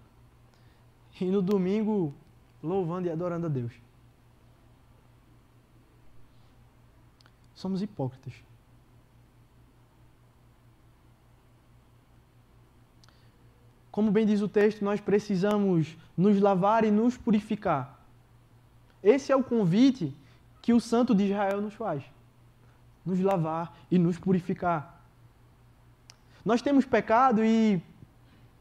e 1.20 1.26
no 1.26 1.42
domingo 1.42 2.14
louvando 2.62 3.06
e 3.06 3.10
adorando 3.10 3.46
a 3.46 3.50
Deus. 3.50 3.72
Somos 7.54 7.82
hipócritas. 7.82 8.32
Como 13.94 14.10
bem 14.10 14.26
diz 14.26 14.40
o 14.40 14.48
texto, 14.48 14.84
nós 14.84 15.00
precisamos 15.00 15.96
nos 16.18 16.40
lavar 16.40 16.84
e 16.84 16.90
nos 16.90 17.16
purificar. 17.16 17.96
Esse 19.00 19.30
é 19.30 19.36
o 19.36 19.44
convite 19.44 20.12
que 20.60 20.72
o 20.72 20.80
Santo 20.80 21.14
de 21.14 21.26
Israel 21.26 21.60
nos 21.60 21.74
faz: 21.74 22.02
nos 23.06 23.20
lavar 23.20 23.72
e 23.88 23.96
nos 23.96 24.18
purificar. 24.18 25.00
Nós 26.44 26.60
temos 26.60 26.84
pecado 26.84 27.44
e 27.44 27.80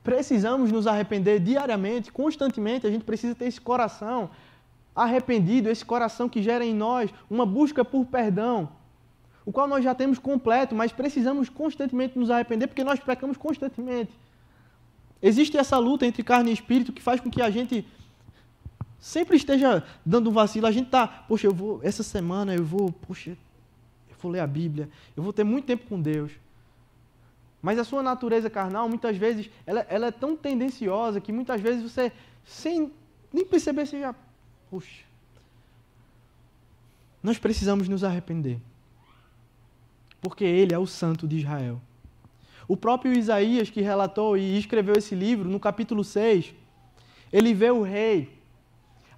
precisamos 0.04 0.72
nos 0.72 0.86
arrepender 0.86 1.40
diariamente, 1.40 2.12
constantemente. 2.12 2.86
A 2.86 2.92
gente 2.92 3.04
precisa 3.04 3.34
ter 3.34 3.46
esse 3.46 3.60
coração 3.60 4.30
arrependido, 4.96 5.68
esse 5.68 5.84
coração 5.84 6.30
que 6.30 6.44
gera 6.44 6.64
em 6.64 6.76
nós 6.76 7.12
uma 7.28 7.44
busca 7.44 7.84
por 7.84 8.06
perdão, 8.06 8.70
o 9.44 9.52
qual 9.52 9.68
nós 9.68 9.84
já 9.84 9.96
temos 9.96 10.20
completo, 10.20 10.76
mas 10.76 10.92
precisamos 10.92 11.50
constantemente 11.50 12.20
nos 12.20 12.30
arrepender 12.30 12.68
porque 12.68 12.84
nós 12.84 13.00
pecamos 13.00 13.36
constantemente. 13.36 14.14
Existe 15.24 15.58
essa 15.58 15.78
luta 15.78 16.06
entre 16.06 16.22
carne 16.22 16.52
e 16.52 16.54
espírito 16.54 16.92
que 16.92 17.02
faz 17.02 17.22
com 17.22 17.32
que 17.32 17.42
a 17.42 17.50
gente 17.50 17.88
sempre 19.00 19.38
esteja 19.38 19.82
dando 20.06 20.30
um 20.30 20.34
vacilo. 20.34 20.68
A 20.68 20.72
gente 20.72 20.90
tá, 20.90 21.08
poxa, 21.08 21.48
eu 21.48 21.54
vou 21.54 21.80
essa 21.82 22.04
semana 22.04 22.54
eu 22.54 22.66
vou, 22.66 22.92
poxa, 22.92 23.32
eu 24.10 24.16
vou 24.22 24.30
ler 24.30 24.42
a 24.42 24.48
Bíblia, 24.48 24.90
eu 25.16 25.24
vou 25.24 25.32
ter 25.32 25.46
muito 25.46 25.64
tempo 25.66 25.88
com 25.88 26.02
Deus. 26.02 26.34
Mas 27.62 27.80
a 27.80 27.86
sua 27.86 28.04
natureza 28.04 28.50
carnal, 28.50 28.90
muitas 28.90 29.16
vezes, 29.16 29.50
ela, 29.66 29.88
ela 29.90 30.08
é 30.08 30.12
tão 30.12 30.36
tendenciosa 30.36 31.22
que 31.22 31.32
muitas 31.32 31.62
vezes 31.62 31.90
você, 31.90 32.12
sem 32.44 32.92
nem 33.32 33.46
perceber, 33.46 33.86
você 33.86 34.02
já. 34.02 34.14
Puxa. 34.70 35.06
Nós 37.24 37.40
precisamos 37.40 37.88
nos 37.88 38.04
arrepender. 38.04 38.60
Porque 40.20 40.44
Ele 40.44 40.74
é 40.74 40.78
o 40.78 40.86
Santo 40.86 41.26
de 41.26 41.38
Israel. 41.38 41.82
O 42.68 42.78
próprio 42.78 43.14
Isaías, 43.14 43.70
que 43.70 43.82
relatou 43.82 44.38
e 44.38 44.58
escreveu 44.58 44.96
esse 44.98 45.16
livro, 45.16 45.50
no 45.50 45.60
capítulo 45.60 46.04
6, 46.04 46.54
ele 47.32 47.54
vê 47.54 47.72
o 47.72 47.82
rei 47.82 48.38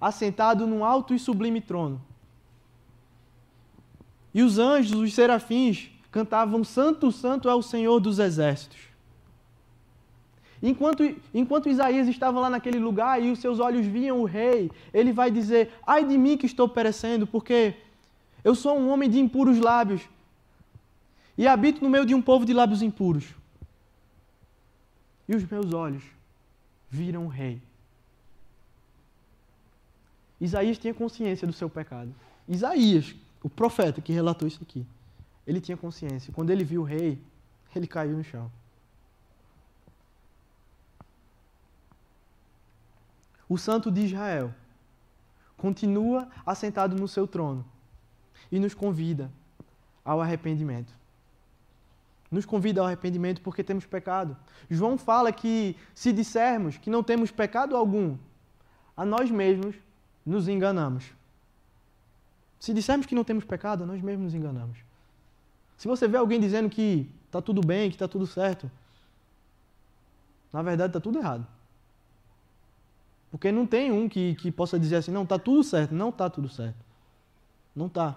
assentado 0.00 0.66
num 0.66 0.84
alto 0.84 1.14
e 1.14 1.18
sublime 1.18 1.60
trono. 1.60 2.00
E 4.34 4.42
os 4.42 4.58
anjos, 4.58 4.98
os 4.98 5.14
serafins, 5.14 5.90
cantavam: 6.10 6.64
Santo, 6.64 7.12
Santo 7.12 7.48
é 7.48 7.54
o 7.54 7.62
Senhor 7.62 8.00
dos 8.00 8.18
exércitos. 8.18 8.78
Enquanto, 10.62 11.02
enquanto 11.34 11.68
Isaías 11.68 12.08
estava 12.08 12.40
lá 12.40 12.50
naquele 12.50 12.78
lugar 12.78 13.22
e 13.22 13.30
os 13.30 13.38
seus 13.38 13.60
olhos 13.60 13.86
viam 13.86 14.20
o 14.20 14.24
rei, 14.24 14.70
ele 14.92 15.12
vai 15.12 15.30
dizer: 15.30 15.72
Ai 15.86 16.04
de 16.04 16.18
mim 16.18 16.36
que 16.36 16.46
estou 16.46 16.68
perecendo, 16.68 17.26
porque 17.26 17.74
eu 18.42 18.54
sou 18.54 18.78
um 18.78 18.90
homem 18.90 19.08
de 19.08 19.20
impuros 19.20 19.58
lábios 19.58 20.02
e 21.36 21.46
habito 21.46 21.82
no 21.82 21.90
meio 21.90 22.06
de 22.06 22.14
um 22.14 22.22
povo 22.22 22.44
de 22.44 22.54
lábios 22.54 22.82
impuros. 22.82 23.35
E 25.28 25.34
os 25.34 25.44
meus 25.44 25.72
olhos 25.72 26.04
viram 26.88 27.26
o 27.26 27.28
rei. 27.28 27.60
Isaías 30.40 30.78
tinha 30.78 30.94
consciência 30.94 31.46
do 31.46 31.52
seu 31.52 31.68
pecado. 31.68 32.14
Isaías, 32.46 33.14
o 33.42 33.48
profeta 33.48 34.00
que 34.00 34.12
relatou 34.12 34.46
isso 34.46 34.62
aqui. 34.62 34.86
Ele 35.46 35.60
tinha 35.60 35.76
consciência. 35.76 36.32
Quando 36.32 36.50
ele 36.50 36.64
viu 36.64 36.82
o 36.82 36.84
rei, 36.84 37.18
ele 37.74 37.86
caiu 37.86 38.16
no 38.16 38.24
chão. 38.24 38.50
O 43.48 43.56
santo 43.56 43.90
de 43.90 44.02
Israel 44.02 44.52
continua 45.56 46.28
assentado 46.44 46.96
no 46.96 47.06
seu 47.06 47.26
trono 47.26 47.64
e 48.50 48.58
nos 48.58 48.74
convida 48.74 49.30
ao 50.04 50.20
arrependimento. 50.20 50.92
Nos 52.30 52.44
convida 52.44 52.80
ao 52.80 52.86
arrependimento 52.86 53.40
porque 53.40 53.62
temos 53.62 53.86
pecado. 53.86 54.36
João 54.68 54.98
fala 54.98 55.30
que 55.32 55.76
se 55.94 56.12
dissermos 56.12 56.76
que 56.76 56.90
não 56.90 57.02
temos 57.02 57.30
pecado 57.30 57.76
algum, 57.76 58.16
a 58.96 59.04
nós 59.04 59.30
mesmos 59.30 59.76
nos 60.24 60.48
enganamos. 60.48 61.04
Se 62.58 62.74
dissermos 62.74 63.06
que 63.06 63.14
não 63.14 63.22
temos 63.22 63.44
pecado, 63.44 63.84
a 63.84 63.86
nós 63.86 64.00
mesmos 64.02 64.24
nos 64.24 64.34
enganamos. 64.34 64.78
Se 65.76 65.86
você 65.86 66.08
vê 66.08 66.16
alguém 66.16 66.40
dizendo 66.40 66.68
que 66.68 67.08
está 67.26 67.40
tudo 67.40 67.60
bem, 67.64 67.90
que 67.90 67.96
está 67.96 68.08
tudo 68.08 68.26
certo, 68.26 68.70
na 70.52 70.62
verdade 70.62 70.90
está 70.90 71.00
tudo 71.00 71.18
errado. 71.18 71.46
Porque 73.30 73.52
não 73.52 73.66
tem 73.66 73.92
um 73.92 74.08
que, 74.08 74.34
que 74.36 74.50
possa 74.50 74.78
dizer 74.78 74.96
assim, 74.96 75.10
não, 75.10 75.22
está 75.22 75.38
tudo 75.38 75.62
certo. 75.62 75.94
Não 75.94 76.08
está 76.08 76.30
tudo 76.30 76.48
certo. 76.48 76.78
Não 77.74 77.86
está. 77.86 78.16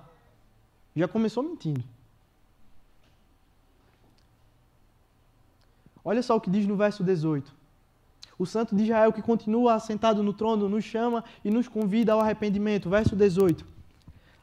Já 0.95 1.07
começou 1.07 1.43
mentindo. 1.43 1.83
Olha 6.09 6.23
só 6.23 6.35
o 6.35 6.41
que 6.41 6.49
diz 6.49 6.65
no 6.65 6.75
verso 6.75 7.03
18. 7.03 7.53
O 8.39 8.43
santo 8.43 8.75
de 8.75 8.81
Israel 8.81 9.13
que 9.13 9.21
continua 9.21 9.75
assentado 9.75 10.23
no 10.23 10.33
trono 10.33 10.67
nos 10.67 10.83
chama 10.83 11.23
e 11.45 11.51
nos 11.51 11.67
convida 11.67 12.13
ao 12.13 12.19
arrependimento. 12.19 12.89
Verso 12.89 13.15
18. 13.15 13.63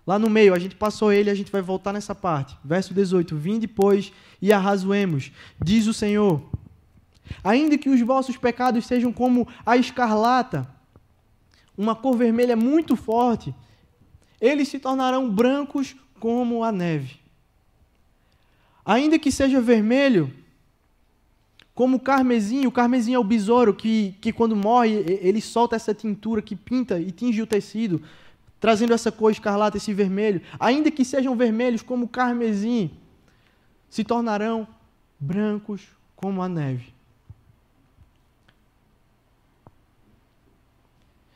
Lá 0.06 0.16
no 0.16 0.30
meio, 0.30 0.54
a 0.54 0.60
gente 0.60 0.76
passou 0.76 1.12
ele, 1.12 1.28
a 1.28 1.34
gente 1.34 1.50
vai 1.50 1.60
voltar 1.60 1.92
nessa 1.92 2.14
parte. 2.14 2.56
Verso 2.64 2.94
18: 2.94 3.36
Vinde, 3.36 3.66
pois, 3.66 4.12
e 4.40 4.52
arrazoemos, 4.52 5.32
diz 5.60 5.88
o 5.88 5.92
Senhor. 5.92 6.40
Ainda 7.42 7.76
que 7.76 7.90
os 7.90 8.00
vossos 8.00 8.36
pecados 8.36 8.86
sejam 8.86 9.12
como 9.12 9.48
a 9.66 9.76
escarlata, 9.76 10.68
uma 11.76 11.96
cor 11.96 12.16
vermelha 12.16 12.54
muito 12.54 12.94
forte, 12.94 13.52
eles 14.40 14.68
se 14.68 14.78
tornarão 14.78 15.28
brancos 15.28 15.96
como 16.20 16.62
a 16.62 16.70
neve. 16.70 17.16
Ainda 18.84 19.18
que 19.18 19.32
seja 19.32 19.60
vermelho, 19.60 20.32
como 21.76 21.98
o 21.98 22.00
carmesim, 22.00 22.66
o 22.66 22.72
carmesim 22.72 23.12
é 23.12 23.18
o 23.18 23.22
besouro 23.22 23.74
que, 23.74 24.16
que 24.18 24.32
quando 24.32 24.56
morre, 24.56 24.94
ele 25.20 25.42
solta 25.42 25.76
essa 25.76 25.92
tintura 25.92 26.40
que 26.40 26.56
pinta 26.56 26.98
e 26.98 27.12
tinge 27.12 27.42
o 27.42 27.46
tecido 27.46 28.02
trazendo 28.58 28.94
essa 28.94 29.12
cor 29.12 29.30
escarlata, 29.30 29.76
esse 29.76 29.92
vermelho, 29.92 30.40
ainda 30.58 30.90
que 30.90 31.04
sejam 31.04 31.36
vermelhos 31.36 31.82
como 31.82 32.08
carmesim, 32.08 32.90
se 33.90 34.02
tornarão 34.02 34.66
brancos 35.20 35.86
como 36.16 36.42
a 36.42 36.48
neve. 36.48 36.94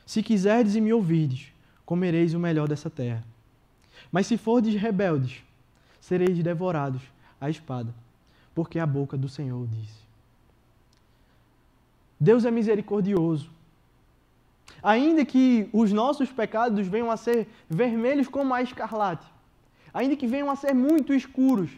Se 0.06 0.22
quiserdes 0.22 0.74
e 0.74 0.80
me 0.80 0.90
ouvirdes, 0.90 1.52
comereis 1.84 2.32
o 2.32 2.40
melhor 2.40 2.66
dessa 2.66 2.88
terra. 2.88 3.22
Mas 4.10 4.26
se 4.26 4.38
fordes 4.38 4.74
rebeldes, 4.74 5.42
sereis 6.00 6.42
devorados 6.42 7.02
à 7.38 7.50
espada, 7.50 7.94
porque 8.54 8.78
a 8.78 8.86
boca 8.86 9.18
do 9.18 9.28
Senhor 9.28 9.68
disse. 9.68 10.09
Deus 12.20 12.44
é 12.44 12.50
misericordioso 12.50 13.50
Ainda 14.82 15.24
que 15.24 15.68
os 15.72 15.92
nossos 15.92 16.30
pecados 16.30 16.86
venham 16.86 17.10
a 17.10 17.16
ser 17.16 17.48
vermelhos 17.68 18.28
como 18.28 18.54
a 18.54 18.62
escarlate, 18.62 19.26
ainda 19.92 20.16
que 20.16 20.26
venham 20.26 20.50
a 20.50 20.56
ser 20.56 20.74
muito 20.74 21.12
escuros 21.12 21.70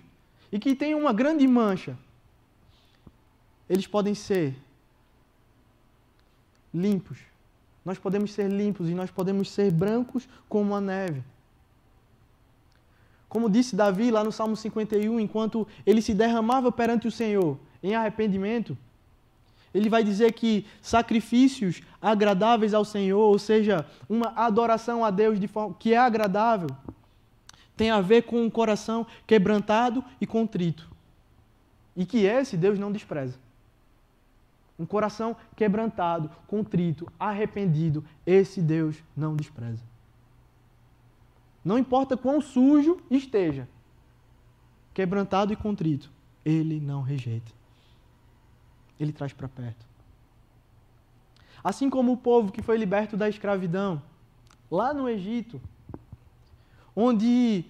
e 0.50 0.58
que 0.58 0.74
tenham 0.74 1.00
uma 1.00 1.12
grande 1.12 1.46
mancha, 1.46 1.96
eles 3.68 3.86
podem 3.86 4.14
ser 4.14 4.54
limpos. 6.72 7.18
Nós 7.84 7.98
podemos 7.98 8.32
ser 8.32 8.48
limpos 8.48 8.88
e 8.88 8.94
nós 8.94 9.10
podemos 9.10 9.50
ser 9.50 9.72
brancos 9.72 10.28
como 10.48 10.74
a 10.74 10.80
neve. 10.80 11.24
Como 13.28 13.50
disse 13.50 13.74
Davi 13.74 14.10
lá 14.10 14.22
no 14.22 14.30
Salmo 14.30 14.54
51, 14.54 15.18
enquanto 15.18 15.66
ele 15.86 16.02
se 16.02 16.14
derramava 16.14 16.70
perante 16.70 17.08
o 17.08 17.10
Senhor 17.10 17.58
em 17.82 17.94
arrependimento, 17.94 18.76
ele 19.74 19.88
vai 19.88 20.04
dizer 20.04 20.32
que 20.32 20.66
sacrifícios 20.80 21.80
agradáveis 22.00 22.74
ao 22.74 22.84
Senhor, 22.84 23.20
ou 23.20 23.38
seja, 23.38 23.86
uma 24.08 24.32
adoração 24.36 25.04
a 25.04 25.10
Deus 25.10 25.40
de 25.40 25.48
forma 25.48 25.74
que 25.78 25.94
é 25.94 25.98
agradável, 25.98 26.68
tem 27.76 27.90
a 27.90 28.00
ver 28.00 28.22
com 28.22 28.42
um 28.44 28.50
coração 28.50 29.06
quebrantado 29.26 30.04
e 30.20 30.26
contrito. 30.26 30.90
E 31.96 32.04
que 32.04 32.24
esse 32.24 32.56
Deus 32.56 32.78
não 32.78 32.92
despreza. 32.92 33.38
Um 34.78 34.84
coração 34.84 35.36
quebrantado, 35.56 36.30
contrito, 36.46 37.10
arrependido, 37.18 38.04
esse 38.26 38.60
Deus 38.60 38.96
não 39.16 39.34
despreza. 39.34 39.82
Não 41.64 41.78
importa 41.78 42.16
quão 42.16 42.40
sujo 42.40 43.00
esteja, 43.10 43.68
quebrantado 44.92 45.52
e 45.52 45.56
contrito, 45.56 46.10
ele 46.44 46.80
não 46.80 47.02
rejeita 47.02 47.61
ele 49.04 49.12
traz 49.12 49.32
para 49.32 49.48
perto. 49.48 49.86
Assim 51.62 51.88
como 51.88 52.12
o 52.12 52.16
povo 52.16 52.50
que 52.50 52.62
foi 52.62 52.76
liberto 52.76 53.16
da 53.16 53.28
escravidão, 53.28 54.02
lá 54.70 54.92
no 54.92 55.08
Egito, 55.08 55.60
onde 56.94 57.64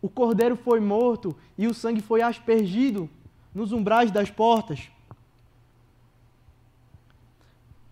o 0.00 0.08
cordeiro 0.08 0.56
foi 0.56 0.80
morto 0.80 1.36
e 1.58 1.66
o 1.66 1.74
sangue 1.74 2.00
foi 2.00 2.22
aspergido 2.22 3.08
nos 3.54 3.72
umbrais 3.72 4.10
das 4.10 4.30
portas. 4.30 4.90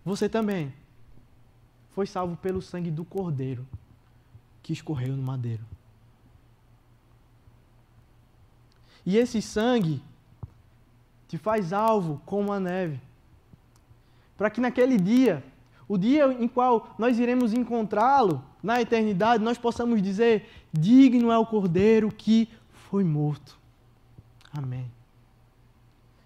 Você 0.05 0.29
também 0.29 0.73
foi 1.91 2.07
salvo 2.07 2.37
pelo 2.37 2.61
sangue 2.61 2.89
do 2.89 3.03
Cordeiro 3.03 3.67
que 4.63 4.73
escorreu 4.73 5.15
no 5.15 5.21
madeiro. 5.21 5.63
E 9.05 9.17
esse 9.17 9.41
sangue 9.41 10.01
te 11.29 11.37
faz 11.37 11.71
alvo 11.71 12.21
como 12.25 12.51
a 12.51 12.59
neve. 12.59 12.99
Para 14.35 14.49
que 14.49 14.59
naquele 14.59 14.97
dia, 14.97 15.43
o 15.87 15.95
dia 15.95 16.25
em 16.33 16.47
qual 16.47 16.95
nós 16.97 17.19
iremos 17.19 17.53
encontrá-lo 17.53 18.43
na 18.63 18.81
eternidade, 18.81 19.43
nós 19.43 19.57
possamos 19.57 20.01
dizer: 20.01 20.49
Digno 20.73 21.31
é 21.31 21.37
o 21.37 21.45
cordeiro 21.45 22.11
que 22.11 22.49
foi 22.89 23.03
morto. 23.03 23.57
Amém. 24.51 24.91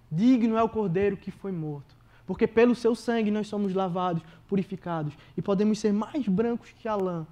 Digno 0.09 0.55
é 0.55 0.63
o 0.63 0.69
cordeiro 0.69 1.17
que 1.17 1.31
foi 1.31 1.51
morto. 1.51 1.93
Porque 2.25 2.47
pelo 2.47 2.73
seu 2.73 2.95
sangue 2.95 3.29
nós 3.29 3.47
somos 3.47 3.73
lavados, 3.73 4.23
purificados 4.47 5.13
e 5.35 5.41
podemos 5.41 5.79
ser 5.79 5.91
mais 5.91 6.25
brancos 6.25 6.71
que 6.79 6.87
a 6.87 6.95
lã, 6.95 7.27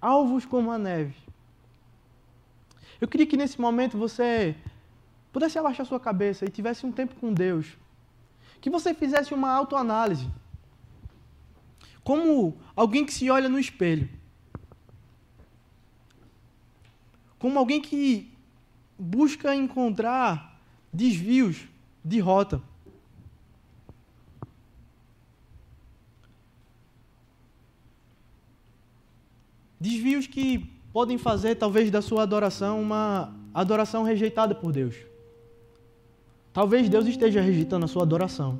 alvos 0.00 0.46
como 0.46 0.70
a 0.70 0.78
neve. 0.78 1.16
Eu 3.00 3.08
queria 3.08 3.26
que 3.26 3.36
nesse 3.36 3.60
momento 3.60 3.98
você 3.98 4.54
pudesse 5.32 5.58
abaixar 5.58 5.86
sua 5.86 6.00
cabeça 6.00 6.44
e 6.44 6.50
tivesse 6.50 6.84
um 6.84 6.92
tempo 6.92 7.14
com 7.16 7.32
Deus. 7.32 7.66
Que 8.60 8.70
você 8.70 8.92
fizesse 8.94 9.32
uma 9.32 9.50
autoanálise. 9.50 10.28
Como 12.02 12.56
alguém 12.74 13.04
que 13.04 13.12
se 13.12 13.30
olha 13.30 13.48
no 13.48 13.58
espelho. 13.58 14.08
Como 17.38 17.58
alguém 17.58 17.80
que 17.80 18.32
busca 18.98 19.54
encontrar 19.54 20.60
desvios 20.92 21.64
de 22.04 22.20
rota. 22.20 22.60
Desvios 29.78 30.26
que 30.26 30.70
podem 30.92 31.16
fazer, 31.16 31.54
talvez, 31.54 31.90
da 31.90 32.02
sua 32.02 32.22
adoração 32.24 32.82
uma 32.82 33.34
adoração 33.54 34.02
rejeitada 34.02 34.54
por 34.54 34.72
Deus. 34.72 35.09
Talvez 36.52 36.88
Deus 36.88 37.06
esteja 37.06 37.40
rejeitando 37.40 37.84
a 37.84 37.88
sua 37.88 38.02
adoração. 38.02 38.58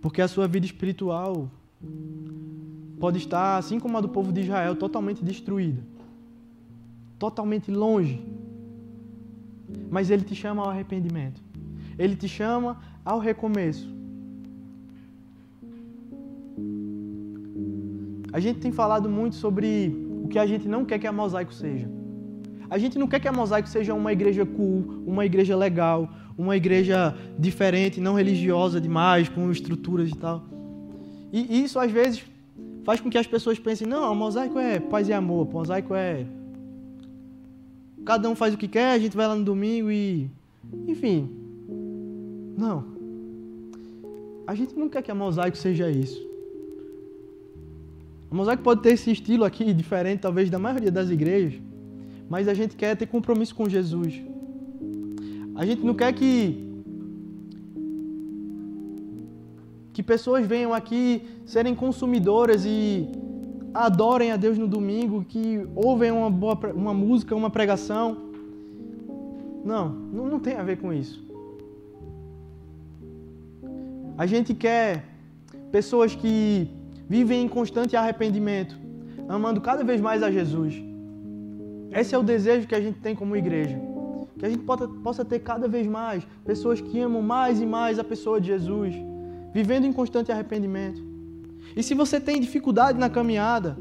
Porque 0.00 0.20
a 0.20 0.28
sua 0.28 0.48
vida 0.48 0.66
espiritual 0.66 1.48
pode 2.98 3.18
estar, 3.18 3.56
assim 3.56 3.78
como 3.78 3.96
a 3.96 4.00
do 4.00 4.08
povo 4.08 4.32
de 4.32 4.40
Israel, 4.40 4.74
totalmente 4.74 5.24
destruída. 5.24 5.82
Totalmente 7.18 7.70
longe. 7.70 8.20
Mas 9.90 10.10
Ele 10.10 10.22
te 10.22 10.34
chama 10.34 10.62
ao 10.62 10.70
arrependimento. 10.70 11.40
Ele 11.98 12.16
te 12.16 12.28
chama 12.28 12.78
ao 13.04 13.18
recomeço. 13.18 13.88
A 18.32 18.40
gente 18.40 18.60
tem 18.60 18.70
falado 18.70 19.08
muito 19.08 19.36
sobre 19.36 19.96
o 20.22 20.28
que 20.28 20.38
a 20.38 20.46
gente 20.46 20.68
não 20.68 20.84
quer 20.84 20.98
que 20.98 21.06
a 21.06 21.12
Mosaico 21.12 21.52
seja. 21.52 21.97
A 22.70 22.78
gente 22.78 22.98
não 22.98 23.06
quer 23.06 23.20
que 23.20 23.28
a 23.28 23.32
Mosaico 23.32 23.68
seja 23.68 23.94
uma 23.94 24.12
igreja 24.12 24.44
cool, 24.44 25.02
uma 25.06 25.24
igreja 25.24 25.56
legal, 25.56 26.08
uma 26.36 26.56
igreja 26.56 27.14
diferente, 27.38 28.00
não 28.00 28.14
religiosa 28.14 28.80
demais, 28.80 29.28
com 29.28 29.50
estruturas 29.50 30.10
e 30.10 30.14
tal. 30.14 30.44
E 31.32 31.62
isso 31.62 31.78
às 31.78 31.90
vezes 31.90 32.22
faz 32.84 33.00
com 33.00 33.10
que 33.10 33.18
as 33.18 33.26
pessoas 33.26 33.58
pensem: 33.58 33.86
não, 33.86 34.04
a 34.04 34.14
Mosaico 34.14 34.58
é 34.58 34.78
paz 34.78 35.08
e 35.08 35.12
amor, 35.12 35.48
a 35.48 35.52
Mosaico 35.52 35.94
é. 35.94 36.26
Cada 38.04 38.28
um 38.28 38.34
faz 38.34 38.54
o 38.54 38.58
que 38.58 38.68
quer, 38.68 38.92
a 38.92 38.98
gente 38.98 39.16
vai 39.16 39.26
lá 39.26 39.34
no 39.34 39.44
domingo 39.44 39.90
e. 39.90 40.30
Enfim. 40.86 41.28
Não. 42.56 42.84
A 44.46 44.54
gente 44.54 44.74
não 44.74 44.88
quer 44.88 45.02
que 45.02 45.10
a 45.10 45.14
Mosaico 45.14 45.56
seja 45.56 45.90
isso. 45.90 46.28
O 48.30 48.34
mosaico 48.34 48.62
pode 48.62 48.82
ter 48.82 48.90
esse 48.90 49.10
estilo 49.10 49.44
aqui 49.44 49.72
diferente, 49.72 50.20
talvez, 50.20 50.50
da 50.50 50.58
maioria 50.58 50.90
das 50.90 51.08
igrejas, 51.08 51.58
mas 52.28 52.46
a 52.48 52.54
gente 52.54 52.76
quer 52.76 52.96
ter 52.96 53.06
compromisso 53.06 53.54
com 53.54 53.68
Jesus. 53.68 54.22
A 55.54 55.64
gente 55.66 55.84
não 55.84 55.94
quer 55.94 56.12
que 56.12 56.66
que 59.92 60.02
pessoas 60.02 60.46
venham 60.46 60.72
aqui 60.72 61.22
serem 61.44 61.74
consumidoras 61.74 62.64
e 62.64 63.08
adorem 63.74 64.30
a 64.30 64.36
Deus 64.36 64.56
no 64.56 64.68
domingo, 64.68 65.24
que 65.24 65.66
ouvem 65.74 66.12
uma 66.12 66.30
boa 66.30 66.56
uma 66.72 66.94
música, 66.94 67.34
uma 67.34 67.50
pregação. 67.50 68.16
Não, 69.64 69.88
não 69.88 70.38
tem 70.38 70.54
a 70.54 70.62
ver 70.62 70.78
com 70.78 70.92
isso. 70.92 71.18
A 74.16 74.26
gente 74.26 74.54
quer 74.54 75.04
pessoas 75.72 76.14
que 76.14 76.68
vivem 77.08 77.42
em 77.42 77.48
constante 77.48 77.96
arrependimento, 77.96 78.76
amando 79.28 79.60
cada 79.60 79.82
vez 79.82 80.00
mais 80.00 80.22
a 80.22 80.30
Jesus. 80.30 80.87
Esse 81.92 82.14
é 82.14 82.18
o 82.18 82.22
desejo 82.22 82.66
que 82.66 82.74
a 82.74 82.80
gente 82.80 82.98
tem 82.98 83.14
como 83.14 83.36
igreja. 83.36 83.78
Que 84.38 84.46
a 84.46 84.50
gente 84.50 84.62
possa 85.02 85.24
ter 85.24 85.40
cada 85.40 85.66
vez 85.66 85.86
mais 85.86 86.26
pessoas 86.44 86.80
que 86.80 87.00
amam 87.00 87.22
mais 87.22 87.60
e 87.60 87.66
mais 87.66 87.98
a 87.98 88.04
pessoa 88.04 88.40
de 88.40 88.48
Jesus, 88.48 88.94
vivendo 89.52 89.84
em 89.84 89.92
constante 89.92 90.30
arrependimento. 90.30 91.02
E 91.74 91.82
se 91.82 91.94
você 91.94 92.20
tem 92.20 92.40
dificuldade 92.40 92.98
na 92.98 93.10
caminhada, 93.10 93.76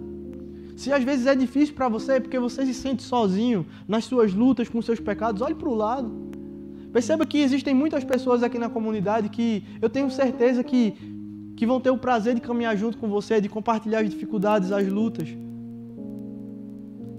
se 0.76 0.92
às 0.92 1.04
vezes 1.04 1.26
é 1.26 1.36
difícil 1.36 1.76
para 1.76 1.90
você 1.90 2.20
porque 2.20 2.40
você 2.40 2.66
se 2.66 2.74
sente 2.74 3.04
sozinho 3.04 3.66
nas 3.88 4.06
suas 4.06 4.34
lutas 4.34 4.70
com 4.70 4.82
seus 4.82 5.00
pecados, 5.00 5.42
olhe 5.42 5.56
para 5.56 5.70
o 5.70 5.76
lado. 5.76 6.12
Perceba 6.92 7.26
que 7.26 7.40
existem 7.40 7.74
muitas 7.74 8.04
pessoas 8.04 8.42
aqui 8.44 8.58
na 8.58 8.70
comunidade 8.70 9.30
que 9.30 9.64
eu 9.82 9.90
tenho 9.90 10.10
certeza 10.10 10.64
que 10.64 11.16
que 11.58 11.66
vão 11.66 11.82
ter 11.82 11.90
o 11.90 11.98
prazer 11.98 12.36
de 12.36 12.42
caminhar 12.42 12.78
junto 12.78 13.00
com 13.00 13.10
você, 13.10 13.42
de 13.42 13.50
compartilhar 13.50 14.02
as 14.02 14.10
dificuldades, 14.12 14.72
as 14.72 14.88
lutas. 14.88 15.28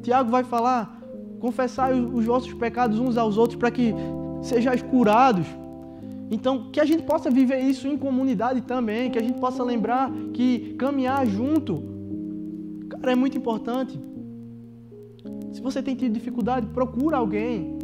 Tiago 0.09 0.31
vai 0.31 0.43
falar: 0.43 1.01
confessar 1.39 1.93
os 1.93 2.25
vossos 2.25 2.55
pecados 2.55 2.99
uns 2.99 3.19
aos 3.19 3.37
outros 3.37 3.59
para 3.59 3.71
que 3.71 3.95
sejais 4.41 4.81
curados. 4.81 5.47
Então, 6.31 6.71
que 6.71 6.81
a 6.81 6.85
gente 6.85 7.03
possa 7.03 7.31
viver 7.31 7.61
isso 7.61 7.87
em 7.87 7.97
comunidade 7.97 8.61
também, 8.63 9.11
que 9.11 9.19
a 9.19 9.23
gente 9.23 9.39
possa 9.39 9.63
lembrar 9.63 10.11
que 10.33 10.75
caminhar 10.79 11.27
junto, 11.27 11.83
cara, 12.89 13.13
é 13.13 13.15
muito 13.15 13.37
importante. 13.37 13.99
Se 15.53 15.61
você 15.61 15.83
tem 15.83 15.95
tido 15.95 16.13
dificuldade, 16.13 16.67
procura 16.69 17.17
alguém. 17.19 17.79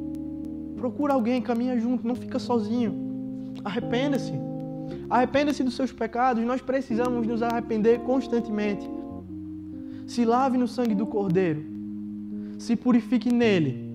Procura 0.77 1.15
alguém, 1.15 1.41
caminha 1.41 1.79
junto, 1.79 2.07
não 2.07 2.15
fica 2.15 2.39
sozinho. 2.39 2.93
Arrependa-se. 3.65 4.33
Arrependa-se 5.09 5.63
dos 5.63 5.75
seus 5.75 5.93
pecados, 5.93 6.45
nós 6.45 6.61
precisamos 6.61 7.27
nos 7.27 7.43
arrepender 7.43 8.01
constantemente. 8.01 8.89
Se 10.07 10.25
lave 10.25 10.59
no 10.59 10.69
sangue 10.69 10.95
do 10.95 11.07
Cordeiro, 11.07 11.74
se 12.59 12.77
purifique 12.77 13.33
nele 13.33 13.95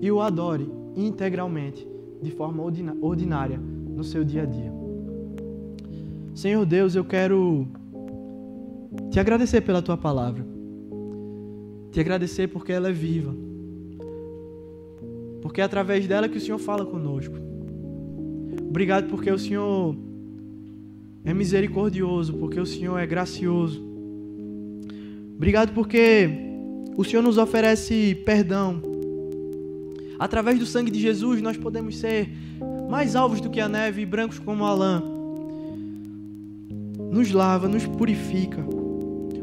e 0.00 0.10
o 0.10 0.20
adore 0.20 0.68
integralmente, 0.96 1.86
de 2.20 2.30
forma 2.30 2.62
ordinária, 3.00 3.58
no 3.58 4.04
seu 4.04 4.24
dia 4.24 4.42
a 4.42 4.46
dia. 4.46 4.72
Senhor 6.34 6.64
Deus, 6.64 6.94
eu 6.94 7.04
quero 7.04 7.66
te 9.10 9.20
agradecer 9.20 9.60
pela 9.60 9.82
tua 9.82 9.96
palavra, 9.96 10.44
te 11.90 12.00
agradecer 12.00 12.48
porque 12.48 12.72
ela 12.72 12.88
é 12.88 12.92
viva, 12.92 13.34
porque 15.40 15.60
é 15.60 15.64
através 15.64 16.06
dela 16.06 16.28
que 16.28 16.38
o 16.38 16.40
Senhor 16.40 16.58
fala 16.58 16.86
conosco. 16.86 17.34
Obrigado 18.68 19.08
porque 19.08 19.30
o 19.30 19.38
Senhor 19.38 19.94
é 21.24 21.34
misericordioso, 21.34 22.34
porque 22.34 22.58
o 22.58 22.66
Senhor 22.66 22.98
é 22.98 23.06
gracioso. 23.06 23.82
Obrigado 25.36 25.72
porque 25.74 26.51
o 26.96 27.04
Senhor 27.04 27.22
nos 27.22 27.38
oferece 27.38 28.14
perdão. 28.24 28.82
Através 30.18 30.58
do 30.58 30.66
sangue 30.66 30.90
de 30.90 31.00
Jesus, 31.00 31.40
nós 31.42 31.56
podemos 31.56 31.96
ser 31.96 32.30
mais 32.88 33.16
alvos 33.16 33.40
do 33.40 33.50
que 33.50 33.60
a 33.60 33.68
neve 33.68 34.02
e 34.02 34.06
brancos 34.06 34.38
como 34.38 34.64
a 34.64 34.74
lã. 34.74 35.02
Nos 37.10 37.30
lava, 37.30 37.68
nos 37.68 37.86
purifica. 37.86 38.64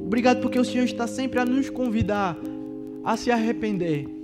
Obrigado 0.06 0.41
porque 0.41 0.60
o 0.60 0.66
Senhor 0.66 0.86
está 0.86 1.06
sempre 1.08 1.39
a 1.39 1.45
nos 1.45 1.70
convidar 1.70 2.38
a 3.04 3.16
se 3.16 3.32
arrepender 3.32 4.20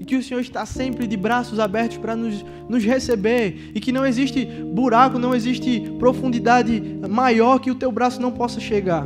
e 0.00 0.04
que 0.04 0.16
o 0.16 0.22
Senhor 0.22 0.40
está 0.40 0.64
sempre 0.64 1.06
de 1.06 1.14
braços 1.14 1.60
abertos 1.60 1.98
para 1.98 2.16
nos, 2.16 2.42
nos 2.66 2.82
receber, 2.82 3.70
e 3.74 3.80
que 3.80 3.92
não 3.92 4.06
existe 4.06 4.46
buraco, 4.46 5.18
não 5.18 5.34
existe 5.34 5.92
profundidade 5.98 6.80
maior 7.06 7.58
que 7.58 7.70
o 7.70 7.74
teu 7.74 7.92
braço 7.92 8.18
não 8.18 8.32
possa 8.32 8.58
chegar. 8.58 9.04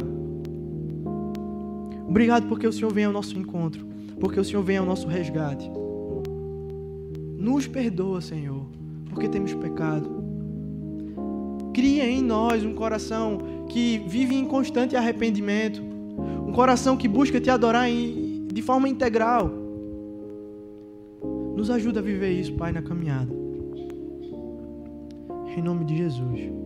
Obrigado 2.14 2.46
porque 2.46 2.64
o 2.64 2.72
Senhor 2.72 2.92
vem 2.92 3.06
ao 3.06 3.12
nosso 3.12 3.36
encontro, 3.36 3.84
porque 4.20 4.38
o 4.38 4.44
Senhor 4.44 4.62
vem 4.62 4.76
ao 4.76 4.86
nosso 4.86 5.08
resgate. 5.08 5.68
Nos 7.36 7.66
perdoa, 7.66 8.20
Senhor, 8.20 8.64
porque 9.10 9.28
temos 9.28 9.52
pecado. 9.52 10.22
Cria 11.74 12.08
em 12.08 12.22
nós 12.22 12.64
um 12.64 12.72
coração 12.72 13.66
que 13.68 13.98
vive 14.06 14.36
em 14.36 14.44
constante 14.44 14.94
arrependimento, 14.94 15.82
um 16.46 16.52
coração 16.52 16.96
que 16.96 17.08
busca 17.08 17.40
te 17.40 17.50
adorar 17.50 17.90
em, 17.90 18.46
de 18.46 18.62
forma 18.62 18.88
integral 18.88 19.50
nos 21.56 21.70
ajuda 21.70 21.98
a 21.98 22.02
viver 22.04 22.30
isso, 22.30 22.52
Pai, 22.52 22.70
na 22.70 22.80
caminhada. 22.80 23.34
Em 25.56 25.60
nome 25.60 25.84
de 25.84 25.96
Jesus. 25.96 26.63